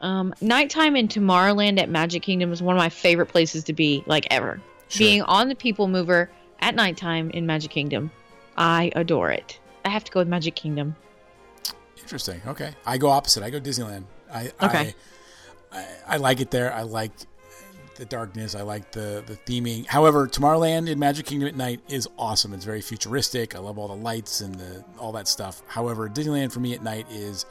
um, 0.00 0.32
nighttime 0.40 0.96
in 0.96 1.08
Tomorrowland 1.08 1.80
at 1.80 1.88
Magic 1.88 2.22
Kingdom 2.22 2.52
is 2.52 2.62
one 2.62 2.76
of 2.76 2.78
my 2.78 2.88
favorite 2.88 3.26
places 3.26 3.64
to 3.64 3.72
be, 3.72 4.04
like 4.06 4.26
ever. 4.30 4.60
Sure. 4.88 4.98
Being 4.98 5.22
on 5.22 5.48
the 5.48 5.54
People 5.54 5.88
Mover 5.88 6.30
at 6.60 6.74
nighttime 6.74 7.30
in 7.30 7.46
Magic 7.46 7.70
Kingdom, 7.70 8.10
I 8.56 8.92
adore 8.94 9.30
it. 9.30 9.58
I 9.84 9.88
have 9.88 10.04
to 10.04 10.12
go 10.12 10.20
with 10.20 10.28
Magic 10.28 10.54
Kingdom. 10.54 10.94
Interesting. 12.00 12.40
Okay, 12.46 12.74
I 12.86 12.98
go 12.98 13.08
opposite. 13.08 13.42
I 13.42 13.50
go 13.50 13.58
Disneyland. 13.60 14.04
I 14.32 14.52
Okay. 14.62 14.94
I, 15.72 15.78
I, 15.78 15.86
I 16.08 16.16
like 16.18 16.40
it 16.40 16.50
there. 16.50 16.72
I 16.72 16.82
like 16.82 17.12
the 17.96 18.04
darkness. 18.04 18.54
I 18.54 18.62
like 18.62 18.92
the 18.92 19.22
the 19.26 19.36
theming. 19.36 19.86
However, 19.86 20.26
Tomorrowland 20.26 20.88
in 20.88 20.98
Magic 20.98 21.26
Kingdom 21.26 21.48
at 21.48 21.56
night 21.56 21.80
is 21.88 22.08
awesome. 22.18 22.52
It's 22.52 22.64
very 22.64 22.80
futuristic. 22.80 23.54
I 23.54 23.58
love 23.58 23.78
all 23.78 23.88
the 23.88 23.94
lights 23.94 24.40
and 24.40 24.54
the 24.54 24.84
all 24.98 25.12
that 25.12 25.28
stuff. 25.28 25.62
However, 25.66 26.08
Disneyland 26.08 26.52
for 26.52 26.60
me 26.60 26.74
at 26.74 26.82
night 26.82 27.06
is 27.10 27.46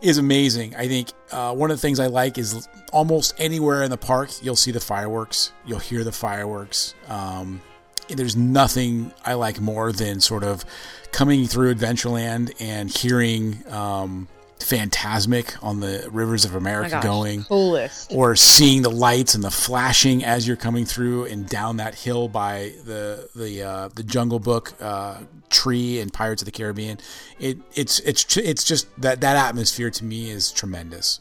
is 0.00 0.18
amazing. 0.18 0.74
I 0.74 0.88
think 0.88 1.12
uh, 1.30 1.54
one 1.54 1.70
of 1.70 1.76
the 1.76 1.80
things 1.80 2.00
I 2.00 2.06
like 2.06 2.38
is 2.38 2.68
almost 2.92 3.34
anywhere 3.38 3.82
in 3.82 3.90
the 3.90 3.96
park 3.96 4.30
you'll 4.42 4.56
see 4.56 4.72
the 4.72 4.80
fireworks. 4.80 5.52
You'll 5.64 5.78
hear 5.78 6.04
the 6.04 6.12
fireworks. 6.12 6.94
Um, 7.08 7.62
there's 8.08 8.36
nothing 8.36 9.12
I 9.24 9.34
like 9.34 9.60
more 9.60 9.92
than 9.92 10.20
sort 10.20 10.44
of 10.44 10.64
coming 11.12 11.46
through 11.46 11.74
Adventureland 11.74 12.52
and 12.60 12.90
hearing 12.90 13.64
um, 13.72 14.28
Fantasmic 14.58 15.62
on 15.62 15.80
the 15.80 16.08
Rivers 16.10 16.44
of 16.44 16.54
Oh 16.54 16.58
America 16.58 16.90
gosh, 16.90 17.02
going, 17.02 17.44
coolest. 17.44 18.12
or 18.12 18.34
seeing 18.36 18.82
the 18.82 18.90
lights 18.90 19.34
and 19.34 19.44
the 19.44 19.50
flashing 19.50 20.24
as 20.24 20.46
you're 20.46 20.56
coming 20.56 20.84
through 20.84 21.26
and 21.26 21.48
down 21.48 21.76
that 21.78 21.94
hill 21.94 22.28
by 22.28 22.72
the 22.84 23.28
the 23.34 23.62
uh, 23.62 23.88
the 23.94 24.02
Jungle 24.02 24.38
Book 24.38 24.72
uh, 24.80 25.18
tree 25.50 26.00
and 26.00 26.12
Pirates 26.12 26.42
of 26.42 26.46
the 26.46 26.52
Caribbean. 26.52 26.98
It 27.38 27.58
it's 27.74 27.98
it's 28.00 28.36
it's 28.36 28.64
just 28.64 28.88
that 29.00 29.20
that 29.20 29.36
atmosphere 29.36 29.90
to 29.90 30.04
me 30.04 30.30
is 30.30 30.50
tremendous. 30.52 31.20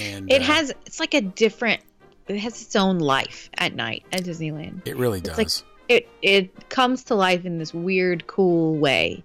And 0.00 0.30
It 0.30 0.42
uh, 0.42 0.44
has. 0.44 0.72
It's 0.86 1.00
like 1.00 1.14
a 1.14 1.20
different. 1.20 1.80
It 2.28 2.38
has 2.38 2.62
its 2.62 2.76
own 2.76 2.98
life 3.00 3.50
at 3.58 3.74
night 3.74 4.04
at 4.12 4.22
Disneyland. 4.22 4.86
it 4.86 4.96
really 4.96 5.20
does. 5.20 5.36
like- 5.38 5.48
it 5.88 6.08
it 6.22 6.68
comes 6.68 7.02
to 7.04 7.16
life 7.16 7.44
in 7.44 7.58
this 7.58 7.74
weird 7.74 8.24
cool 8.28 8.76
way 8.76 9.24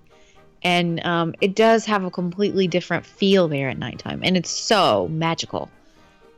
and 0.66 1.06
um, 1.06 1.34
it 1.40 1.56
does 1.56 1.86
have 1.86 2.04
a 2.04 2.12
completely 2.12 2.68
different 2.68 3.06
feel 3.06 3.48
there 3.48 3.70
at 3.70 3.78
nighttime 3.78 4.20
and 4.24 4.36
it's 4.36 4.50
so 4.50 5.08
magical. 5.10 5.70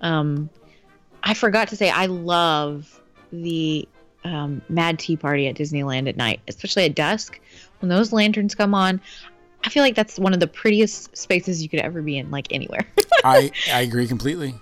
Um, 0.02 0.52
i 1.24 1.34
forgot 1.34 1.70
to 1.70 1.76
say 1.76 1.90
i 1.90 2.06
love 2.06 3.02
the 3.34 3.88
um, 4.24 4.62
mad 4.70 5.00
tea 5.00 5.18
party 5.18 5.48
at 5.48 5.56
disneyland 5.56 6.08
at 6.08 6.16
night 6.16 6.40
especially 6.48 6.84
at 6.86 6.94
dusk. 6.94 7.40
When 7.80 7.90
those 7.90 8.14
lanterns 8.14 8.54
come 8.54 8.76
on 8.76 9.02
i 9.64 9.70
feel 9.70 9.82
like 9.82 9.96
that's 9.96 10.20
one 10.20 10.34
of 10.36 10.40
the 10.40 10.46
prettiest 10.48 11.18
spaces 11.18 11.64
you 11.64 11.70
could 11.70 11.80
ever 11.80 12.04
be 12.04 12.18
in 12.20 12.30
like 12.30 12.48
anywhere. 12.52 12.86
I 13.24 13.52
I 13.74 13.82
agree 13.82 14.06
completely. 14.08 14.54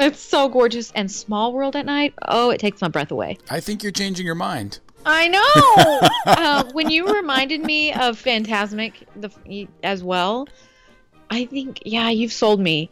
it's 0.00 0.18
so 0.18 0.48
gorgeous 0.48 0.90
and 0.96 1.08
small 1.08 1.52
world 1.52 1.76
at 1.76 1.86
night. 1.86 2.14
Oh 2.26 2.50
it 2.50 2.58
takes 2.58 2.80
my 2.80 2.88
breath 2.88 3.12
away. 3.12 3.38
I 3.48 3.60
think 3.60 3.84
you're 3.84 3.92
changing 3.92 4.26
your 4.26 4.34
mind. 4.34 4.80
I 5.04 5.28
know. 5.28 6.08
uh, 6.32 6.64
when 6.72 6.90
you 6.90 7.12
reminded 7.14 7.62
me 7.64 7.92
of 7.92 8.22
Fantasmic 8.22 8.92
the 9.16 9.68
as 9.82 10.02
well, 10.04 10.48
I 11.30 11.44
think 11.46 11.82
yeah, 11.84 12.08
you've 12.10 12.32
sold 12.32 12.60
me. 12.60 12.90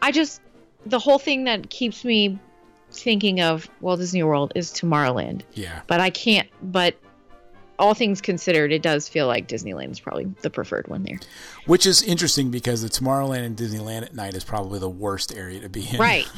I 0.00 0.10
just 0.12 0.40
the 0.86 0.98
whole 0.98 1.18
thing 1.18 1.44
that 1.44 1.70
keeps 1.70 2.04
me 2.04 2.38
thinking 2.90 3.40
of 3.40 3.68
Walt 3.80 4.00
Disney 4.00 4.22
World 4.22 4.52
is 4.54 4.70
Tomorrowland, 4.72 5.42
Yeah. 5.54 5.80
but 5.86 6.00
I 6.00 6.10
can't. 6.10 6.48
But 6.62 6.96
all 7.78 7.94
things 7.94 8.20
considered, 8.20 8.70
it 8.72 8.82
does 8.82 9.08
feel 9.08 9.26
like 9.26 9.48
Disneyland 9.48 9.90
is 9.92 9.98
probably 10.00 10.26
the 10.42 10.50
preferred 10.50 10.88
one 10.88 11.02
there. 11.04 11.18
Which 11.66 11.86
is 11.86 12.02
interesting 12.02 12.50
because 12.50 12.82
the 12.82 12.88
Tomorrowland 12.88 13.44
and 13.46 13.56
Disneyland 13.56 14.02
at 14.02 14.14
night 14.14 14.34
is 14.34 14.44
probably 14.44 14.78
the 14.78 14.90
worst 14.90 15.34
area 15.34 15.60
to 15.60 15.68
be 15.68 15.88
in. 15.88 15.98
Right. 15.98 16.28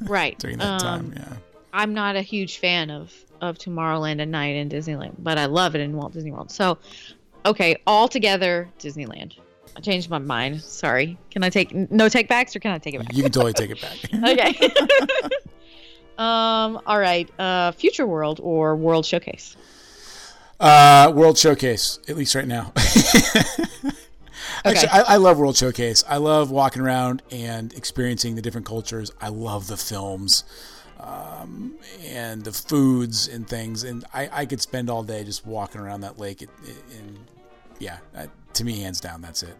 Right. 0.00 0.38
During 0.38 0.58
that 0.58 0.78
time, 0.80 1.00
Um, 1.06 1.12
yeah. 1.16 1.32
I'm 1.72 1.92
not 1.92 2.14
a 2.14 2.22
huge 2.22 2.58
fan 2.58 2.88
of 2.88 3.12
of 3.42 3.58
Tomorrowland 3.58 4.22
at 4.22 4.28
night 4.28 4.56
in 4.56 4.70
Disneyland, 4.70 5.14
but 5.18 5.36
I 5.36 5.46
love 5.46 5.74
it 5.74 5.80
in 5.80 5.94
Walt 5.96 6.12
Disney 6.12 6.30
World. 6.30 6.50
So, 6.50 6.78
okay, 7.44 7.76
all 7.86 8.08
together 8.08 8.68
Disneyland. 8.78 9.36
I 9.76 9.80
changed 9.80 10.08
my 10.08 10.18
mind. 10.18 10.62
Sorry. 10.62 11.18
Can 11.30 11.42
I 11.42 11.50
take 11.50 11.74
no 11.74 12.08
take 12.08 12.28
backs 12.28 12.54
or 12.54 12.60
can 12.60 12.72
I 12.72 12.78
take 12.78 12.94
it 12.94 12.98
back? 12.98 13.14
You 13.14 13.22
can 13.22 13.32
totally 13.32 13.52
take 13.52 13.70
it 13.70 13.80
back. 13.80 13.98
okay. 14.30 14.74
um. 16.18 16.80
All 16.86 16.98
right. 16.98 17.28
Uh, 17.38 17.72
Future 17.72 18.06
World 18.06 18.38
or 18.42 18.76
World 18.76 19.04
Showcase. 19.06 19.56
Uh, 20.60 21.10
World 21.14 21.38
Showcase, 21.38 21.98
at 22.08 22.16
least 22.16 22.34
right 22.34 22.46
now. 22.46 22.72
Actually, 24.64 24.88
Okay. 24.88 24.88
I, 24.92 25.14
I 25.14 25.16
love 25.16 25.38
World 25.38 25.56
Showcase. 25.56 26.04
I 26.06 26.18
love 26.18 26.52
walking 26.52 26.82
around 26.82 27.22
and 27.32 27.72
experiencing 27.72 28.36
the 28.36 28.42
different 28.42 28.64
cultures. 28.66 29.10
I 29.20 29.28
love 29.28 29.66
the 29.66 29.76
films 29.76 30.44
um, 31.02 31.76
and 32.04 32.44
the 32.44 32.52
foods 32.52 33.28
and 33.28 33.46
things. 33.48 33.84
And 33.84 34.04
I, 34.14 34.28
I 34.32 34.46
could 34.46 34.60
spend 34.60 34.88
all 34.88 35.02
day 35.02 35.24
just 35.24 35.44
walking 35.46 35.80
around 35.80 36.02
that 36.02 36.18
lake. 36.18 36.42
And 36.42 37.18
yeah, 37.78 37.98
to 38.54 38.64
me, 38.64 38.80
hands 38.80 39.00
down, 39.00 39.20
that's 39.20 39.42
it. 39.42 39.56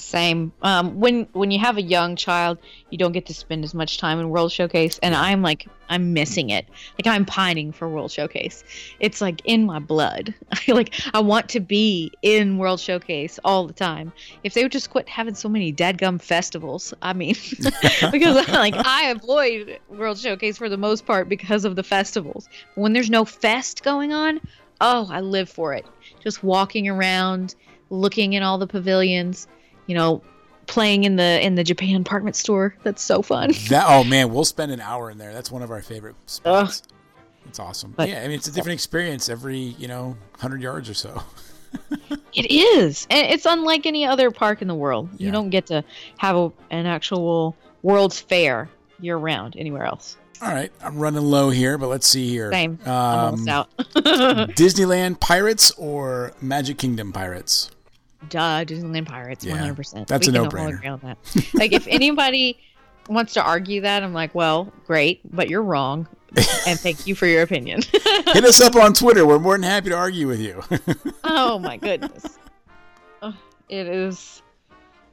Same. 0.00 0.52
Um, 0.62 0.98
when 0.98 1.28
when 1.32 1.50
you 1.50 1.58
have 1.58 1.76
a 1.76 1.82
young 1.82 2.16
child, 2.16 2.58
you 2.90 2.98
don't 2.98 3.12
get 3.12 3.26
to 3.26 3.34
spend 3.34 3.64
as 3.64 3.74
much 3.74 3.98
time 3.98 4.18
in 4.18 4.30
World 4.30 4.50
Showcase, 4.52 4.98
and 5.02 5.14
I'm 5.14 5.42
like, 5.42 5.66
I'm 5.90 6.12
missing 6.12 6.50
it. 6.50 6.66
Like 6.98 7.12
I'm 7.12 7.24
pining 7.24 7.72
for 7.72 7.88
World 7.88 8.10
Showcase. 8.10 8.64
It's 9.00 9.20
like 9.20 9.42
in 9.44 9.66
my 9.66 9.80
blood. 9.80 10.34
I 10.52 10.60
like 10.72 10.94
I 11.12 11.20
want 11.20 11.48
to 11.50 11.60
be 11.60 12.12
in 12.22 12.58
World 12.58 12.80
Showcase 12.80 13.38
all 13.44 13.66
the 13.66 13.72
time. 13.72 14.12
If 14.44 14.54
they 14.54 14.62
would 14.62 14.72
just 14.72 14.90
quit 14.90 15.08
having 15.08 15.34
so 15.34 15.48
many 15.48 15.72
dadgum 15.72 16.22
festivals, 16.22 16.94
I 17.02 17.12
mean, 17.12 17.34
because 18.12 18.48
like 18.48 18.74
I 18.76 19.10
avoid 19.10 19.80
World 19.88 20.18
Showcase 20.18 20.56
for 20.56 20.68
the 20.68 20.78
most 20.78 21.04
part 21.04 21.28
because 21.28 21.64
of 21.64 21.76
the 21.76 21.82
festivals. 21.82 22.48
But 22.74 22.82
when 22.82 22.92
there's 22.92 23.10
no 23.10 23.24
fest 23.24 23.82
going 23.82 24.12
on, 24.12 24.40
oh, 24.80 25.08
I 25.10 25.20
live 25.20 25.48
for 25.48 25.74
it. 25.74 25.84
Just 26.22 26.42
walking 26.42 26.88
around, 26.88 27.54
looking 27.90 28.34
in 28.34 28.42
all 28.42 28.58
the 28.58 28.66
pavilions 28.66 29.48
you 29.90 29.96
know, 29.96 30.22
playing 30.66 31.02
in 31.02 31.16
the 31.16 31.44
in 31.44 31.56
the 31.56 31.64
Japan 31.64 32.02
department 32.04 32.36
store. 32.36 32.76
That's 32.84 33.02
so 33.02 33.20
fun. 33.22 33.50
That 33.68 33.84
oh 33.88 34.04
man, 34.04 34.32
we'll 34.32 34.44
spend 34.44 34.70
an 34.70 34.80
hour 34.80 35.10
in 35.10 35.18
there. 35.18 35.32
That's 35.34 35.50
one 35.50 35.62
of 35.62 35.70
our 35.72 35.82
favorite 35.82 36.14
spots. 36.26 36.82
It's 37.46 37.58
awesome. 37.58 37.92
But- 37.96 38.08
yeah, 38.08 38.20
I 38.20 38.28
mean 38.28 38.36
it's 38.36 38.46
a 38.46 38.52
different 38.52 38.74
experience 38.74 39.28
every 39.28 39.58
you 39.58 39.88
know 39.88 40.16
hundred 40.38 40.62
yards 40.62 40.88
or 40.88 40.94
so. 40.94 41.22
It 42.32 42.50
is, 42.50 43.06
and 43.10 43.26
it's 43.32 43.44
unlike 43.44 43.86
any 43.86 44.04
other 44.06 44.30
park 44.30 44.62
in 44.62 44.68
the 44.68 44.74
world. 44.74 45.08
Yeah. 45.16 45.26
You 45.26 45.32
don't 45.32 45.50
get 45.50 45.66
to 45.66 45.84
have 46.18 46.36
a, 46.36 46.52
an 46.70 46.86
actual 46.86 47.56
World's 47.82 48.20
Fair 48.20 48.68
year 49.00 49.16
round 49.16 49.56
anywhere 49.56 49.84
else. 49.84 50.16
All 50.40 50.48
right, 50.52 50.70
I'm 50.82 50.96
running 50.98 51.22
low 51.22 51.50
here, 51.50 51.76
but 51.76 51.88
let's 51.88 52.06
see 52.06 52.28
here. 52.28 52.52
Same. 52.52 52.78
I'm 52.86 52.90
Um, 52.92 53.18
almost 53.18 53.48
out. 53.48 53.76
Disneyland 54.56 55.18
Pirates 55.20 55.70
or 55.72 56.32
Magic 56.40 56.78
Kingdom 56.78 57.12
Pirates? 57.12 57.70
Duh, 58.30 58.64
Disneyland 58.64 59.06
Pirates, 59.06 59.44
one 59.44 59.58
hundred 59.58 59.76
percent. 59.76 60.08
that's 60.08 60.26
we 60.26 60.34
a 60.36 60.40
no-brainer. 60.42 60.74
agree 60.76 60.88
on 60.88 61.00
that. 61.00 61.18
Like, 61.54 61.72
if 61.72 61.86
anybody 61.88 62.58
wants 63.08 63.34
to 63.34 63.42
argue 63.42 63.82
that, 63.82 64.02
I'm 64.02 64.12
like, 64.14 64.34
well, 64.34 64.72
great, 64.86 65.20
but 65.34 65.50
you're 65.50 65.62
wrong, 65.62 66.06
and 66.66 66.78
thank 66.80 67.06
you 67.06 67.14
for 67.14 67.26
your 67.26 67.42
opinion. 67.42 67.82
Hit 67.92 68.44
us 68.44 68.60
up 68.60 68.76
on 68.76 68.94
Twitter. 68.94 69.26
We're 69.26 69.38
more 69.38 69.54
than 69.54 69.64
happy 69.64 69.90
to 69.90 69.96
argue 69.96 70.26
with 70.28 70.40
you. 70.40 70.62
oh 71.24 71.58
my 71.58 71.76
goodness, 71.76 72.38
Ugh, 73.22 73.34
it 73.68 73.86
is, 73.86 74.42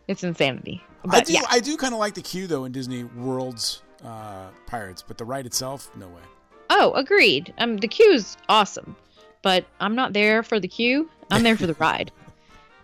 it's 0.08 0.24
insanity. 0.24 0.84
I 1.10 1.22
do, 1.22 1.34
yeah, 1.34 1.42
I 1.50 1.60
do 1.60 1.78
kind 1.78 1.94
of 1.94 2.00
like 2.00 2.16
the 2.16 2.22
queue 2.22 2.48
though 2.48 2.66
in 2.66 2.72
Disney 2.72 3.04
World's 3.06 3.82
uh, 4.04 4.48
Pirates, 4.66 5.02
but 5.02 5.18
the 5.18 5.26
ride 5.26 5.46
itself, 5.46 5.90
no 5.96 6.08
way. 6.08 6.22
Oh, 6.70 6.92
agreed. 6.94 7.54
Um, 7.60 7.78
the 7.78 7.88
queue 7.88 8.12
is 8.12 8.36
awesome, 8.50 8.96
but 9.42 9.66
I'm 9.80 9.96
not 9.96 10.12
there 10.14 10.44
for 10.44 10.60
the 10.60 10.68
queue. 10.68 11.10
I'm 11.32 11.44
there 11.44 11.56
for 11.58 11.66
the 11.66 11.76
ride. 11.76 12.12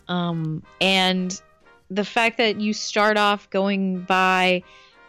Um, 0.08 0.64
and 0.82 1.40
the 1.90 2.06
fact 2.06 2.38
that 2.38 2.60
you 2.60 2.74
start 2.74 3.18
off 3.18 3.50
going 3.50 4.02
by 4.02 4.64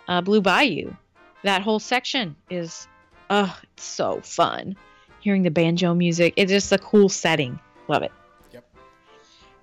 uh, 0.09 0.21
Blue 0.21 0.41
Bayou, 0.41 0.95
that 1.43 1.63
whole 1.63 1.81
section 1.81 2.37
is, 2.51 2.89
oh, 3.31 3.59
it's 3.63 3.85
so 3.85 4.21
fun. 4.23 4.77
Hearing 5.21 5.43
the 5.43 5.51
banjo 5.51 5.95
music, 5.95 6.35
it's 6.37 6.53
just 6.53 6.71
a 6.73 6.79
cool 6.79 7.09
setting. 7.09 7.59
Love 7.89 8.03
it. 8.03 8.13
Yep. 8.53 8.65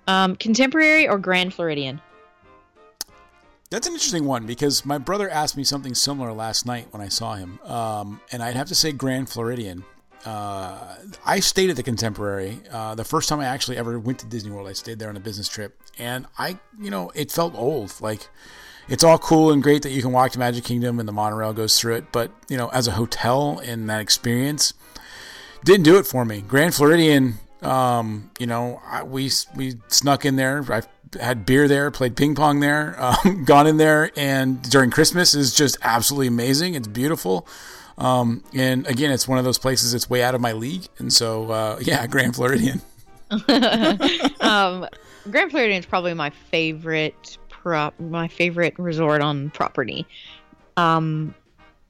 Um, 0.08 0.36
contemporary 0.36 1.08
or 1.08 1.18
Grand 1.18 1.54
Floridian? 1.54 2.00
That's 3.70 3.86
an 3.86 3.94
interesting 3.94 4.26
one 4.26 4.44
because 4.44 4.84
my 4.84 4.98
brother 4.98 5.30
asked 5.30 5.56
me 5.56 5.64
something 5.64 5.94
similar 5.94 6.32
last 6.32 6.66
night 6.66 6.88
when 6.90 7.00
I 7.00 7.08
saw 7.08 7.36
him, 7.36 7.58
um, 7.60 8.20
and 8.30 8.42
I'd 8.42 8.54
have 8.54 8.68
to 8.68 8.74
say 8.74 8.92
Grand 8.92 9.30
Floridian. 9.30 9.84
Uh, 10.24 10.96
I 11.26 11.40
stayed 11.40 11.70
at 11.70 11.76
the 11.76 11.82
Contemporary 11.82 12.60
uh, 12.70 12.94
the 12.94 13.04
first 13.04 13.28
time 13.28 13.40
I 13.40 13.46
actually 13.46 13.76
ever 13.76 13.98
went 13.98 14.20
to 14.20 14.26
Disney 14.26 14.50
World. 14.50 14.68
I 14.68 14.72
stayed 14.72 14.98
there 14.98 15.08
on 15.08 15.16
a 15.16 15.20
business 15.20 15.48
trip, 15.48 15.78
and 15.98 16.26
I, 16.38 16.58
you 16.80 16.90
know, 16.90 17.10
it 17.14 17.30
felt 17.30 17.54
old. 17.54 18.00
Like 18.00 18.28
it's 18.88 19.04
all 19.04 19.18
cool 19.18 19.52
and 19.52 19.62
great 19.62 19.82
that 19.82 19.90
you 19.90 20.02
can 20.02 20.12
walk 20.12 20.32
to 20.32 20.38
Magic 20.38 20.64
Kingdom 20.64 20.98
and 20.98 21.08
the 21.08 21.12
monorail 21.12 21.52
goes 21.52 21.78
through 21.78 21.96
it, 21.96 22.12
but 22.12 22.30
you 22.48 22.56
know, 22.56 22.68
as 22.68 22.86
a 22.86 22.92
hotel 22.92 23.60
and 23.64 23.88
that 23.88 24.00
experience, 24.00 24.74
didn't 25.64 25.84
do 25.84 25.98
it 25.98 26.06
for 26.06 26.24
me. 26.24 26.40
Grand 26.40 26.74
Floridian, 26.74 27.34
um, 27.62 28.30
you 28.38 28.46
know, 28.46 28.80
I, 28.86 29.02
we 29.02 29.30
we 29.56 29.74
snuck 29.88 30.24
in 30.24 30.36
there. 30.36 30.64
I 30.68 30.82
had 31.20 31.44
beer 31.44 31.68
there, 31.68 31.90
played 31.90 32.16
ping 32.16 32.34
pong 32.34 32.60
there, 32.60 32.96
um, 33.02 33.44
gone 33.44 33.66
in 33.66 33.76
there, 33.76 34.10
and 34.16 34.62
during 34.70 34.90
Christmas 34.90 35.34
is 35.34 35.54
just 35.54 35.78
absolutely 35.82 36.28
amazing. 36.28 36.74
It's 36.74 36.88
beautiful. 36.88 37.46
Um, 37.98 38.42
and 38.54 38.86
again, 38.86 39.10
it's 39.10 39.28
one 39.28 39.38
of 39.38 39.44
those 39.44 39.58
places 39.58 39.92
that's 39.92 40.08
way 40.08 40.22
out 40.22 40.34
of 40.34 40.40
my 40.40 40.52
league, 40.52 40.86
and 40.98 41.12
so 41.12 41.50
uh, 41.50 41.78
yeah, 41.82 42.06
Grand 42.06 42.34
Floridian. 42.34 42.80
um, 44.40 44.86
Grand 45.30 45.50
Floridian 45.50 45.78
is 45.78 45.86
probably 45.86 46.14
my 46.14 46.30
favorite 46.30 47.38
prop, 47.48 47.98
my 48.00 48.28
favorite 48.28 48.78
resort 48.78 49.22
on 49.22 49.50
property. 49.50 50.06
Um, 50.76 51.34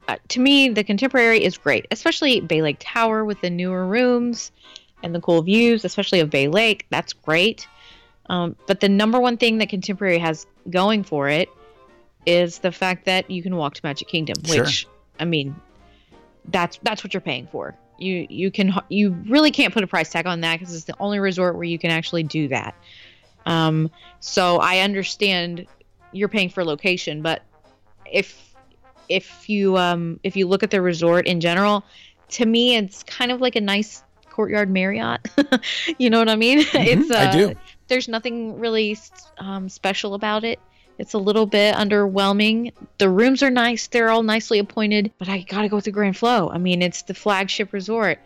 uh, 0.08 0.16
to 0.28 0.40
me, 0.40 0.68
the 0.68 0.84
Contemporary 0.84 1.42
is 1.42 1.56
great, 1.56 1.86
especially 1.90 2.40
Bay 2.40 2.60
Lake 2.62 2.76
Tower 2.80 3.24
with 3.24 3.40
the 3.40 3.50
newer 3.50 3.86
rooms 3.86 4.50
and 5.02 5.14
the 5.14 5.20
cool 5.20 5.42
views, 5.42 5.84
especially 5.84 6.20
of 6.20 6.30
Bay 6.30 6.48
Lake. 6.48 6.86
That's 6.90 7.12
great. 7.12 7.66
Um, 8.26 8.56
but 8.66 8.80
the 8.80 8.88
number 8.88 9.18
one 9.20 9.36
thing 9.36 9.58
that 9.58 9.68
Contemporary 9.68 10.18
has 10.18 10.46
going 10.70 11.04
for 11.04 11.28
it 11.28 11.48
is 12.26 12.58
the 12.58 12.72
fact 12.72 13.04
that 13.06 13.30
you 13.30 13.42
can 13.42 13.56
walk 13.56 13.74
to 13.74 13.80
Magic 13.84 14.08
Kingdom, 14.08 14.36
Sure. 14.44 14.64
which 14.64 14.86
I 15.18 15.24
mean, 15.24 15.54
that's 16.46 16.78
that's 16.82 17.04
what 17.04 17.14
you're 17.14 17.20
paying 17.20 17.46
for. 17.46 17.74
You 17.98 18.26
you 18.28 18.50
can 18.50 18.72
you 18.88 19.10
really 19.28 19.50
can't 19.50 19.72
put 19.72 19.84
a 19.84 19.86
price 19.86 20.10
tag 20.10 20.26
on 20.26 20.40
that 20.40 20.58
because 20.58 20.74
it's 20.74 20.84
the 20.84 20.96
only 20.98 21.18
resort 21.18 21.54
where 21.54 21.64
you 21.64 21.78
can 21.78 21.90
actually 21.90 22.22
do 22.22 22.48
that. 22.48 22.74
Um, 23.46 23.90
so 24.20 24.58
I 24.58 24.80
understand 24.80 25.66
you're 26.12 26.28
paying 26.28 26.48
for 26.48 26.64
location, 26.64 27.22
but 27.22 27.42
if 28.10 28.54
if 29.08 29.48
you 29.48 29.76
um 29.76 30.20
if 30.22 30.36
you 30.36 30.48
look 30.48 30.62
at 30.62 30.70
the 30.70 30.80
resort 30.80 31.26
in 31.26 31.40
general, 31.40 31.84
to 32.30 32.46
me 32.46 32.76
it's 32.76 33.02
kind 33.02 33.30
of 33.30 33.40
like 33.40 33.56
a 33.56 33.60
nice 33.60 34.02
courtyard 34.30 34.70
Marriott. 34.70 35.20
you 35.98 36.10
know 36.10 36.18
what 36.18 36.28
I 36.28 36.36
mean? 36.36 36.58
it's 36.74 37.10
uh, 37.10 37.18
I 37.18 37.30
do. 37.30 37.54
There's 37.88 38.08
nothing 38.08 38.58
really 38.58 38.98
um, 39.38 39.68
special 39.68 40.14
about 40.14 40.44
it. 40.44 40.58
It's 40.98 41.14
a 41.14 41.18
little 41.18 41.46
bit 41.46 41.74
underwhelming. 41.74 42.72
The 42.98 43.08
rooms 43.08 43.42
are 43.42 43.50
nice; 43.50 43.86
they're 43.88 44.10
all 44.10 44.22
nicely 44.22 44.58
appointed. 44.58 45.12
But 45.18 45.28
I 45.28 45.40
gotta 45.40 45.68
go 45.68 45.76
with 45.76 45.86
the 45.86 45.90
Grand 45.90 46.16
Flow. 46.16 46.50
I 46.50 46.58
mean, 46.58 46.82
it's 46.82 47.02
the 47.02 47.14
flagship 47.14 47.72
resort. 47.72 48.18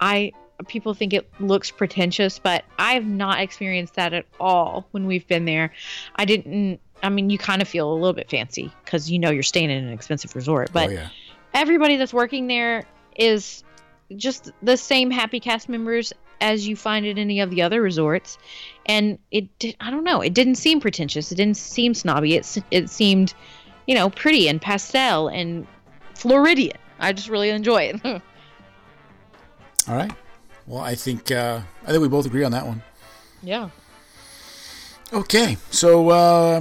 I 0.00 0.32
people 0.68 0.94
think 0.94 1.12
it 1.12 1.28
looks 1.40 1.70
pretentious, 1.70 2.38
but 2.38 2.64
I've 2.78 3.06
not 3.06 3.40
experienced 3.40 3.94
that 3.94 4.12
at 4.12 4.26
all 4.40 4.86
when 4.90 5.06
we've 5.06 5.26
been 5.26 5.44
there. 5.44 5.72
I 6.16 6.24
didn't. 6.24 6.80
I 7.02 7.10
mean, 7.10 7.28
you 7.28 7.38
kind 7.38 7.60
of 7.60 7.68
feel 7.68 7.92
a 7.92 7.94
little 7.94 8.14
bit 8.14 8.30
fancy 8.30 8.72
because 8.84 9.10
you 9.10 9.18
know 9.18 9.30
you're 9.30 9.42
staying 9.42 9.70
in 9.70 9.84
an 9.84 9.92
expensive 9.92 10.34
resort, 10.34 10.70
but 10.72 10.88
oh 10.88 10.92
yeah, 10.92 11.08
everybody 11.52 11.96
that's 11.96 12.14
working 12.14 12.46
there 12.46 12.84
is 13.16 13.62
just 14.16 14.52
the 14.62 14.76
same 14.76 15.10
happy 15.10 15.40
cast 15.40 15.68
members 15.68 16.12
as 16.40 16.66
you 16.68 16.76
find 16.76 17.06
at 17.06 17.18
any 17.18 17.40
of 17.40 17.50
the 17.50 17.62
other 17.62 17.80
resorts 17.82 18.36
and 18.86 19.18
it 19.30 19.46
did 19.58 19.74
i 19.80 19.90
don't 19.90 20.04
know 20.04 20.20
it 20.20 20.34
didn't 20.34 20.56
seem 20.56 20.80
pretentious 20.80 21.32
it 21.32 21.36
didn't 21.36 21.56
seem 21.56 21.94
snobby 21.94 22.34
It, 22.36 22.58
it 22.70 22.90
seemed 22.90 23.32
you 23.86 23.94
know 23.94 24.10
pretty 24.10 24.48
and 24.48 24.60
pastel 24.60 25.28
and 25.28 25.66
floridian 26.14 26.76
i 26.98 27.12
just 27.12 27.28
really 27.28 27.50
enjoy 27.50 27.82
it 27.82 28.00
all 29.88 29.94
right. 29.96 30.12
Well, 30.66 30.80
I 30.82 30.94
think 30.96 31.30
uh, 31.30 31.60
I 31.84 31.86
think 31.90 32.02
we 32.02 32.08
both 32.08 32.26
agree 32.26 32.42
on 32.42 32.50
that 32.52 32.66
one. 32.66 32.82
yeah 33.42 33.68
Okay, 35.12 35.56
so 35.70 36.08
uh, 36.08 36.60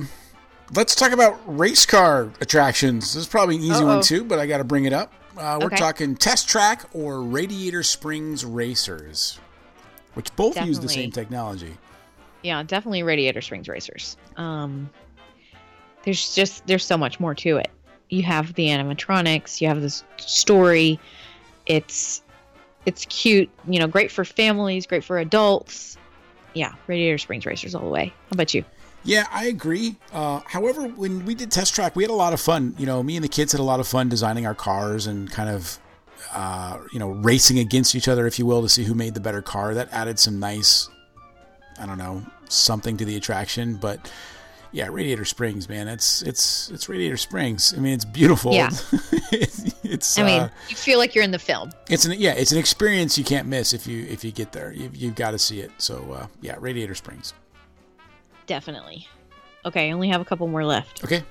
let's 0.75 0.93
talk 0.93 1.11
about 1.11 1.39
race 1.47 1.87
car 1.87 2.31
attractions. 2.39 3.15
This 3.15 3.23
is 3.23 3.27
probably 3.27 3.55
an 3.55 3.63
easy 3.63 3.83
Uh-oh. 3.83 3.87
one 3.87 4.01
too, 4.03 4.23
but 4.23 4.37
I 4.37 4.45
got 4.45 4.59
to 4.59 4.63
bring 4.63 4.85
it 4.85 4.93
up. 4.93 5.11
Uh, 5.35 5.57
we're 5.59 5.65
Okay. 5.67 5.75
talking 5.75 6.15
Test 6.15 6.47
Track 6.47 6.83
or 6.93 7.23
Radiator 7.23 7.81
Springs 7.81 8.45
Racers, 8.45 9.39
which 10.15 10.35
both 10.35 10.59
use 10.65 10.79
the 10.79 10.89
same 10.89 11.11
technology. 11.11 11.77
Yeah, 12.41 12.61
definitely 12.63 13.03
Radiator 13.03 13.41
Springs 13.41 13.67
Racers. 13.67 14.17
Um, 14.37 14.89
there's 16.03 16.35
just 16.35 16.65
there's 16.67 16.85
so 16.85 16.97
much 16.97 17.19
more 17.19 17.33
to 17.35 17.57
it. 17.57 17.69
You 18.09 18.23
have 18.23 18.53
the 18.53 18.67
animatronics, 18.67 19.61
you 19.61 19.67
have 19.67 19.81
this 19.81 20.03
story. 20.17 20.99
It's 21.65 22.21
it's 22.85 23.05
cute, 23.05 23.49
you 23.67 23.79
know, 23.79 23.87
great 23.87 24.11
for 24.11 24.23
families, 24.23 24.85
great 24.85 25.03
for 25.03 25.17
adults. 25.17 25.97
Yeah, 26.53 26.73
Radiator 26.87 27.17
Springs 27.17 27.45
Racers 27.45 27.75
all 27.75 27.81
the 27.81 27.89
way. 27.89 28.07
How 28.07 28.33
about 28.33 28.53
you? 28.53 28.63
Yeah, 29.03 29.25
I 29.31 29.45
agree. 29.45 29.97
Uh, 30.13 30.41
however, 30.47 30.87
when 30.87 31.25
we 31.25 31.35
did 31.35 31.51
Test 31.51 31.75
Track, 31.75 31.95
we 31.95 32.03
had 32.03 32.09
a 32.09 32.15
lot 32.15 32.33
of 32.33 32.41
fun. 32.41 32.75
You 32.77 32.87
know, 32.87 33.03
me 33.03 33.15
and 33.15 33.23
the 33.23 33.29
kids 33.29 33.51
had 33.51 33.61
a 33.61 33.63
lot 33.63 33.79
of 33.79 33.87
fun 33.87 34.09
designing 34.09 34.47
our 34.47 34.55
cars 34.55 35.05
and 35.05 35.29
kind 35.29 35.49
of, 35.49 35.79
uh, 36.33 36.79
you 36.91 36.99
know, 36.99 37.09
racing 37.09 37.59
against 37.59 37.95
each 37.95 38.07
other, 38.07 38.27
if 38.27 38.39
you 38.39 38.45
will, 38.45 38.61
to 38.61 38.69
see 38.69 38.83
who 38.83 38.93
made 38.93 39.13
the 39.13 39.19
better 39.19 39.41
car. 39.41 39.73
That 39.73 39.91
added 39.91 40.19
some 40.19 40.39
nice, 40.39 40.89
I 41.79 41.85
don't 41.85 41.97
know, 41.97 42.23
something 42.49 42.97
to 42.97 43.05
the 43.05 43.15
attraction. 43.15 43.75
But 43.75 44.11
yeah, 44.71 44.87
Radiator 44.91 45.25
Springs, 45.25 45.69
man, 45.69 45.87
it's 45.87 46.21
it's 46.21 46.69
it's 46.69 46.89
Radiator 46.89 47.17
Springs. 47.17 47.73
I 47.73 47.77
mean, 47.77 47.93
it's 47.93 48.05
beautiful. 48.05 48.53
Yeah. 48.53 48.69
it's, 49.31 49.73
it's 49.83 50.19
I 50.19 50.23
mean, 50.23 50.41
uh, 50.41 50.49
you 50.69 50.75
feel 50.75 50.99
like 50.99 51.15
you're 51.15 51.23
in 51.23 51.31
the 51.31 51.39
film. 51.39 51.71
it's 51.89 52.05
an 52.05 52.13
yeah, 52.17 52.33
it's 52.33 52.51
an 52.51 52.57
experience 52.57 53.17
you 53.17 53.23
can't 53.23 53.47
miss 53.47 53.73
if 53.73 53.87
you 53.87 54.05
if 54.05 54.23
you 54.23 54.31
get 54.31 54.51
there. 54.51 54.73
You 54.73 54.91
you've 54.93 55.15
got 55.15 55.31
to 55.31 55.39
see 55.39 55.61
it. 55.61 55.71
So 55.77 56.11
uh, 56.11 56.27
yeah, 56.41 56.55
Radiator 56.59 56.95
Springs. 56.95 57.33
Definitely. 58.47 59.07
Okay, 59.65 59.89
I 59.89 59.91
only 59.93 60.09
have 60.09 60.21
a 60.21 60.25
couple 60.25 60.47
more 60.47 60.63
left. 60.63 61.03
Okay. 61.03 61.23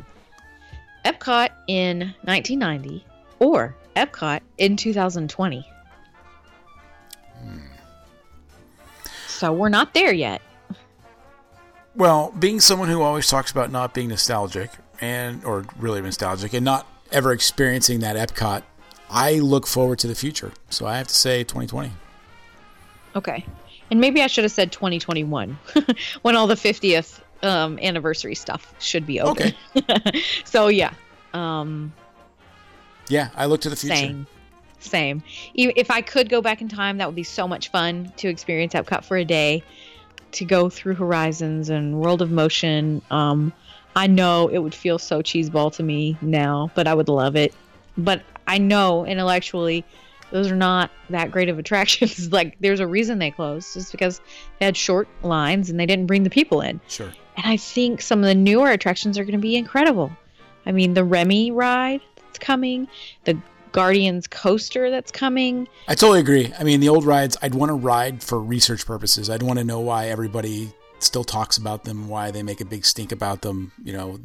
Epcot 1.04 1.50
in 1.68 2.14
1990 2.22 3.04
or 3.38 3.76
Epcot 3.96 4.40
in 4.58 4.76
2020. 4.76 5.66
So 9.28 9.52
we're 9.52 9.68
not 9.68 9.94
there 9.94 10.12
yet. 10.12 10.40
Well, 11.96 12.32
being 12.38 12.60
someone 12.60 12.88
who 12.88 13.02
always 13.02 13.28
talks 13.28 13.50
about 13.50 13.70
not 13.70 13.92
being 13.92 14.08
nostalgic 14.08 14.70
and 15.00 15.44
or 15.44 15.64
really 15.78 16.00
nostalgic 16.00 16.54
and 16.54 16.64
not 16.64 16.86
ever 17.12 17.32
experiencing 17.32 18.00
that 18.00 18.16
Epcot, 18.16 18.62
I 19.10 19.34
look 19.40 19.66
forward 19.66 19.98
to 20.00 20.06
the 20.06 20.14
future. 20.14 20.52
So 20.70 20.86
I 20.86 20.96
have 20.96 21.08
to 21.08 21.14
say 21.14 21.44
2020. 21.44 21.92
Okay. 23.16 23.44
And 23.90 24.00
maybe 24.00 24.22
I 24.22 24.28
should 24.28 24.44
have 24.44 24.52
said 24.52 24.72
2021 24.72 25.58
when 26.22 26.36
all 26.36 26.46
the 26.46 26.54
50th 26.54 27.20
um, 27.42 27.78
anniversary 27.80 28.34
stuff 28.34 28.74
should 28.78 29.06
be 29.06 29.20
open. 29.20 29.52
Okay. 29.76 30.22
so 30.44 30.68
yeah. 30.68 30.94
Um, 31.32 31.92
Yeah, 33.08 33.28
I 33.34 33.46
look 33.46 33.60
to 33.62 33.70
the 33.70 33.76
future. 33.76 33.96
Same. 33.96 34.26
Same. 34.80 35.22
If 35.54 35.90
I 35.90 36.02
could 36.02 36.28
go 36.28 36.42
back 36.42 36.60
in 36.60 36.68
time, 36.68 36.98
that 36.98 37.06
would 37.06 37.16
be 37.16 37.22
so 37.22 37.48
much 37.48 37.70
fun 37.70 38.12
to 38.18 38.28
experience 38.28 38.74
Epcot 38.74 39.04
for 39.04 39.16
a 39.16 39.24
day, 39.24 39.62
to 40.32 40.44
go 40.44 40.68
through 40.68 40.94
Horizons 40.94 41.70
and 41.70 42.00
World 42.00 42.20
of 42.20 42.30
Motion. 42.30 43.00
Um, 43.10 43.52
I 43.96 44.06
know 44.06 44.48
it 44.48 44.58
would 44.58 44.74
feel 44.74 44.98
so 44.98 45.22
cheeseball 45.22 45.72
to 45.76 45.82
me 45.82 46.18
now, 46.20 46.70
but 46.74 46.86
I 46.86 46.94
would 46.94 47.08
love 47.08 47.36
it. 47.36 47.54
But 47.96 48.22
I 48.46 48.58
know 48.58 49.06
intellectually, 49.06 49.84
those 50.30 50.50
are 50.50 50.56
not 50.56 50.90
that 51.10 51.30
great 51.30 51.48
of 51.48 51.58
attractions. 51.58 52.32
like, 52.32 52.56
there's 52.60 52.80
a 52.80 52.86
reason 52.86 53.18
they 53.18 53.30
closed, 53.30 53.72
just 53.72 53.92
because 53.92 54.20
they 54.58 54.66
had 54.66 54.76
short 54.76 55.08
lines 55.22 55.70
and 55.70 55.80
they 55.80 55.86
didn't 55.86 56.06
bring 56.06 56.24
the 56.24 56.30
people 56.30 56.60
in. 56.60 56.80
Sure. 56.88 57.12
And 57.36 57.46
I 57.46 57.56
think 57.56 58.02
some 58.02 58.18
of 58.18 58.26
the 58.26 58.34
newer 58.34 58.70
attractions 58.70 59.16
are 59.18 59.24
going 59.24 59.32
to 59.32 59.38
be 59.38 59.56
incredible. 59.56 60.12
I 60.66 60.72
mean, 60.72 60.94
the 60.94 61.04
Remy 61.04 61.52
ride 61.52 62.00
that's 62.34 62.44
coming, 62.44 62.88
the 63.24 63.38
Guardians 63.72 64.26
coaster 64.26 64.90
that's 64.90 65.10
coming. 65.10 65.68
I 65.88 65.94
totally 65.94 66.20
agree. 66.20 66.52
I 66.58 66.64
mean, 66.64 66.80
the 66.80 66.88
old 66.88 67.04
rides, 67.04 67.36
I'd 67.42 67.54
want 67.54 67.70
to 67.70 67.74
ride 67.74 68.22
for 68.22 68.40
research 68.40 68.86
purposes. 68.86 69.30
I'd 69.30 69.42
want 69.42 69.58
to 69.58 69.64
know 69.64 69.80
why 69.80 70.08
everybody 70.08 70.72
still 71.00 71.24
talks 71.24 71.56
about 71.56 71.84
them, 71.84 72.08
why 72.08 72.30
they 72.30 72.42
make 72.42 72.60
a 72.60 72.64
big 72.64 72.84
stink 72.84 73.12
about 73.12 73.42
them. 73.42 73.72
You 73.82 73.92
know, 73.92 74.20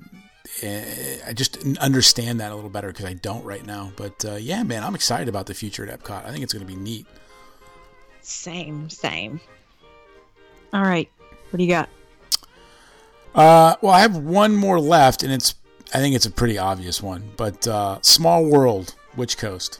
Eh, 0.62 1.20
I 1.26 1.34
just 1.34 1.57
understand 1.78 2.39
that 2.39 2.51
a 2.51 2.55
little 2.55 2.70
better 2.70 2.88
because 2.88 3.05
I 3.05 3.14
don't 3.14 3.43
right 3.45 3.66
now. 3.66 3.91
But 3.95 4.26
uh, 4.26 4.36
yeah, 4.36 4.64
man, 4.64 4.84
I'm 4.84 4.95
excited 4.95 5.30
about 5.30 5.45
the 5.45 5.53
future 5.53 5.88
at 5.88 5.99
Epcot. 5.99 6.26
I 6.26 6.32
think 6.32 6.43
it's 6.43 6.53
going 6.53 6.66
to 6.66 6.72
be 6.72 6.80
neat. 6.80 7.05
Same, 8.22 8.89
same. 8.89 9.39
All 10.74 10.82
right. 10.82 11.10
What 11.49 11.57
do 11.57 11.64
you 11.64 11.70
got? 11.70 11.89
Uh, 13.34 13.76
well, 13.82 13.91
I 13.91 14.01
have 14.01 14.18
one 14.18 14.55
more 14.55 14.80
left, 14.80 15.24
and 15.24 15.32
it's 15.32 15.53
I 15.93 15.97
think 15.99 16.15
it's 16.15 16.25
a 16.25 16.31
pretty 16.31 16.57
obvious 16.57 17.01
one. 17.01 17.31
But 17.37 17.67
uh, 17.67 17.99
Small 18.01 18.45
World, 18.45 18.95
which 19.15 19.37
coast? 19.37 19.79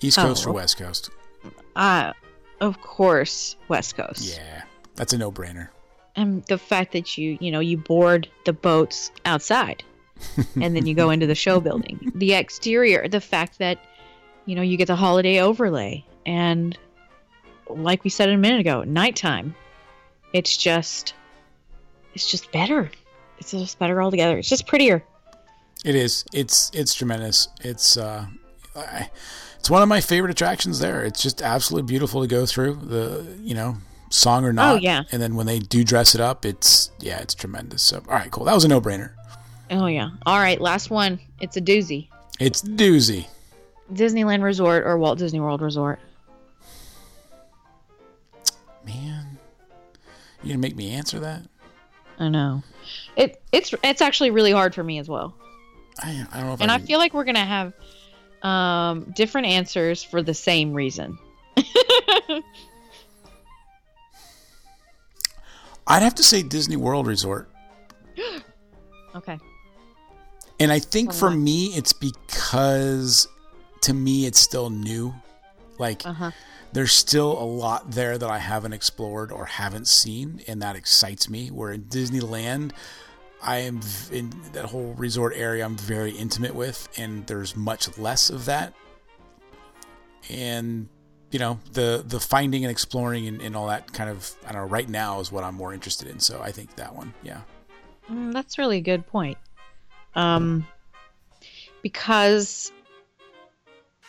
East 0.00 0.18
Coast 0.18 0.46
or 0.46 0.50
Oh. 0.50 0.54
West 0.54 0.76
Coast? 0.78 1.10
Uh, 1.76 2.12
of 2.60 2.80
course, 2.80 3.56
West 3.68 3.96
Coast. 3.96 4.36
Yeah, 4.36 4.62
that's 4.96 5.12
a 5.12 5.18
no-brainer. 5.18 5.68
And 6.16 6.44
the 6.46 6.58
fact 6.58 6.92
that 6.92 7.16
you, 7.16 7.38
you 7.40 7.50
know, 7.50 7.60
you 7.60 7.76
board 7.78 8.28
the 8.44 8.52
boats 8.52 9.10
outside 9.24 9.82
and 10.60 10.76
then 10.76 10.86
you 10.86 10.94
go 10.94 11.10
into 11.10 11.26
the 11.26 11.34
show 11.34 11.60
building. 11.60 12.12
The 12.16 12.34
exterior, 12.34 13.08
the 13.08 13.20
fact 13.20 13.58
that, 13.60 13.78
you 14.44 14.54
know, 14.54 14.62
you 14.62 14.76
get 14.76 14.88
the 14.88 14.96
holiday 14.96 15.40
overlay. 15.40 16.04
And 16.26 16.76
like 17.68 18.04
we 18.04 18.10
said 18.10 18.28
a 18.28 18.36
minute 18.36 18.60
ago, 18.60 18.82
nighttime. 18.84 19.54
It's 20.32 20.56
just, 20.56 21.14
it's 22.14 22.30
just 22.30 22.50
better. 22.52 22.90
It's 23.42 23.50
just 23.50 23.78
better 23.80 24.00
all 24.00 24.12
together. 24.12 24.38
It's 24.38 24.48
just 24.48 24.68
prettier. 24.68 25.04
It 25.84 25.96
is. 25.96 26.24
It's 26.32 26.70
it's 26.72 26.94
tremendous. 26.94 27.48
It's 27.60 27.96
uh, 27.96 28.26
I, 28.76 29.10
it's 29.58 29.68
one 29.68 29.82
of 29.82 29.88
my 29.88 30.00
favorite 30.00 30.30
attractions 30.30 30.78
there. 30.78 31.02
It's 31.04 31.20
just 31.20 31.42
absolutely 31.42 31.88
beautiful 31.88 32.20
to 32.20 32.28
go 32.28 32.46
through. 32.46 32.76
The 32.76 33.36
you 33.40 33.56
know 33.56 33.78
song 34.10 34.44
or 34.44 34.52
not. 34.52 34.76
Oh, 34.76 34.78
yeah. 34.78 35.02
And 35.10 35.20
then 35.20 35.34
when 35.34 35.46
they 35.46 35.58
do 35.58 35.82
dress 35.82 36.14
it 36.14 36.20
up, 36.20 36.44
it's 36.44 36.92
yeah, 37.00 37.18
it's 37.18 37.34
tremendous. 37.34 37.82
So 37.82 38.00
all 38.08 38.14
right, 38.14 38.30
cool. 38.30 38.44
That 38.44 38.54
was 38.54 38.64
a 38.64 38.68
no-brainer. 38.68 39.14
Oh, 39.72 39.86
yeah. 39.86 40.10
All 40.24 40.38
right. 40.38 40.60
Last 40.60 40.88
one. 40.90 41.18
It's 41.40 41.56
a 41.56 41.60
doozy. 41.60 42.08
It's 42.38 42.62
doozy. 42.62 43.26
Disneyland 43.92 44.42
Resort 44.42 44.86
or 44.86 44.98
Walt 44.98 45.18
Disney 45.18 45.40
World 45.40 45.62
Resort? 45.62 45.98
Man, 48.86 49.38
you 50.42 50.50
gonna 50.50 50.58
make 50.58 50.76
me 50.76 50.92
answer 50.92 51.18
that? 51.20 51.42
I 52.20 52.28
know. 52.28 52.62
It 53.16 53.42
it's 53.52 53.74
it's 53.82 54.00
actually 54.00 54.30
really 54.30 54.52
hard 54.52 54.74
for 54.74 54.82
me 54.82 54.98
as 54.98 55.08
well. 55.08 55.34
I, 56.00 56.26
I 56.32 56.40
don't 56.40 56.48
know 56.48 56.56
And 56.60 56.70
I, 56.70 56.76
I 56.76 56.78
feel 56.78 56.98
like 56.98 57.12
we're 57.14 57.24
gonna 57.24 57.44
have 57.44 57.72
um, 58.42 59.12
different 59.14 59.46
answers 59.48 60.02
for 60.02 60.22
the 60.22 60.34
same 60.34 60.72
reason. 60.72 61.18
I'd 65.86 66.02
have 66.02 66.14
to 66.16 66.22
say 66.22 66.42
Disney 66.42 66.76
World 66.76 67.06
Resort. 67.06 67.48
Okay. 69.14 69.38
And 70.58 70.72
I 70.72 70.78
think 70.78 71.12
for 71.12 71.30
me, 71.30 71.66
it's 71.76 71.92
because 71.92 73.28
to 73.82 73.92
me, 73.92 74.24
it's 74.24 74.38
still 74.40 74.70
new. 74.70 75.12
Like, 75.78 76.06
Uh 76.06 76.14
huh. 76.14 76.30
There's 76.72 76.92
still 76.92 77.32
a 77.32 77.44
lot 77.44 77.90
there 77.90 78.16
that 78.16 78.30
I 78.30 78.38
haven't 78.38 78.72
explored 78.72 79.30
or 79.30 79.44
haven't 79.44 79.88
seen, 79.88 80.40
and 80.46 80.62
that 80.62 80.76
excites 80.76 81.28
me. 81.28 81.48
Where 81.48 81.70
in 81.70 81.84
Disneyland, 81.84 82.72
I 83.42 83.58
am 83.58 83.80
in 84.10 84.32
that 84.52 84.66
whole 84.66 84.94
resort 84.94 85.34
area, 85.36 85.64
I'm 85.64 85.76
very 85.76 86.12
intimate 86.12 86.54
with, 86.54 86.88
and 86.96 87.26
there's 87.26 87.56
much 87.56 87.98
less 87.98 88.30
of 88.30 88.46
that. 88.46 88.72
And 90.30 90.88
you 91.30 91.38
know, 91.38 91.58
the 91.72 92.04
the 92.06 92.20
finding 92.20 92.64
and 92.64 92.70
exploring 92.70 93.26
and, 93.26 93.40
and 93.42 93.56
all 93.56 93.66
that 93.66 93.92
kind 93.92 94.08
of 94.08 94.32
I 94.46 94.52
don't 94.52 94.62
know. 94.62 94.68
Right 94.68 94.88
now 94.88 95.20
is 95.20 95.32
what 95.32 95.44
I'm 95.44 95.54
more 95.54 95.74
interested 95.74 96.08
in. 96.08 96.20
So 96.20 96.40
I 96.42 96.52
think 96.52 96.76
that 96.76 96.94
one, 96.94 97.12
yeah. 97.22 97.40
Mm, 98.10 98.32
that's 98.32 98.58
really 98.58 98.78
a 98.78 98.82
good 98.82 99.06
point. 99.06 99.38
Um, 100.14 100.66
because 101.82 102.70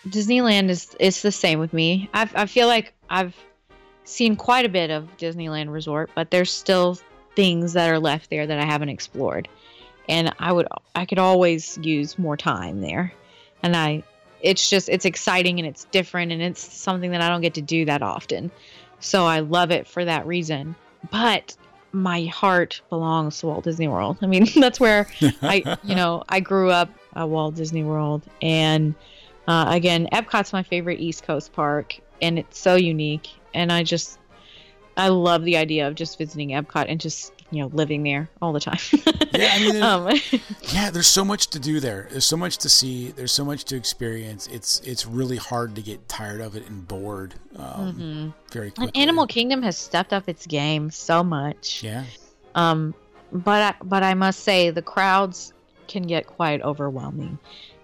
Disneyland 0.08 0.70
is 0.70 0.96
is 1.00 1.22
the 1.22 1.32
same 1.32 1.60
with 1.60 1.74
me. 1.74 2.10
I 2.14 2.30
I 2.36 2.46
feel 2.46 2.68
like 2.68 2.94
I've 3.10 3.36
seen 4.04 4.36
quite 4.36 4.66
a 4.66 4.70
bit 4.70 4.90
of 4.90 5.08
Disneyland 5.18 5.72
Resort, 5.72 6.10
but 6.16 6.32
there's 6.32 6.52
still 6.52 6.98
things 7.36 7.74
that 7.74 7.90
are 7.90 8.00
left 8.00 8.30
there 8.30 8.46
that 8.46 8.60
I 8.60 8.66
haven't 8.66 8.90
explored, 8.90 9.48
and 10.10 10.34
I 10.40 10.52
would 10.52 10.68
I 10.96 11.06
could 11.06 11.20
always 11.20 11.78
use 11.78 12.20
more 12.20 12.38
time 12.38 12.82
there, 12.82 13.14
and 13.62 13.76
I 13.76 14.04
it's 14.42 14.70
just 14.70 14.90
it's 14.90 15.06
exciting 15.06 15.60
and 15.60 15.68
it's 15.68 15.86
different 15.86 16.32
and 16.32 16.42
it's 16.42 16.62
something 16.62 17.12
that 17.12 17.22
I 17.22 17.30
don't 17.30 17.42
get 17.42 17.54
to 17.56 17.62
do 17.62 17.86
that 17.86 18.02
often, 18.02 18.52
so 19.00 19.26
I 19.26 19.40
love 19.40 19.72
it 19.72 19.88
for 19.88 20.04
that 20.04 20.28
reason. 20.28 20.76
But 21.12 21.56
my 21.94 22.26
heart 22.26 22.82
belongs 22.90 23.40
to 23.40 23.48
Walt 23.48 23.64
Disney 23.64 23.88
World. 23.88 24.18
I 24.22 24.26
mean, 24.26 24.48
that's 24.56 24.80
where 24.80 25.08
I, 25.42 25.78
you 25.84 25.96
know, 25.96 26.24
I 26.28 26.42
grew 26.42 26.72
up 26.72 26.90
at 27.16 27.30
Walt 27.30 27.56
Disney 27.56 27.84
World, 27.84 28.24
and 28.42 28.96
uh, 29.48 29.66
again, 29.70 30.08
Epcot's 30.12 30.54
my 30.54 30.64
favorite 30.64 31.00
East 31.00 31.24
Coast 31.24 31.54
park, 31.54 32.00
and 32.22 32.40
it's 32.40 32.58
so 32.60 32.76
unique. 32.76 33.28
And 33.54 33.72
I 33.72 33.84
just, 33.84 34.18
I 34.98 35.10
love 35.10 35.44
the 35.44 35.58
idea 35.58 35.88
of 35.88 35.96
just 35.96 36.18
visiting 36.18 36.50
Epcot 36.50 36.86
and 36.88 37.00
just 37.00 37.34
you 37.52 37.62
know 37.62 37.68
living 37.74 38.04
there 38.04 38.30
all 38.42 38.54
the 38.54 38.60
time. 38.60 38.80
Yeah, 39.36 39.50
I 39.52 39.60
mean, 39.62 39.74
there's- 39.80 40.34
um, 40.34 40.40
yeah. 40.76 40.92
There's 40.92 41.08
so 41.08 41.26
much 41.26 41.48
to 41.48 41.60
do 41.60 41.80
there. 41.80 42.08
There's 42.12 42.24
so 42.26 42.38
much 42.38 42.58
to 42.60 42.70
see. 42.70 43.10
There's 43.10 43.32
so 43.32 43.44
much 43.44 43.64
to 43.66 43.76
experience. 43.76 44.46
It's 44.46 44.80
it's 44.82 45.08
really 45.08 45.38
hard 45.38 45.74
to 45.74 45.82
get 45.82 46.08
tired 46.08 46.40
of 46.40 46.56
it 46.56 46.68
and 46.70 46.88
bored. 46.88 47.34
Um, 47.56 48.36
Very 48.52 48.70
quickly. 48.70 48.92
and 48.94 48.96
Animal 48.96 49.26
Kingdom 49.26 49.64
has 49.64 49.76
stepped 49.76 50.14
up 50.14 50.30
its 50.30 50.46
game 50.46 50.92
so 50.92 51.24
much. 51.24 51.82
Yeah. 51.82 52.04
Um, 52.54 52.94
but 53.32 53.74
I, 53.76 53.84
but 53.84 54.04
I 54.04 54.14
must 54.14 54.42
say 54.42 54.70
the 54.70 54.84
crowds 54.84 55.52
can 55.88 56.04
get 56.04 56.28
quite 56.28 56.62
overwhelming, 56.62 57.40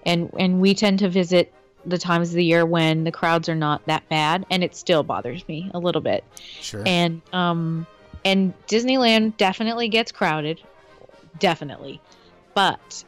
and 0.05 0.31
and 0.37 0.61
we 0.61 0.73
tend 0.73 0.99
to 0.99 1.09
visit 1.09 1.53
the 1.85 1.97
times 1.97 2.29
of 2.29 2.35
the 2.35 2.43
year 2.43 2.65
when 2.65 3.03
the 3.03 3.11
crowds 3.11 3.49
are 3.49 3.55
not 3.55 3.85
that 3.85 4.07
bad, 4.09 4.45
and 4.49 4.63
it 4.63 4.75
still 4.75 5.03
bothers 5.03 5.47
me 5.47 5.71
a 5.73 5.79
little 5.79 6.01
bit. 6.01 6.23
Sure. 6.61 6.83
And 6.85 7.21
um, 7.33 7.87
and 8.25 8.53
Disneyland 8.67 9.37
definitely 9.37 9.87
gets 9.89 10.11
crowded, 10.11 10.61
definitely, 11.39 12.01
but 12.53 13.03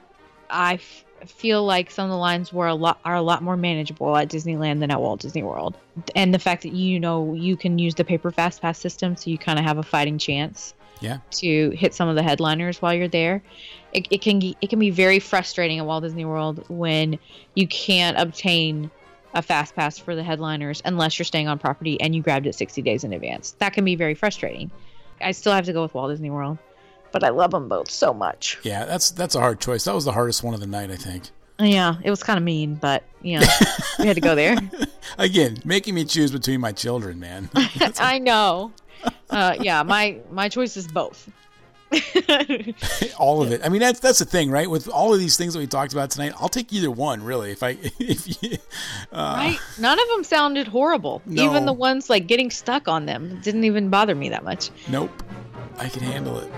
I 0.50 0.76
f- 0.76 1.06
feel 1.26 1.66
like 1.66 1.92
some 1.92 2.06
of 2.06 2.12
the 2.12 2.18
lines 2.18 2.52
were 2.54 2.68
a 2.68 2.76
lot 2.76 3.00
are 3.04 3.16
a 3.16 3.22
lot 3.22 3.44
more 3.44 3.58
manageable 3.58 4.16
at 4.16 4.30
Disneyland 4.30 4.80
than 4.80 4.92
at 4.92 5.02
Walt 5.02 5.22
Disney 5.22 5.44
World, 5.44 5.76
and 6.16 6.34
the 6.34 6.40
fact 6.40 6.64
that 6.64 6.74
you 6.74 7.00
know 7.00 7.34
you 7.34 7.58
can 7.58 7.78
use 7.78 7.96
the 7.96 8.06
paper 8.06 8.32
fast 8.32 8.62
pass 8.62 8.80
system, 8.80 9.16
so 9.16 9.30
you 9.30 9.38
kind 9.38 9.60
of 9.60 9.66
have 9.66 9.78
a 9.78 9.84
fighting 9.84 10.18
chance 10.18 10.74
yeah. 11.02 11.18
to 11.32 11.72
hit 11.72 11.94
some 11.94 12.08
of 12.08 12.16
the 12.16 12.24
headliners 12.24 12.82
while 12.82 12.94
you're 12.94 13.08
there. 13.08 13.44
It, 13.92 14.08
it 14.10 14.22
can 14.22 14.42
it 14.42 14.70
can 14.70 14.80
be 14.80 14.90
very 14.90 15.20
frustrating 15.20 15.80
at 15.80 15.86
Walt 15.86 16.04
Disney 16.04 16.24
World 16.24 16.64
when 16.70 17.20
you 17.56 17.68
can't 17.68 18.18
obtain 18.18 18.90
a 19.34 19.42
fast 19.42 19.76
pass 19.76 19.98
for 19.98 20.16
the 20.16 20.24
headliners 20.24 20.82
unless 20.86 21.18
you're 21.20 21.26
staying 21.26 21.48
on 21.48 21.60
property 21.60 22.00
and 22.00 22.16
you 22.16 22.22
grabbed 22.22 22.48
it 22.48 22.56
60 22.56 22.82
days 22.82 23.04
in 23.04 23.14
advance. 23.14 23.56
That 23.60 23.74
can 23.74 23.86
be 23.86 23.96
very 23.96 24.14
frustrating. 24.14 24.72
I 25.20 25.32
still 25.32 25.54
have 25.54 25.66
to 25.66 25.74
go 25.74 25.82
with 25.82 25.94
Walt 25.94 26.12
Disney 26.12 26.30
World, 26.30 26.58
but 27.12 27.24
I 27.24 27.30
love 27.30 27.52
them 27.52 27.68
both 27.68 27.90
so 27.90 28.14
much. 28.14 28.60
Yeah. 28.64 28.86
That's 28.86 29.12
that's 29.12 29.36
a 29.36 29.40
hard 29.40 29.60
choice. 29.60 29.84
That 29.84 29.96
was 29.96 30.06
the 30.06 30.14
hardest 30.14 30.44
one 30.44 30.54
of 30.54 30.60
the 30.60 30.68
night, 30.68 30.92
I 30.92 30.96
think. 30.96 31.26
Yeah, 31.60 31.98
it 32.04 32.10
was 32.10 32.24
kind 32.24 32.38
of 32.38 32.44
mean, 32.44 32.76
but 32.76 33.04
you 33.22 33.40
know, 33.40 33.46
we 34.00 34.08
had 34.08 34.16
to 34.16 34.22
go 34.22 34.34
there. 34.34 34.58
Again, 35.18 35.62
making 35.64 35.94
me 35.94 36.06
choose 36.06 36.32
between 36.32 36.60
my 36.60 36.72
children, 36.72 37.20
man. 37.20 37.50
I 38.00 38.18
know. 38.20 38.72
Uh, 39.30 39.56
yeah, 39.62 39.84
my 39.84 40.20
my 40.32 40.50
choice 40.50 40.76
is 40.78 40.88
both. 40.88 41.30
all 43.18 43.42
of 43.42 43.52
it. 43.52 43.62
I 43.64 43.70
mean, 43.70 43.82
that's 43.82 44.00
that's 44.00 44.20
the 44.20 44.26
thing, 44.26 44.50
right? 44.50 44.70
With 44.70 44.88
all 44.88 45.14
of 45.14 45.20
these 45.20 45.38
things 45.38 45.54
that 45.54 45.60
we 45.60 45.68
talked 45.68 45.94
about 45.94 46.10
tonight, 46.10 46.34
I'll 46.40 46.50
take 46.50 46.72
either 46.72 46.90
one, 46.90 47.24
really. 47.24 47.52
If 47.52 47.64
I 47.64 47.70
if 48.00 48.42
you, 48.44 48.58
uh, 49.12 49.36
Right? 49.38 49.60
None 49.80 50.00
of 50.00 50.08
them 50.10 50.24
sounded 50.24 50.68
horrible. 50.68 51.22
No. 51.26 51.44
Even 51.44 51.66
the 51.66 51.74
ones 51.74 52.10
like 52.10 52.28
getting 52.28 52.50
stuck 52.50 52.88
on 52.88 53.06
them 53.06 53.40
didn't 53.42 53.64
even 53.66 53.90
bother 53.90 54.16
me 54.16 54.30
that 54.30 54.44
much. 54.44 54.70
nope, 54.90 55.12
I 55.78 55.90
can 55.90 56.04
handle 56.04 56.40
it. 56.40 56.52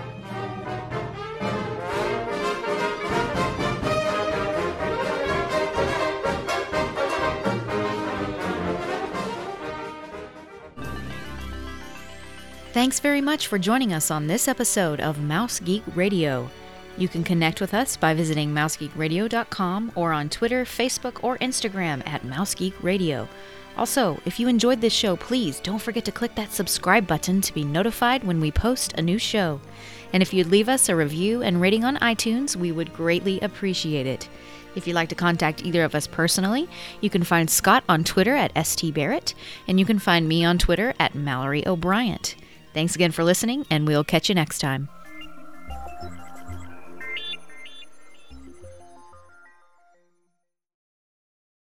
Thanks 12.74 13.00
very 13.00 13.22
much 13.22 13.46
for 13.46 13.60
joining 13.60 13.94
us 13.94 14.10
on 14.10 14.26
this 14.26 14.48
episode 14.48 15.00
of 15.00 15.22
Mouse 15.22 15.60
Geek 15.60 15.84
Radio. 15.94 16.50
You 16.98 17.08
can 17.08 17.24
connect 17.24 17.62
with 17.62 17.72
us 17.72 17.96
by 17.96 18.16
visiting 18.16 18.50
mousegeekradio.com 18.50 19.92
or 19.94 20.12
on 20.12 20.28
Twitter, 20.28 20.66
Facebook, 20.66 21.24
or 21.24 21.38
Instagram 21.38 22.02
at 22.08 22.24
mousegeekradio. 22.24 23.28
Also, 23.78 24.20
if 24.26 24.40
you 24.40 24.48
enjoyed 24.48 24.82
this 24.82 24.92
show, 24.92 25.16
please 25.16 25.60
don't 25.60 25.84
forget 25.84 26.04
to 26.06 26.12
click 26.12 26.34
that 26.34 26.52
subscribe 26.52 27.06
button 27.06 27.42
to 27.42 27.54
be 27.54 27.64
notified 27.64 28.24
when 28.24 28.42
we 28.42 28.50
post 28.50 28.94
a 28.94 29.04
new 29.04 29.20
show. 29.20 29.62
And 30.12 30.24
if 30.24 30.34
you'd 30.34 30.48
leave 30.48 30.68
us 30.68 30.90
a 30.90 30.96
review 30.96 31.44
and 31.44 31.62
rating 31.62 31.84
on 31.84 31.98
iTunes, 31.98 32.56
we 32.56 32.72
would 32.72 32.92
greatly 32.92 33.40
appreciate 33.42 34.08
it. 34.08 34.28
If 34.76 34.88
you'd 34.88 34.96
like 34.96 35.10
to 35.10 35.16
contact 35.16 35.64
either 35.64 35.84
of 35.84 35.94
us 35.94 36.08
personally, 36.08 36.68
you 37.02 37.12
can 37.12 37.24
find 37.24 37.52
Scott 37.52 37.84
on 37.88 38.04
Twitter 38.04 38.36
at 38.36 38.52
stbarrett, 38.56 39.36
and 39.68 39.80
you 39.80 39.86
can 39.86 40.00
find 40.00 40.28
me 40.28 40.44
on 40.44 40.58
Twitter 40.58 40.96
at 41.00 41.14
Mallory 41.14 41.68
O'Brien. 41.68 42.18
Thanks 42.74 42.96
again 42.96 43.12
for 43.12 43.24
listening, 43.24 43.66
and 43.70 43.88
we'll 43.88 44.04
catch 44.04 44.30
you 44.30 44.36
next 44.36 44.60
time. 44.60 44.90